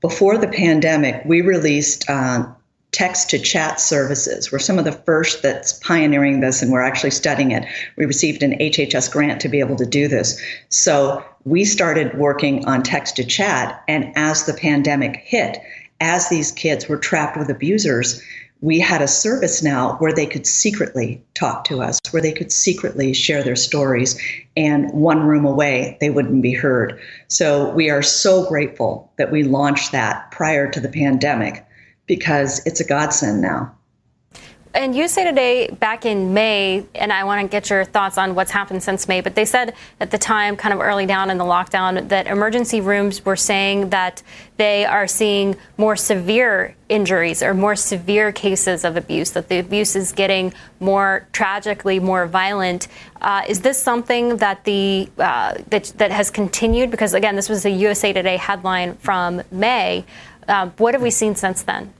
before 0.00 0.38
the 0.38 0.48
pandemic, 0.48 1.24
we 1.24 1.40
released 1.40 2.08
uh, 2.08 2.46
text 2.92 3.30
to 3.30 3.38
chat 3.38 3.80
services. 3.80 4.52
We're 4.52 4.58
some 4.58 4.78
of 4.78 4.84
the 4.84 4.92
first 4.92 5.42
that's 5.42 5.74
pioneering 5.74 6.40
this, 6.40 6.62
and 6.62 6.70
we're 6.70 6.82
actually 6.82 7.10
studying 7.10 7.50
it. 7.50 7.66
We 7.96 8.06
received 8.06 8.42
an 8.42 8.52
HHS 8.58 9.10
grant 9.10 9.40
to 9.40 9.48
be 9.48 9.60
able 9.60 9.76
to 9.76 9.86
do 9.86 10.06
this. 10.06 10.40
So 10.68 11.24
we 11.46 11.64
started 11.64 12.18
working 12.18 12.66
on 12.66 12.82
text 12.82 13.16
to 13.16 13.24
chat. 13.24 13.82
And 13.88 14.12
as 14.16 14.44
the 14.44 14.52
pandemic 14.52 15.16
hit, 15.24 15.58
as 16.00 16.28
these 16.28 16.52
kids 16.52 16.88
were 16.88 16.98
trapped 16.98 17.38
with 17.38 17.48
abusers, 17.48 18.20
we 18.62 18.80
had 18.80 19.00
a 19.00 19.08
service 19.08 19.62
now 19.62 19.96
where 19.98 20.12
they 20.12 20.26
could 20.26 20.46
secretly 20.46 21.22
talk 21.34 21.64
to 21.64 21.82
us, 21.82 22.00
where 22.10 22.22
they 22.22 22.32
could 22.32 22.50
secretly 22.50 23.12
share 23.12 23.44
their 23.44 23.54
stories, 23.54 24.20
and 24.56 24.90
one 24.92 25.20
room 25.20 25.44
away, 25.44 25.96
they 26.00 26.10
wouldn't 26.10 26.42
be 26.42 26.52
heard. 26.52 26.98
So 27.28 27.70
we 27.72 27.90
are 27.90 28.02
so 28.02 28.46
grateful 28.48 29.12
that 29.16 29.30
we 29.30 29.44
launched 29.44 29.92
that 29.92 30.30
prior 30.32 30.68
to 30.70 30.80
the 30.80 30.88
pandemic 30.88 31.64
because 32.06 32.64
it's 32.66 32.80
a 32.80 32.86
godsend 32.86 33.40
now. 33.40 33.75
And 34.76 34.94
you 34.94 35.06
USA 35.06 35.24
Today 35.24 35.70
back 35.70 36.04
in 36.04 36.34
May, 36.34 36.84
and 36.94 37.10
I 37.10 37.24
want 37.24 37.40
to 37.40 37.48
get 37.48 37.70
your 37.70 37.82
thoughts 37.86 38.18
on 38.18 38.34
what's 38.34 38.50
happened 38.50 38.82
since 38.82 39.08
May, 39.08 39.22
but 39.22 39.34
they 39.34 39.46
said 39.46 39.72
at 40.00 40.10
the 40.10 40.18
time, 40.18 40.54
kind 40.54 40.74
of 40.74 40.80
early 40.80 41.06
down 41.06 41.30
in 41.30 41.38
the 41.38 41.44
lockdown, 41.44 42.08
that 42.08 42.26
emergency 42.26 42.82
rooms 42.82 43.24
were 43.24 43.36
saying 43.36 43.88
that 43.88 44.22
they 44.58 44.84
are 44.84 45.06
seeing 45.06 45.56
more 45.78 45.96
severe 45.96 46.74
injuries 46.90 47.42
or 47.42 47.54
more 47.54 47.74
severe 47.74 48.32
cases 48.32 48.84
of 48.84 48.98
abuse, 48.98 49.30
that 49.30 49.48
the 49.48 49.58
abuse 49.58 49.96
is 49.96 50.12
getting 50.12 50.52
more 50.78 51.26
tragically 51.32 51.98
more 51.98 52.26
violent. 52.26 52.88
Uh, 53.22 53.44
is 53.48 53.60
this 53.62 53.82
something 53.82 54.36
that 54.36 54.64
the 54.64 55.08
uh, 55.16 55.54
that, 55.70 55.84
that 55.96 56.10
has 56.10 56.30
continued? 56.30 56.90
Because 56.90 57.14
again, 57.14 57.34
this 57.34 57.48
was 57.48 57.64
a 57.64 57.70
USA 57.70 58.12
Today 58.12 58.36
headline 58.36 58.94
from 58.96 59.40
May. 59.50 60.04
Uh, 60.46 60.68
what 60.76 60.92
have 60.92 61.02
we 61.02 61.10
seen 61.10 61.34
since 61.34 61.62
then? 61.62 61.94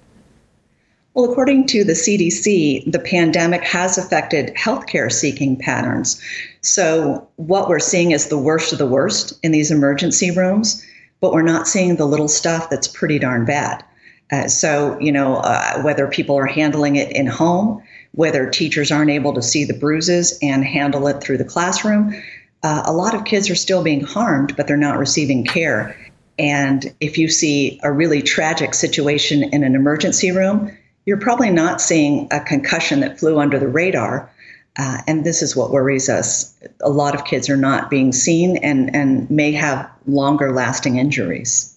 Well, 1.16 1.32
according 1.32 1.68
to 1.68 1.82
the 1.82 1.94
CDC, 1.94 2.92
the 2.92 2.98
pandemic 2.98 3.64
has 3.64 3.96
affected 3.96 4.54
healthcare 4.54 5.10
seeking 5.10 5.56
patterns. 5.56 6.20
So, 6.60 7.26
what 7.36 7.70
we're 7.70 7.78
seeing 7.78 8.10
is 8.10 8.26
the 8.26 8.36
worst 8.36 8.70
of 8.70 8.78
the 8.78 8.86
worst 8.86 9.32
in 9.42 9.50
these 9.50 9.70
emergency 9.70 10.30
rooms, 10.30 10.84
but 11.22 11.32
we're 11.32 11.40
not 11.40 11.66
seeing 11.66 11.96
the 11.96 12.04
little 12.04 12.28
stuff 12.28 12.68
that's 12.68 12.86
pretty 12.86 13.18
darn 13.18 13.46
bad. 13.46 13.82
Uh, 14.30 14.46
so, 14.46 15.00
you 15.00 15.10
know, 15.10 15.36
uh, 15.36 15.80
whether 15.80 16.06
people 16.06 16.36
are 16.36 16.44
handling 16.44 16.96
it 16.96 17.10
in 17.12 17.26
home, 17.26 17.82
whether 18.12 18.50
teachers 18.50 18.92
aren't 18.92 19.10
able 19.10 19.32
to 19.32 19.42
see 19.42 19.64
the 19.64 19.72
bruises 19.72 20.38
and 20.42 20.66
handle 20.66 21.08
it 21.08 21.22
through 21.22 21.38
the 21.38 21.44
classroom, 21.44 22.14
uh, 22.62 22.82
a 22.84 22.92
lot 22.92 23.14
of 23.14 23.24
kids 23.24 23.48
are 23.48 23.54
still 23.54 23.82
being 23.82 24.02
harmed, 24.02 24.54
but 24.54 24.66
they're 24.66 24.76
not 24.76 24.98
receiving 24.98 25.46
care. 25.46 25.96
And 26.38 26.94
if 27.00 27.16
you 27.16 27.30
see 27.30 27.80
a 27.82 27.90
really 27.90 28.20
tragic 28.20 28.74
situation 28.74 29.44
in 29.44 29.64
an 29.64 29.74
emergency 29.74 30.30
room, 30.30 30.76
you're 31.06 31.16
probably 31.16 31.50
not 31.50 31.80
seeing 31.80 32.28
a 32.32 32.40
concussion 32.40 33.00
that 33.00 33.18
flew 33.18 33.38
under 33.38 33.58
the 33.58 33.68
radar. 33.68 34.30
Uh, 34.78 34.98
and 35.06 35.24
this 35.24 35.40
is 35.40 35.56
what 35.56 35.70
worries 35.70 36.08
us. 36.08 36.54
A 36.82 36.90
lot 36.90 37.14
of 37.14 37.24
kids 37.24 37.48
are 37.48 37.56
not 37.56 37.88
being 37.88 38.12
seen 38.12 38.58
and, 38.58 38.94
and 38.94 39.30
may 39.30 39.52
have 39.52 39.88
longer 40.06 40.52
lasting 40.52 40.98
injuries. 40.98 41.72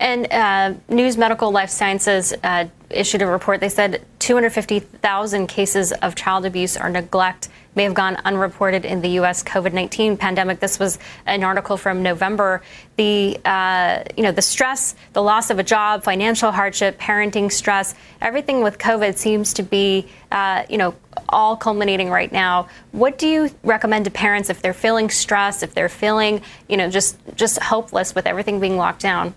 And 0.00 0.30
uh, 0.30 0.74
News 0.88 1.16
Medical 1.16 1.50
Life 1.50 1.70
Sciences 1.70 2.34
uh, 2.44 2.66
issued 2.90 3.22
a 3.22 3.26
report. 3.26 3.60
They 3.60 3.68
said 3.68 4.04
250,000 4.28 5.46
cases 5.46 5.90
of 5.90 6.14
child 6.14 6.44
abuse 6.44 6.76
or 6.76 6.90
neglect 6.90 7.48
may 7.74 7.84
have 7.84 7.94
gone 7.94 8.14
unreported 8.26 8.84
in 8.84 9.00
the 9.00 9.08
U.S. 9.20 9.42
COVID-19 9.42 10.18
pandemic. 10.18 10.60
This 10.60 10.78
was 10.78 10.98
an 11.24 11.42
article 11.42 11.78
from 11.78 12.02
November. 12.02 12.60
The 12.96 13.38
uh, 13.42 14.04
you 14.18 14.22
know 14.22 14.32
the 14.32 14.42
stress, 14.42 14.94
the 15.14 15.22
loss 15.22 15.48
of 15.48 15.58
a 15.58 15.62
job, 15.62 16.04
financial 16.04 16.52
hardship, 16.52 17.00
parenting 17.00 17.50
stress, 17.50 17.94
everything 18.20 18.62
with 18.62 18.76
COVID 18.76 19.16
seems 19.16 19.54
to 19.54 19.62
be 19.62 20.06
uh, 20.30 20.64
you 20.68 20.76
know 20.76 20.94
all 21.30 21.56
culminating 21.56 22.10
right 22.10 22.30
now. 22.30 22.68
What 22.92 23.16
do 23.16 23.26
you 23.26 23.50
recommend 23.62 24.04
to 24.04 24.10
parents 24.10 24.50
if 24.50 24.60
they're 24.60 24.74
feeling 24.74 25.08
stressed, 25.08 25.62
if 25.62 25.72
they're 25.72 25.88
feeling 25.88 26.42
you 26.68 26.76
know 26.76 26.90
just 26.90 27.16
just 27.34 27.62
hopeless 27.62 28.14
with 28.14 28.26
everything 28.26 28.60
being 28.60 28.76
locked 28.76 29.00
down? 29.00 29.34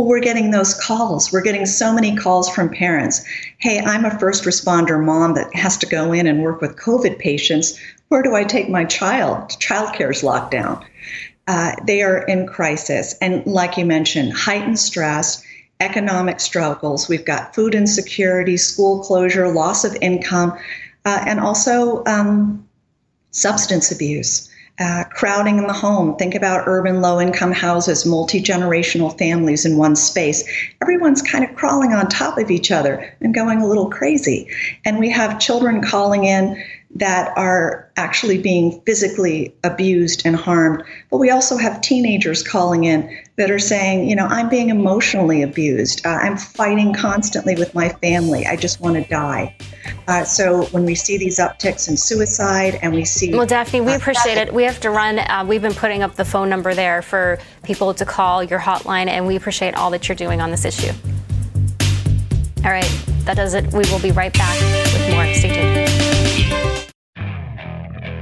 Well, 0.00 0.08
we're 0.08 0.20
getting 0.20 0.50
those 0.50 0.72
calls. 0.72 1.30
We're 1.30 1.42
getting 1.42 1.66
so 1.66 1.92
many 1.92 2.16
calls 2.16 2.48
from 2.48 2.70
parents. 2.70 3.22
Hey, 3.58 3.80
I'm 3.80 4.06
a 4.06 4.18
first 4.18 4.44
responder 4.44 4.98
mom 5.04 5.34
that 5.34 5.54
has 5.54 5.76
to 5.76 5.86
go 5.86 6.14
in 6.14 6.26
and 6.26 6.42
work 6.42 6.62
with 6.62 6.76
COVID 6.76 7.18
patients. 7.18 7.78
Where 8.08 8.22
do 8.22 8.34
I 8.34 8.44
take 8.44 8.70
my 8.70 8.86
child? 8.86 9.50
Childcare 9.50 10.10
is 10.10 10.22
locked 10.22 10.52
down. 10.52 10.82
Uh, 11.46 11.72
they 11.86 12.00
are 12.00 12.22
in 12.22 12.46
crisis. 12.46 13.14
And 13.20 13.44
like 13.44 13.76
you 13.76 13.84
mentioned, 13.84 14.32
heightened 14.32 14.78
stress, 14.78 15.44
economic 15.80 16.40
struggles. 16.40 17.06
We've 17.06 17.26
got 17.26 17.54
food 17.54 17.74
insecurity, 17.74 18.56
school 18.56 19.02
closure, 19.02 19.52
loss 19.52 19.84
of 19.84 19.94
income, 20.00 20.58
uh, 21.04 21.24
and 21.26 21.40
also 21.40 22.02
um, 22.06 22.66
substance 23.32 23.92
abuse 23.92 24.49
uh, 24.80 25.04
crowding 25.10 25.58
in 25.58 25.66
the 25.66 25.72
home. 25.72 26.16
Think 26.16 26.34
about 26.34 26.66
urban 26.66 27.02
low 27.02 27.20
income 27.20 27.52
houses, 27.52 28.06
multi 28.06 28.42
generational 28.42 29.16
families 29.18 29.66
in 29.66 29.76
one 29.76 29.94
space. 29.94 30.42
Everyone's 30.80 31.20
kind 31.20 31.44
of 31.44 31.54
crawling 31.54 31.92
on 31.92 32.08
top 32.08 32.38
of 32.38 32.50
each 32.50 32.70
other 32.70 33.14
and 33.20 33.34
going 33.34 33.60
a 33.60 33.66
little 33.66 33.90
crazy. 33.90 34.48
And 34.84 34.98
we 34.98 35.10
have 35.10 35.38
children 35.38 35.82
calling 35.82 36.24
in 36.24 36.62
that 36.96 37.36
are 37.36 37.88
actually 37.96 38.38
being 38.38 38.80
physically 38.84 39.54
abused 39.62 40.22
and 40.24 40.34
harmed. 40.34 40.82
But 41.10 41.18
we 41.18 41.30
also 41.30 41.56
have 41.56 41.80
teenagers 41.80 42.42
calling 42.42 42.84
in 42.84 43.16
that 43.36 43.50
are 43.50 43.60
saying, 43.60 44.08
you 44.08 44.16
know, 44.16 44.26
I'm 44.26 44.48
being 44.48 44.70
emotionally 44.70 45.42
abused. 45.42 46.04
Uh, 46.04 46.10
I'm 46.10 46.36
fighting 46.36 46.92
constantly 46.92 47.54
with 47.54 47.74
my 47.74 47.90
family. 47.90 48.44
I 48.44 48.56
just 48.56 48.80
want 48.80 48.96
to 48.96 49.08
die. 49.08 49.56
Uh, 50.08 50.24
so 50.24 50.64
when 50.66 50.84
we 50.84 50.96
see 50.96 51.16
these 51.16 51.38
upticks 51.38 51.88
in 51.88 51.96
suicide 51.96 52.78
and 52.82 52.92
we 52.92 53.04
see. 53.04 53.32
Well, 53.32 53.46
Daphne, 53.46 53.80
we 53.80 53.92
uh, 53.92 53.96
appreciate 53.96 54.36
it. 54.36 54.52
We 54.52 54.64
have 54.64 54.80
to 54.80 54.90
run. 54.90 55.20
Uh, 55.20 55.44
we've 55.48 55.62
been 55.62 55.74
putting 55.74 56.02
up 56.02 56.16
the 56.16 56.24
phone 56.24 56.48
number 56.48 56.74
there 56.74 57.02
for 57.02 57.38
people 57.62 57.94
to 57.94 58.04
call 58.04 58.42
your 58.42 58.58
hotline, 58.58 59.06
and 59.06 59.26
we 59.26 59.36
appreciate 59.36 59.76
all 59.76 59.90
that 59.90 60.08
you're 60.08 60.16
doing 60.16 60.40
on 60.40 60.50
this 60.50 60.64
issue. 60.64 60.92
All 62.64 62.70
right. 62.70 63.00
That 63.24 63.36
does 63.36 63.54
it. 63.54 63.72
We 63.72 63.84
will 63.90 64.00
be 64.00 64.10
right 64.10 64.32
back 64.32 64.60
with 64.92 65.14
more. 65.14 65.32
Stay 65.34 65.54
tuned. 65.54 65.89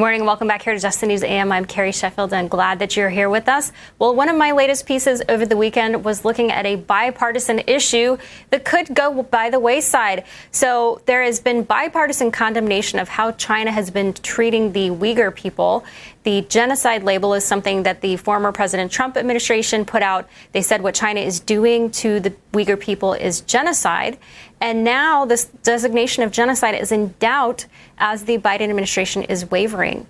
Good 0.00 0.04
morning. 0.04 0.24
Welcome 0.24 0.48
back 0.48 0.62
here 0.62 0.72
to 0.72 0.80
Just 0.80 1.02
the 1.02 1.06
News 1.06 1.22
AM. 1.22 1.52
I'm 1.52 1.66
Carrie 1.66 1.92
Sheffield 1.92 2.32
and 2.32 2.48
glad 2.48 2.78
that 2.78 2.96
you're 2.96 3.10
here 3.10 3.28
with 3.28 3.50
us. 3.50 3.70
Well, 3.98 4.14
one 4.14 4.30
of 4.30 4.36
my 4.36 4.52
latest 4.52 4.86
pieces 4.86 5.20
over 5.28 5.44
the 5.44 5.58
weekend 5.58 6.06
was 6.06 6.24
looking 6.24 6.50
at 6.50 6.64
a 6.64 6.76
bipartisan 6.76 7.58
issue 7.66 8.16
that 8.48 8.64
could 8.64 8.94
go 8.94 9.22
by 9.22 9.50
the 9.50 9.60
wayside. 9.60 10.24
So 10.52 11.02
there 11.04 11.22
has 11.22 11.38
been 11.38 11.64
bipartisan 11.64 12.30
condemnation 12.30 12.98
of 12.98 13.10
how 13.10 13.32
China 13.32 13.70
has 13.72 13.90
been 13.90 14.14
treating 14.14 14.72
the 14.72 14.88
Uyghur 14.88 15.34
people. 15.34 15.84
The 16.22 16.40
genocide 16.48 17.02
label 17.02 17.34
is 17.34 17.44
something 17.44 17.82
that 17.82 18.00
the 18.00 18.16
former 18.16 18.52
President 18.52 18.90
Trump 18.90 19.18
administration 19.18 19.84
put 19.84 20.02
out. 20.02 20.30
They 20.52 20.62
said 20.62 20.80
what 20.80 20.94
China 20.94 21.20
is 21.20 21.40
doing 21.40 21.90
to 21.90 22.20
the 22.20 22.30
Uyghur 22.54 22.80
people 22.80 23.12
is 23.12 23.42
genocide. 23.42 24.16
And 24.60 24.84
now 24.84 25.24
this 25.24 25.46
designation 25.62 26.22
of 26.22 26.32
genocide 26.32 26.74
is 26.74 26.92
in 26.92 27.14
doubt 27.18 27.66
as 27.98 28.24
the 28.24 28.38
Biden 28.38 28.62
administration 28.62 29.22
is 29.24 29.50
wavering 29.50 30.06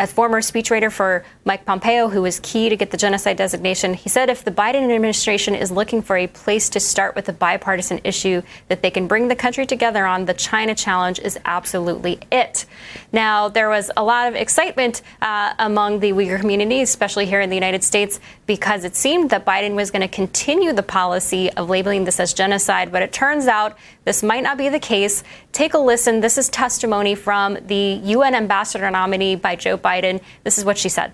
a 0.00 0.08
former 0.08 0.40
speechwriter 0.40 0.90
for 0.90 1.24
Mike 1.44 1.64
Pompeo, 1.64 2.08
who 2.08 2.22
was 2.22 2.40
key 2.40 2.68
to 2.68 2.76
get 2.76 2.90
the 2.90 2.96
genocide 2.96 3.36
designation, 3.36 3.94
he 3.94 4.08
said 4.08 4.28
if 4.28 4.44
the 4.44 4.50
Biden 4.50 4.82
administration 4.82 5.54
is 5.54 5.70
looking 5.70 6.02
for 6.02 6.16
a 6.16 6.26
place 6.26 6.68
to 6.70 6.80
start 6.80 7.14
with 7.14 7.28
a 7.28 7.32
bipartisan 7.32 8.00
issue 8.02 8.42
that 8.66 8.82
they 8.82 8.90
can 8.90 9.06
bring 9.06 9.28
the 9.28 9.36
country 9.36 9.64
together 9.64 10.04
on, 10.04 10.24
the 10.24 10.34
China 10.34 10.74
challenge 10.74 11.20
is 11.20 11.38
absolutely 11.44 12.18
it. 12.32 12.66
Now, 13.12 13.48
there 13.48 13.68
was 13.68 13.92
a 13.96 14.02
lot 14.02 14.26
of 14.26 14.34
excitement 14.34 15.02
uh, 15.22 15.54
among 15.60 16.00
the 16.00 16.10
Uyghur 16.10 16.40
community, 16.40 16.82
especially 16.82 17.26
here 17.26 17.40
in 17.40 17.48
the 17.48 17.56
United 17.56 17.84
States, 17.84 18.18
because 18.46 18.82
it 18.82 18.96
seemed 18.96 19.30
that 19.30 19.46
Biden 19.46 19.76
was 19.76 19.92
going 19.92 20.02
to 20.02 20.08
continue 20.08 20.72
the 20.72 20.82
policy 20.82 21.52
of 21.52 21.68
labeling 21.68 22.02
this 22.02 22.18
as 22.18 22.34
genocide, 22.34 22.90
but 22.90 23.02
it 23.02 23.12
turns 23.12 23.46
out 23.46 23.78
this 24.04 24.22
might 24.24 24.42
not 24.42 24.58
be 24.58 24.68
the 24.68 24.80
case. 24.80 25.22
Take 25.52 25.74
a 25.74 25.78
listen. 25.78 26.20
This 26.20 26.36
is 26.36 26.48
testimony 26.48 27.14
from 27.14 27.58
the 27.66 28.00
UN 28.04 28.34
ambassador 28.34 28.90
nominee 28.90 29.36
by 29.36 29.56
Joe 29.56 29.78
Biden. 29.84 30.20
This 30.42 30.58
is 30.58 30.64
what 30.64 30.78
she 30.78 30.88
said. 30.88 31.12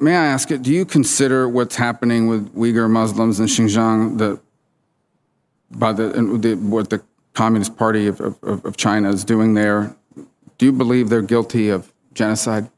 May 0.00 0.16
I 0.16 0.26
ask 0.26 0.50
it, 0.50 0.62
do 0.62 0.72
you 0.72 0.84
consider 0.84 1.48
what's 1.48 1.76
happening 1.76 2.26
with 2.26 2.54
Uyghur 2.54 2.90
Muslims 2.90 3.38
in 3.38 3.46
Xinjiang 3.46 4.18
the, 4.18 4.40
by 5.70 5.92
the, 5.92 6.08
the 6.08 6.54
what 6.56 6.90
the 6.90 7.02
Communist 7.34 7.76
Party 7.76 8.06
of, 8.06 8.20
of, 8.20 8.64
of 8.64 8.76
China 8.76 9.10
is 9.10 9.24
doing 9.24 9.54
there? 9.54 9.94
Do 10.58 10.66
you 10.66 10.72
believe 10.72 11.10
they're 11.10 11.22
guilty 11.22 11.68
of 11.68 11.92
genocide? 12.12 12.70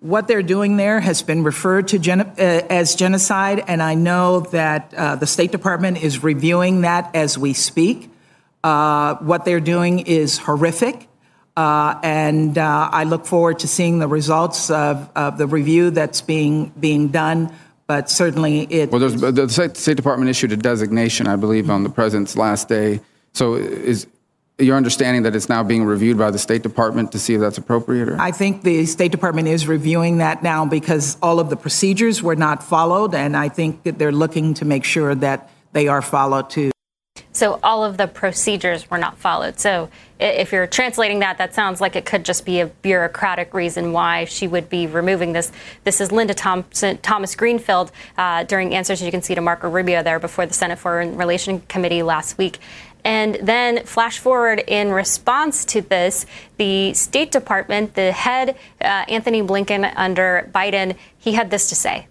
what 0.00 0.28
they're 0.28 0.42
doing 0.42 0.76
there 0.76 1.00
has 1.00 1.22
been 1.22 1.42
referred 1.42 1.88
to 1.88 1.98
gen- 1.98 2.20
uh, 2.20 2.62
as 2.70 2.94
genocide, 2.94 3.64
and 3.66 3.82
I 3.82 3.94
know 3.94 4.40
that 4.40 4.94
uh, 4.94 5.16
the 5.16 5.26
State 5.26 5.50
Department 5.50 6.02
is 6.02 6.22
reviewing 6.22 6.82
that 6.82 7.14
as 7.14 7.36
we 7.36 7.52
speak. 7.52 8.10
Uh, 8.62 9.16
what 9.16 9.44
they're 9.44 9.60
doing 9.60 10.00
is 10.00 10.38
horrific, 10.38 10.94
uh, 10.94 11.07
and 11.58 12.56
uh, 12.56 12.88
I 12.92 13.04
look 13.04 13.26
forward 13.26 13.60
to 13.60 13.68
seeing 13.68 13.98
the 13.98 14.08
results 14.08 14.70
of, 14.70 15.10
of, 15.16 15.38
the 15.38 15.46
review 15.46 15.90
that's 15.90 16.20
being 16.20 16.72
being 16.78 17.08
done. 17.08 17.52
But 17.86 18.10
certainly, 18.10 18.60
it. 18.70 18.90
Well, 18.90 19.08
the 19.08 19.48
State 19.74 19.96
Department 19.96 20.30
issued 20.30 20.52
a 20.52 20.56
designation, 20.56 21.26
I 21.26 21.36
believe, 21.36 21.70
on 21.70 21.84
the 21.84 21.90
president's 21.90 22.36
last 22.36 22.68
day. 22.68 23.00
So, 23.32 23.54
is 23.54 24.06
your 24.58 24.76
understanding 24.76 25.22
that 25.22 25.34
it's 25.34 25.48
now 25.48 25.62
being 25.62 25.84
reviewed 25.84 26.18
by 26.18 26.30
the 26.30 26.38
State 26.38 26.62
Department 26.62 27.12
to 27.12 27.18
see 27.18 27.34
if 27.34 27.40
that's 27.40 27.58
appropriate? 27.58 28.08
Or? 28.08 28.20
I 28.20 28.30
think 28.30 28.62
the 28.62 28.84
State 28.86 29.10
Department 29.10 29.48
is 29.48 29.66
reviewing 29.66 30.18
that 30.18 30.42
now 30.42 30.66
because 30.66 31.16
all 31.22 31.40
of 31.40 31.48
the 31.48 31.56
procedures 31.56 32.22
were 32.22 32.36
not 32.36 32.62
followed, 32.62 33.14
and 33.14 33.36
I 33.36 33.48
think 33.48 33.84
that 33.84 33.98
they're 33.98 34.12
looking 34.12 34.54
to 34.54 34.64
make 34.64 34.84
sure 34.84 35.14
that 35.14 35.50
they 35.72 35.88
are 35.88 36.02
followed 36.02 36.50
too. 36.50 36.70
So 37.32 37.60
all 37.62 37.84
of 37.84 37.96
the 37.96 38.08
procedures 38.08 38.90
were 38.90 38.98
not 38.98 39.18
followed. 39.18 39.60
So 39.60 39.90
if 40.18 40.50
you're 40.50 40.66
translating 40.66 41.20
that, 41.20 41.38
that 41.38 41.54
sounds 41.54 41.80
like 41.80 41.94
it 41.94 42.04
could 42.04 42.24
just 42.24 42.44
be 42.44 42.60
a 42.60 42.66
bureaucratic 42.66 43.54
reason 43.54 43.92
why 43.92 44.24
she 44.24 44.48
would 44.48 44.68
be 44.68 44.86
removing 44.86 45.32
this. 45.32 45.52
This 45.84 46.00
is 46.00 46.10
Linda 46.10 46.34
Thompson, 46.34 46.98
Thomas 46.98 47.36
Greenfield 47.36 47.92
uh, 48.16 48.44
during 48.44 48.74
answers 48.74 49.00
as 49.00 49.06
you 49.06 49.12
can 49.12 49.22
see 49.22 49.34
to 49.34 49.40
Marco 49.40 49.70
Rubio 49.70 50.02
there 50.02 50.18
before 50.18 50.46
the 50.46 50.54
Senate 50.54 50.78
Foreign 50.78 51.16
Relations 51.16 51.62
Committee 51.68 52.02
last 52.02 52.38
week. 52.38 52.58
And 53.04 53.36
then, 53.36 53.84
flash 53.84 54.18
forward 54.18 54.62
in 54.66 54.90
response 54.90 55.64
to 55.66 55.80
this, 55.80 56.26
the 56.56 56.92
State 56.94 57.30
Department, 57.30 57.94
the 57.94 58.10
head, 58.12 58.56
uh, 58.80 59.04
Antony 59.08 59.40
Blinken 59.40 59.92
under 59.96 60.50
Biden, 60.52 60.96
he 61.16 61.32
had 61.32 61.50
this 61.50 61.68
to 61.68 61.74
say. 61.76 62.08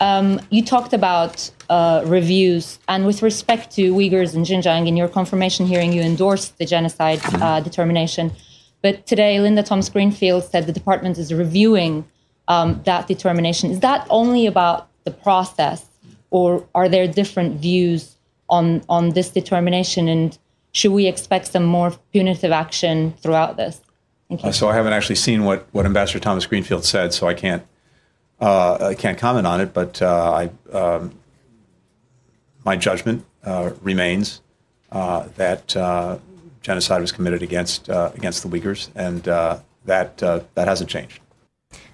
Um, 0.00 0.40
you 0.48 0.64
talked 0.64 0.94
about 0.94 1.50
uh, 1.68 2.02
reviews, 2.06 2.78
and 2.88 3.04
with 3.04 3.22
respect 3.22 3.70
to 3.76 3.92
Uyghurs 3.92 4.34
in 4.34 4.42
Xinjiang, 4.42 4.88
in 4.88 4.96
your 4.96 5.08
confirmation 5.08 5.66
hearing, 5.66 5.92
you 5.92 6.00
endorsed 6.00 6.56
the 6.56 6.64
genocide 6.64 7.20
uh, 7.34 7.60
determination. 7.60 8.32
But 8.82 9.06
today, 9.06 9.40
Linda 9.40 9.62
Thomas 9.62 9.90
Greenfield 9.90 10.44
said 10.44 10.66
the 10.66 10.72
department 10.72 11.18
is 11.18 11.34
reviewing 11.34 12.08
um, 12.48 12.80
that 12.84 13.08
determination. 13.08 13.70
Is 13.70 13.80
that 13.80 14.06
only 14.08 14.46
about 14.46 14.88
the 15.04 15.10
process, 15.10 15.84
or 16.30 16.66
are 16.74 16.88
there 16.88 17.06
different 17.06 17.60
views 17.60 18.16
on 18.48 18.82
on 18.88 19.10
this 19.10 19.28
determination, 19.28 20.08
and 20.08 20.38
should 20.72 20.92
we 20.92 21.06
expect 21.06 21.48
some 21.48 21.64
more 21.64 21.92
punitive 22.12 22.52
action 22.52 23.12
throughout 23.22 23.58
this? 23.58 23.82
Uh, 24.42 24.52
so 24.52 24.68
I 24.68 24.74
haven't 24.74 24.92
actually 24.92 25.16
seen 25.16 25.44
what, 25.44 25.66
what 25.72 25.84
Ambassador 25.84 26.20
Thomas 26.20 26.46
Greenfield 26.46 26.84
said, 26.84 27.12
so 27.12 27.26
I 27.26 27.34
can't 27.34 27.64
uh, 28.40 28.78
I 28.80 28.94
can't 28.94 29.18
comment 29.18 29.46
on 29.46 29.60
it. 29.60 29.72
But 29.72 30.00
uh, 30.00 30.48
I 30.72 30.76
um, 30.76 31.12
my 32.64 32.76
judgment 32.76 33.24
uh, 33.44 33.72
remains 33.82 34.40
uh, 34.92 35.28
that 35.36 35.68
genocide 36.62 37.00
was 37.00 37.12
committed 37.12 37.42
against 37.42 37.88
against 37.88 38.42
the 38.42 38.48
Uyghurs, 38.48 38.88
and 38.94 39.22
that 39.84 40.18
that 40.18 40.68
hasn't 40.68 40.90
changed. 40.90 41.20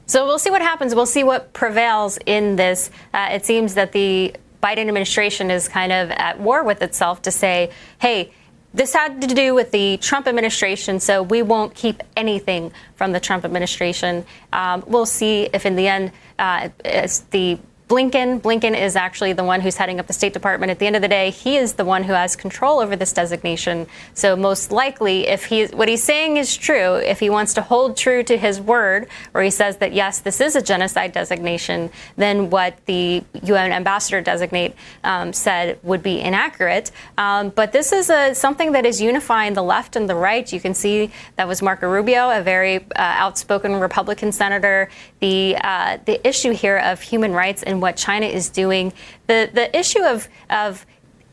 So 0.08 0.24
we'll 0.24 0.38
see 0.38 0.50
what 0.50 0.62
happens. 0.62 0.94
We'll 0.94 1.04
see 1.06 1.24
what 1.24 1.52
prevails 1.52 2.18
in 2.26 2.56
this. 2.56 2.90
it 3.12 3.44
seems 3.44 3.74
that 3.74 3.90
the 3.90 4.36
Biden 4.62 4.88
administration 4.88 5.50
is 5.50 5.68
kind 5.68 5.92
of 5.92 6.10
at 6.10 6.40
war 6.40 6.62
with 6.64 6.82
itself 6.82 7.22
to 7.22 7.30
say, 7.30 7.70
hey, 8.00 8.32
this 8.76 8.92
had 8.92 9.22
to 9.22 9.26
do 9.26 9.54
with 9.54 9.70
the 9.70 9.96
Trump 9.96 10.28
administration, 10.28 11.00
so 11.00 11.22
we 11.22 11.40
won't 11.42 11.74
keep 11.74 12.02
anything 12.14 12.70
from 12.94 13.12
the 13.12 13.20
Trump 13.20 13.44
administration. 13.44 14.24
Um, 14.52 14.84
we'll 14.86 15.06
see 15.06 15.48
if, 15.54 15.64
in 15.64 15.76
the 15.76 15.88
end, 15.88 16.12
uh, 16.38 16.68
the 17.30 17.58
Blinken. 17.88 18.40
Blinken 18.40 18.76
is 18.76 18.96
actually 18.96 19.32
the 19.32 19.44
one 19.44 19.60
who's 19.60 19.76
heading 19.76 20.00
up 20.00 20.08
the 20.08 20.12
State 20.12 20.32
Department. 20.32 20.70
At 20.70 20.80
the 20.80 20.86
end 20.88 20.96
of 20.96 21.02
the 21.02 21.08
day, 21.08 21.30
he 21.30 21.56
is 21.56 21.74
the 21.74 21.84
one 21.84 22.02
who 22.02 22.14
has 22.14 22.34
control 22.34 22.80
over 22.80 22.96
this 22.96 23.12
designation. 23.12 23.86
So 24.12 24.34
most 24.34 24.72
likely, 24.72 25.28
if 25.28 25.44
he 25.44 25.66
what 25.66 25.88
he's 25.88 26.02
saying 26.02 26.36
is 26.36 26.56
true, 26.56 26.96
if 26.96 27.20
he 27.20 27.30
wants 27.30 27.54
to 27.54 27.62
hold 27.62 27.96
true 27.96 28.24
to 28.24 28.36
his 28.36 28.60
word, 28.60 29.06
where 29.30 29.44
he 29.44 29.50
says 29.50 29.76
that 29.76 29.92
yes, 29.92 30.18
this 30.18 30.40
is 30.40 30.56
a 30.56 30.62
genocide 30.62 31.12
designation, 31.12 31.90
then 32.16 32.50
what 32.50 32.74
the 32.86 33.22
UN 33.44 33.70
ambassador 33.70 34.20
designate 34.20 34.74
um, 35.04 35.32
said 35.32 35.78
would 35.84 36.02
be 36.02 36.20
inaccurate. 36.20 36.90
Um, 37.16 37.50
but 37.50 37.70
this 37.70 37.92
is 37.92 38.10
a, 38.10 38.34
something 38.34 38.72
that 38.72 38.84
is 38.84 39.00
unifying 39.00 39.54
the 39.54 39.62
left 39.62 39.94
and 39.94 40.10
the 40.10 40.16
right. 40.16 40.52
You 40.52 40.58
can 40.58 40.74
see 40.74 41.12
that 41.36 41.46
was 41.46 41.62
Marco 41.62 41.88
Rubio, 41.88 42.30
a 42.30 42.42
very 42.42 42.78
uh, 42.78 42.82
outspoken 42.96 43.76
Republican 43.76 44.32
senator. 44.32 44.88
The 45.20 45.56
uh, 45.62 45.98
the 46.04 46.26
issue 46.26 46.50
here 46.50 46.78
of 46.78 47.00
human 47.00 47.32
rights 47.32 47.62
and 47.62 47.75
what 47.80 47.96
China 47.96 48.26
is 48.26 48.48
doing. 48.48 48.92
The 49.26 49.50
the 49.52 49.76
issue 49.76 50.02
of 50.02 50.28
of 50.50 50.86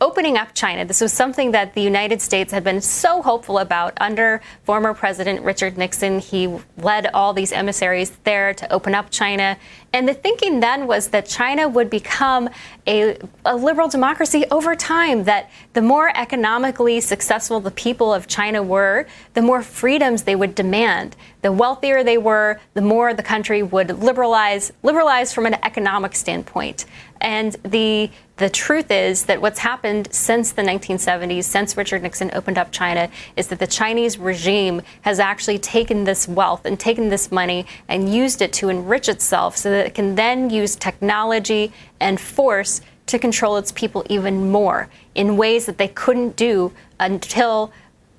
opening 0.04 0.38
up 0.38 0.50
China. 0.54 0.84
This 0.84 1.00
was 1.00 1.14
something 1.14 1.52
that 1.52 1.76
the 1.76 1.82
United 1.82 2.22
States 2.22 2.52
had 2.52 2.62
been 2.62 2.82
so 2.82 3.22
hopeful 3.22 3.58
about 3.60 3.94
under 4.02 4.42
former 4.66 4.94
President 4.94 5.42
Richard 5.44 5.78
Nixon. 5.78 6.20
He 6.20 6.60
led 6.78 7.10
all 7.14 7.32
these 7.32 7.54
emissaries 7.54 8.12
there 8.26 8.54
to 8.54 8.74
open 8.74 8.94
up 8.94 9.10
China. 9.12 9.58
And 9.94 10.06
the 10.06 10.14
thinking 10.14 10.60
then 10.60 10.88
was 10.88 11.08
that 11.10 11.26
China 11.26 11.70
would 11.70 11.90
become 11.90 12.50
a, 12.86 13.18
a, 13.46 13.56
liberal 13.56 13.88
democracy 13.88 14.44
over 14.52 14.76
time, 14.76 15.24
that 15.24 15.50
the 15.72 15.82
more 15.82 16.12
economically 16.18 17.00
successful 17.00 17.62
the 17.62 17.72
people 17.72 18.14
of 18.14 18.28
China 18.28 18.62
were, 18.62 19.08
the 19.36 19.42
more 19.42 19.62
freedoms 19.62 20.24
they 20.24 20.36
would 20.36 20.54
demand. 20.54 21.16
the 21.44 21.52
wealthier 21.52 22.04
they 22.04 22.18
were, 22.18 22.60
the 22.74 22.82
more 22.82 23.14
the 23.14 23.24
country 23.24 23.62
would 23.62 24.00
liberalize, 24.00 24.72
liberalize 24.82 25.34
from 25.34 25.46
an 25.46 25.56
economic 25.64 26.16
standpoint. 26.16 26.86
And 27.24 27.56
the 27.64 28.12
the 28.38 28.50
truth 28.50 28.90
is 28.90 29.26
that 29.26 29.42
what's 29.42 29.60
happened 29.60 30.10
since 30.12 30.52
the 30.52 30.64
1970s, 30.64 31.44
since 31.44 31.78
Richard 31.78 32.02
Nixon 32.02 32.32
opened 32.34 32.58
up 32.58 32.72
China, 32.72 33.10
is 33.38 33.48
that 33.48 33.60
the 33.60 33.68
Chinese 33.68 34.18
regime 34.18 34.82
has 35.02 35.20
actually 35.20 35.60
taken 35.60 36.04
this 36.04 36.28
wealth 36.28 36.66
and 36.66 36.80
taken 36.80 37.10
this 37.10 37.32
money 37.32 37.66
and 37.88 38.14
used 38.14 38.42
it 38.42 38.52
to 38.54 38.70
enrich 38.70 39.08
itself 39.08 39.56
so 39.56 39.70
that 39.70 39.86
it 39.86 39.94
can 39.94 40.16
then 40.16 40.50
use 40.50 40.76
technology 40.76 41.72
and 42.00 42.20
force 42.20 42.82
to 43.06 43.20
control 43.20 43.58
its 43.58 43.72
people 43.72 44.04
even 44.10 44.50
more 44.52 44.90
in 45.14 45.38
ways 45.38 45.68
that 45.68 45.78
they 45.78 45.90
couldn't 45.90 46.36
do 46.36 46.74
until 47.00 47.72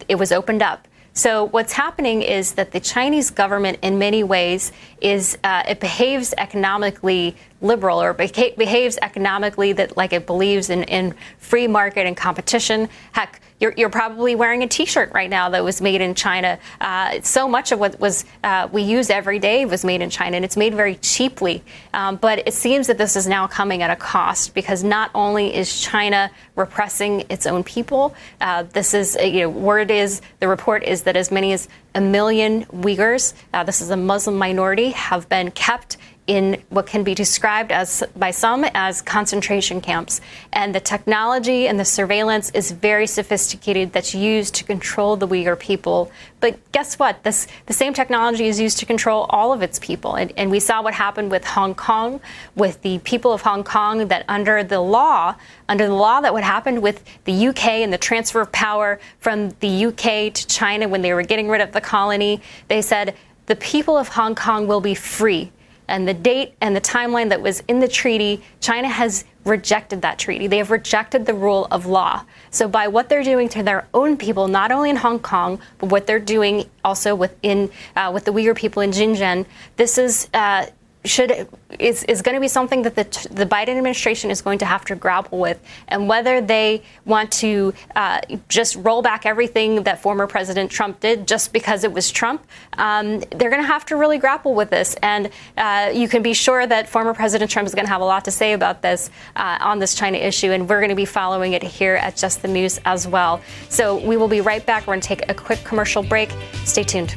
it 0.09 0.15
was 0.15 0.31
opened 0.31 0.63
up. 0.63 0.87
So 1.17 1.45
what's 1.45 1.73
happening 1.73 2.23
is 2.23 2.55
that 2.55 2.73
the 2.73 2.81
Chinese 2.81 3.31
government, 3.31 3.79
in 3.83 4.01
many 4.01 4.25
ways, 4.25 4.73
is 5.01 5.39
uh, 5.45 5.63
it 5.69 5.79
behaves 5.79 6.35
economically 6.37 7.37
liberal 7.61 8.03
or 8.03 8.13
beha- 8.13 8.55
behaves 8.59 8.99
economically 9.01 9.73
that 9.75 9.97
like 9.97 10.13
it 10.13 10.27
believes 10.27 10.71
in, 10.71 10.83
in 10.85 11.15
free 11.39 11.69
market 11.69 12.05
and 12.05 12.17
competition. 12.17 12.89
Heck, 13.13 13.41
you're, 13.61 13.73
you're 13.77 13.91
probably 13.91 14.35
wearing 14.35 14.63
a 14.63 14.67
T-shirt 14.67 15.13
right 15.13 15.31
now 15.31 15.49
that 15.51 15.63
was 15.63 15.81
made 15.81 16.01
in 16.01 16.15
China. 16.15 16.59
Uh, 16.81 17.21
so 17.23 17.49
much 17.49 17.73
of 17.73 17.79
what 17.79 17.99
was 18.01 18.25
uh, 18.43 18.69
we 18.73 18.83
use 18.83 19.11
every 19.11 19.39
day 19.39 19.65
was 19.65 19.85
made 19.85 20.03
in 20.03 20.11
China, 20.11 20.37
and 20.37 20.45
it's 20.45 20.57
made 20.57 20.75
very 20.75 20.97
cheaply. 20.97 21.63
Um, 21.93 22.17
but 22.17 22.47
it 22.47 22.55
seems 22.55 22.89
that 22.89 22.99
this 22.99 23.17
is 23.17 23.27
now 23.27 23.47
coming 23.47 23.83
at 23.83 23.91
a 23.91 23.97
cost 23.97 24.55
because 24.55 24.83
not 24.83 25.11
only 25.15 25.55
is 25.55 25.81
China 25.81 26.31
repressing 26.57 27.25
its 27.29 27.47
own 27.47 27.63
people, 27.63 28.15
uh, 28.41 28.65
this 28.65 28.93
is 28.93 29.17
you 29.23 29.41
know 29.41 29.49
word 29.49 29.91
is 29.91 30.21
the 30.41 30.49
report 30.49 30.83
is 30.83 31.03
that 31.03 31.17
as 31.17 31.31
many 31.31 31.53
as 31.53 31.69
a 31.95 32.01
million 32.01 32.65
Uyghurs, 32.67 33.35
uh, 33.53 33.63
this 33.63 33.81
is 33.81 33.91
a 33.91 33.97
Muslim 33.97 34.37
minority, 34.37 34.91
have 34.91 35.29
been 35.29 35.51
kept 35.53 35.97
in 36.27 36.63
what 36.71 36.87
can 36.87 37.05
be 37.05 37.15
described 37.15 37.71
as 37.71 38.03
by 38.17 38.31
some 38.31 38.65
as 38.75 39.03
concentration 39.03 39.81
camps. 39.81 40.21
And 40.53 40.75
the 40.75 40.81
technology 40.81 41.69
and 41.69 41.79
the 41.79 41.85
surveillance 41.85 42.51
is 42.51 42.73
very 42.73 43.07
sophisticated 43.07 43.93
that's 43.93 44.15
used 44.15 44.55
to 44.55 44.65
control 44.65 45.17
the 45.17 45.29
Uyghur 45.29 45.59
people. 45.59 46.11
But 46.41 46.59
guess 46.73 46.99
what? 46.99 47.23
This 47.25 47.47
the 47.67 47.75
same 47.75 47.93
technology 47.93 48.49
is 48.49 48.59
used 48.59 48.79
to 48.79 48.87
control 48.87 49.27
all 49.29 49.53
of 49.53 49.63
its 49.63 49.79
people. 49.79 50.15
And, 50.15 50.33
and 50.37 50.51
we 50.51 50.61
saw 50.61 50.83
what 50.83 50.95
happened 50.95 51.31
with 51.31 51.45
Hong 51.45 51.75
Kong, 51.75 52.21
with 52.55 52.81
the 52.81 52.99
people 53.01 53.33
of 53.33 53.43
Hong 53.43 53.65
Kong 53.65 54.09
that 54.09 54.25
under 54.27 54.65
the 54.65 54.81
law, 54.81 55.35
under 55.69 55.87
the 55.87 55.95
law 55.95 56.23
that 56.23 56.33
what 56.33 56.45
happened 56.45 56.83
with 56.83 57.05
the 57.25 57.49
UK 57.49 57.67
and 57.67 57.93
the 57.93 57.99
transfer 57.99 58.41
of 58.41 58.51
power 58.53 58.99
from 59.19 59.51
the 59.61 59.87
UK 59.87 60.33
to 60.33 60.47
China 60.47 60.89
when 60.89 61.03
they 61.03 61.13
were 61.13 61.23
getting 61.23 61.49
rid 61.49 61.61
of 61.61 61.73
the 61.73 61.81
colony, 61.83 62.41
they 62.69 62.81
said 62.81 63.15
the 63.47 63.57
people 63.57 63.97
of 63.99 64.09
Hong 64.09 64.35
Kong 64.35 64.67
will 64.67 64.81
be 64.81 64.95
free 64.95 65.51
and 65.89 66.09
the 66.09 66.15
date 66.15 66.55
and 66.61 66.75
the 66.75 66.81
timeline 66.81 67.29
that 67.29 67.41
was 67.41 67.63
in 67.69 67.81
the 67.81 67.89
treaty, 67.89 68.43
China 68.61 68.89
has 68.89 69.25
rejected 69.45 70.03
that 70.03 70.19
treaty. 70.19 70.47
They 70.47 70.59
have 70.59 70.71
rejected 70.71 71.27
the 71.27 71.35
rule 71.35 71.67
of 71.71 71.87
law. 71.87 72.25
So 72.51 72.69
by 72.69 72.89
what 72.89 73.09
they're 73.09 73.23
doing 73.23 73.49
to 73.51 73.63
their 73.63 73.87
own 73.93 74.17
people, 74.17 74.49
not 74.49 74.73
only 74.73 74.91
in 74.91 74.97
Hong 74.97 75.19
Kong, 75.19 75.61
but 75.79 75.91
what 75.91 76.07
they're 76.07 76.19
doing 76.19 76.69
also 76.85 77.15
within 77.15 77.71
uh, 77.97 78.11
with 78.15 78.25
the 78.25 78.33
Uyghur 78.33 78.57
people 78.57 78.83
in 78.83 78.91
Xinjiang, 78.91 79.47
this 79.77 79.99
is. 79.99 80.29
Uh, 80.33 80.67
should 81.05 81.49
is, 81.79 82.05
is 82.05 82.23
going 82.23 82.35
to 82.35 82.41
be 82.41 82.49
something 82.49 82.83
that 82.83 82.95
the, 82.95 83.05
the 83.31 83.47
Biden 83.47 83.77
administration 83.77 84.31
is 84.31 84.41
going 84.41 84.59
to 84.59 84.65
have 84.65 84.85
to 84.87 84.95
grapple 84.95 85.39
with, 85.39 85.61
and 85.89 86.09
whether 86.09 86.41
they 86.41 86.83
want 87.05 87.31
to 87.33 87.75
uh, 87.97 88.21
just 88.49 88.77
roll 88.77 89.03
back 89.03 89.27
everything 89.27 89.83
that 89.83 90.01
former 90.01 90.27
President 90.27 90.71
Trump 90.71 91.01
did 91.01 91.29
just 91.29 91.53
because 91.53 91.85
it 91.85 91.93
was 91.93 92.11
Trump, 92.11 92.47
um, 92.75 93.21
they're 93.31 93.51
going 93.51 93.63
to 93.63 93.67
have 93.67 93.85
to 93.87 93.97
really 93.97 94.19
grapple 94.19 94.55
with 94.55 94.71
this. 94.71 94.95
And 95.03 95.31
uh, 95.57 95.91
you 95.93 96.09
can 96.09 96.23
be 96.23 96.33
sure 96.33 96.67
that 96.67 96.89
former 96.89 97.13
President 97.15 97.51
Trump 97.51 97.67
is 97.67 97.75
going 97.75 97.87
to 97.87 97.93
have 97.93 98.01
a 98.01 98.05
lot 98.05 98.25
to 98.25 98.31
say 98.31 98.53
about 98.53 98.83
this 98.83 99.11
uh, 99.37 99.59
on 99.61 99.79
this 99.79 99.95
China 99.95 100.19
issue, 100.19 100.53
and 100.53 100.69
we're 100.69 100.81
going 100.81 100.91
to 100.91 100.95
be 100.97 101.05
following 101.05 101.53
it 101.53 101.63
here 101.63 101.97
at 101.97 102.17
Just 102.17 102.43
the 102.43 102.49
News 102.49 102.81
as 102.85 103.07
well. 103.07 103.43
So 103.69 103.97
we 104.07 104.17
will 104.17 104.29
be 104.29 104.41
right 104.41 104.65
back. 104.65 104.87
We're 104.87 104.95
going 104.95 105.01
to 105.01 105.09
take 105.09 105.31
a 105.31 105.35
quick 105.35 105.63
commercial 105.65 106.03
break. 106.03 106.31
Stay 106.65 106.83
tuned. 106.83 107.17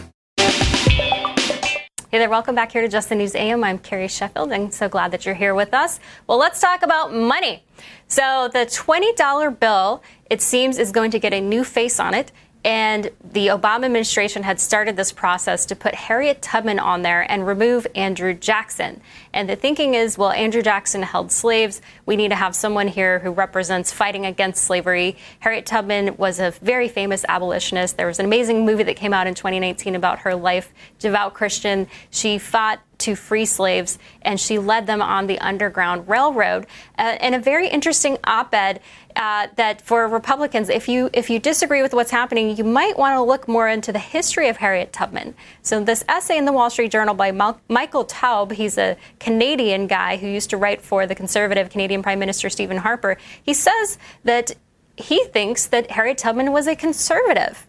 Hey 2.11 2.17
there, 2.17 2.29
welcome 2.29 2.55
back 2.55 2.73
here 2.73 2.81
to 2.81 2.89
Just 2.89 3.07
the 3.07 3.15
News 3.15 3.35
AM. 3.35 3.63
I'm 3.63 3.77
Carrie 3.77 4.09
Sheffield 4.09 4.51
and 4.51 4.73
so 4.73 4.89
glad 4.89 5.11
that 5.11 5.25
you're 5.25 5.33
here 5.33 5.55
with 5.55 5.73
us. 5.73 6.01
Well, 6.27 6.37
let's 6.37 6.59
talk 6.59 6.83
about 6.83 7.13
money. 7.13 7.63
So, 8.09 8.49
the 8.51 8.65
$20 8.65 9.57
bill, 9.57 10.03
it 10.29 10.41
seems, 10.41 10.77
is 10.77 10.91
going 10.91 11.11
to 11.11 11.19
get 11.19 11.33
a 11.33 11.39
new 11.39 11.63
face 11.63 12.01
on 12.01 12.13
it. 12.13 12.33
And 12.63 13.09
the 13.23 13.47
Obama 13.47 13.85
administration 13.85 14.43
had 14.43 14.59
started 14.59 14.95
this 14.95 15.11
process 15.11 15.65
to 15.67 15.75
put 15.75 15.95
Harriet 15.95 16.43
Tubman 16.43 16.77
on 16.77 17.01
there 17.01 17.29
and 17.31 17.47
remove 17.47 17.87
Andrew 17.95 18.35
Jackson. 18.35 19.01
And 19.33 19.49
the 19.49 19.55
thinking 19.55 19.95
is, 19.95 20.15
well, 20.17 20.31
Andrew 20.31 20.61
Jackson 20.61 21.01
held 21.01 21.31
slaves. 21.31 21.81
We 22.05 22.15
need 22.15 22.29
to 22.29 22.35
have 22.35 22.55
someone 22.55 22.87
here 22.87 23.17
who 23.19 23.31
represents 23.31 23.91
fighting 23.91 24.27
against 24.27 24.63
slavery. 24.63 25.17
Harriet 25.39 25.65
Tubman 25.65 26.17
was 26.17 26.39
a 26.39 26.51
very 26.51 26.87
famous 26.87 27.25
abolitionist. 27.27 27.97
There 27.97 28.07
was 28.07 28.19
an 28.19 28.25
amazing 28.25 28.63
movie 28.63 28.83
that 28.83 28.95
came 28.95 29.13
out 29.13 29.25
in 29.25 29.33
2019 29.33 29.95
about 29.95 30.19
her 30.19 30.35
life, 30.35 30.71
devout 30.99 31.33
Christian. 31.33 31.87
She 32.11 32.37
fought 32.37 32.79
to 32.99 33.15
free 33.15 33.45
slaves, 33.45 33.97
and 34.21 34.39
she 34.39 34.59
led 34.59 34.85
them 34.85 35.01
on 35.01 35.25
the 35.25 35.39
Underground 35.39 36.07
Railroad. 36.07 36.67
Uh, 36.97 37.17
and 37.19 37.33
a 37.33 37.39
very 37.39 37.67
interesting 37.67 38.17
op-ed 38.25 38.79
uh, 39.15 39.47
that 39.55 39.81
for 39.81 40.07
Republicans, 40.07 40.69
if 40.69 40.87
you 40.87 41.09
if 41.13 41.29
you 41.29 41.39
disagree 41.39 41.81
with 41.81 41.93
what's 41.93 42.11
happening, 42.11 42.55
you 42.55 42.63
might 42.63 42.97
want 42.97 43.15
to 43.15 43.21
look 43.21 43.47
more 43.47 43.67
into 43.67 43.91
the 43.91 43.99
history 43.99 44.49
of 44.49 44.57
Harriet 44.57 44.93
Tubman. 44.93 45.35
So 45.61 45.83
this 45.83 46.03
essay 46.07 46.37
in 46.37 46.45
the 46.45 46.51
Wall 46.51 46.69
Street 46.69 46.91
Journal 46.91 47.13
by 47.13 47.31
Mal- 47.31 47.59
Michael 47.69 48.05
Taube, 48.05 48.51
he's 48.51 48.77
a 48.77 48.97
Canadian 49.19 49.87
guy 49.87 50.17
who 50.17 50.27
used 50.27 50.49
to 50.51 50.57
write 50.57 50.81
for 50.81 51.07
the 51.07 51.15
conservative 51.15 51.69
Canadian 51.69 52.03
Prime 52.03 52.19
Minister 52.19 52.49
Stephen 52.49 52.77
Harper. 52.77 53.17
He 53.41 53.53
says 53.53 53.97
that 54.23 54.51
he 54.97 55.23
thinks 55.25 55.65
that 55.67 55.91
Harriet 55.91 56.17
Tubman 56.17 56.51
was 56.51 56.67
a 56.67 56.75
conservative. 56.75 57.67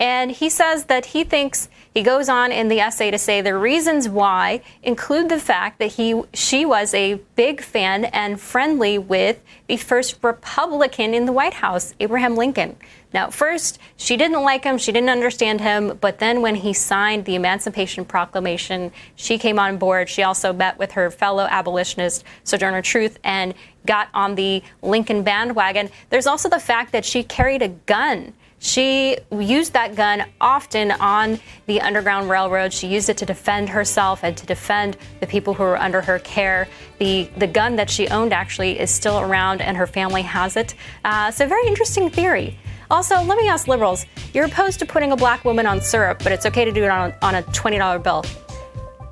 And 0.00 0.30
he 0.30 0.48
says 0.48 0.84
that 0.84 1.06
he 1.06 1.24
thinks 1.24 1.68
he 1.94 2.02
goes 2.02 2.28
on 2.28 2.52
in 2.52 2.68
the 2.68 2.80
essay 2.80 3.10
to 3.10 3.18
say 3.18 3.40
the 3.40 3.56
reasons 3.56 4.08
why 4.08 4.60
include 4.82 5.28
the 5.28 5.40
fact 5.40 5.78
that 5.78 5.92
he 5.92 6.22
she 6.32 6.64
was 6.64 6.94
a 6.94 7.14
big 7.34 7.60
fan 7.60 8.04
and 8.06 8.40
friendly 8.40 8.98
with 8.98 9.40
the 9.66 9.76
first 9.76 10.18
Republican 10.22 11.14
in 11.14 11.26
the 11.26 11.32
White 11.32 11.54
House, 11.54 11.94
Abraham 12.00 12.36
Lincoln. 12.36 12.76
Now, 13.12 13.30
first, 13.30 13.78
she 13.96 14.18
didn't 14.18 14.42
like 14.42 14.64
him, 14.64 14.76
she 14.76 14.92
didn't 14.92 15.08
understand 15.08 15.62
him, 15.62 15.96
but 15.98 16.18
then 16.18 16.42
when 16.42 16.56
he 16.56 16.74
signed 16.74 17.24
the 17.24 17.36
Emancipation 17.36 18.04
Proclamation, 18.04 18.92
she 19.16 19.38
came 19.38 19.58
on 19.58 19.78
board. 19.78 20.10
She 20.10 20.22
also 20.22 20.52
met 20.52 20.78
with 20.78 20.92
her 20.92 21.10
fellow 21.10 21.46
abolitionist, 21.50 22.22
Sojourner 22.44 22.82
Truth, 22.82 23.18
and 23.24 23.54
got 23.86 24.08
on 24.12 24.34
the 24.34 24.62
Lincoln 24.82 25.22
bandwagon. 25.22 25.88
There's 26.10 26.26
also 26.26 26.50
the 26.50 26.60
fact 26.60 26.92
that 26.92 27.06
she 27.06 27.22
carried 27.22 27.62
a 27.62 27.68
gun 27.68 28.34
she 28.58 29.16
used 29.30 29.72
that 29.72 29.94
gun 29.94 30.24
often 30.40 30.90
on 30.92 31.38
the 31.66 31.80
Underground 31.80 32.28
Railroad. 32.28 32.72
She 32.72 32.88
used 32.88 33.08
it 33.08 33.16
to 33.18 33.26
defend 33.26 33.68
herself 33.68 34.24
and 34.24 34.36
to 34.36 34.46
defend 34.46 34.96
the 35.20 35.26
people 35.26 35.54
who 35.54 35.62
were 35.62 35.78
under 35.78 36.00
her 36.00 36.18
care. 36.18 36.68
The, 36.98 37.30
the 37.36 37.46
gun 37.46 37.76
that 37.76 37.88
she 37.88 38.08
owned 38.08 38.32
actually 38.32 38.78
is 38.78 38.90
still 38.90 39.20
around, 39.20 39.60
and 39.60 39.76
her 39.76 39.86
family 39.86 40.22
has 40.22 40.56
it. 40.56 40.74
Uh, 41.04 41.30
so, 41.30 41.46
very 41.46 41.66
interesting 41.68 42.10
theory. 42.10 42.58
Also, 42.90 43.20
let 43.22 43.38
me 43.38 43.48
ask 43.48 43.68
liberals 43.68 44.06
you're 44.32 44.46
opposed 44.46 44.78
to 44.78 44.86
putting 44.86 45.12
a 45.12 45.16
black 45.16 45.44
woman 45.44 45.66
on 45.66 45.80
syrup, 45.80 46.20
but 46.22 46.32
it's 46.32 46.46
okay 46.46 46.64
to 46.64 46.72
do 46.72 46.84
it 46.84 46.90
on, 46.90 47.12
on 47.22 47.36
a 47.36 47.42
$20 47.42 48.02
bill. 48.02 48.24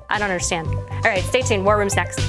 I 0.09 0.19
don't 0.19 0.29
understand. 0.29 0.67
All 0.67 1.01
right, 1.03 1.23
stay 1.23 1.41
tuned. 1.41 1.63
War 1.63 1.77
Room's 1.77 1.95
next. 1.95 2.19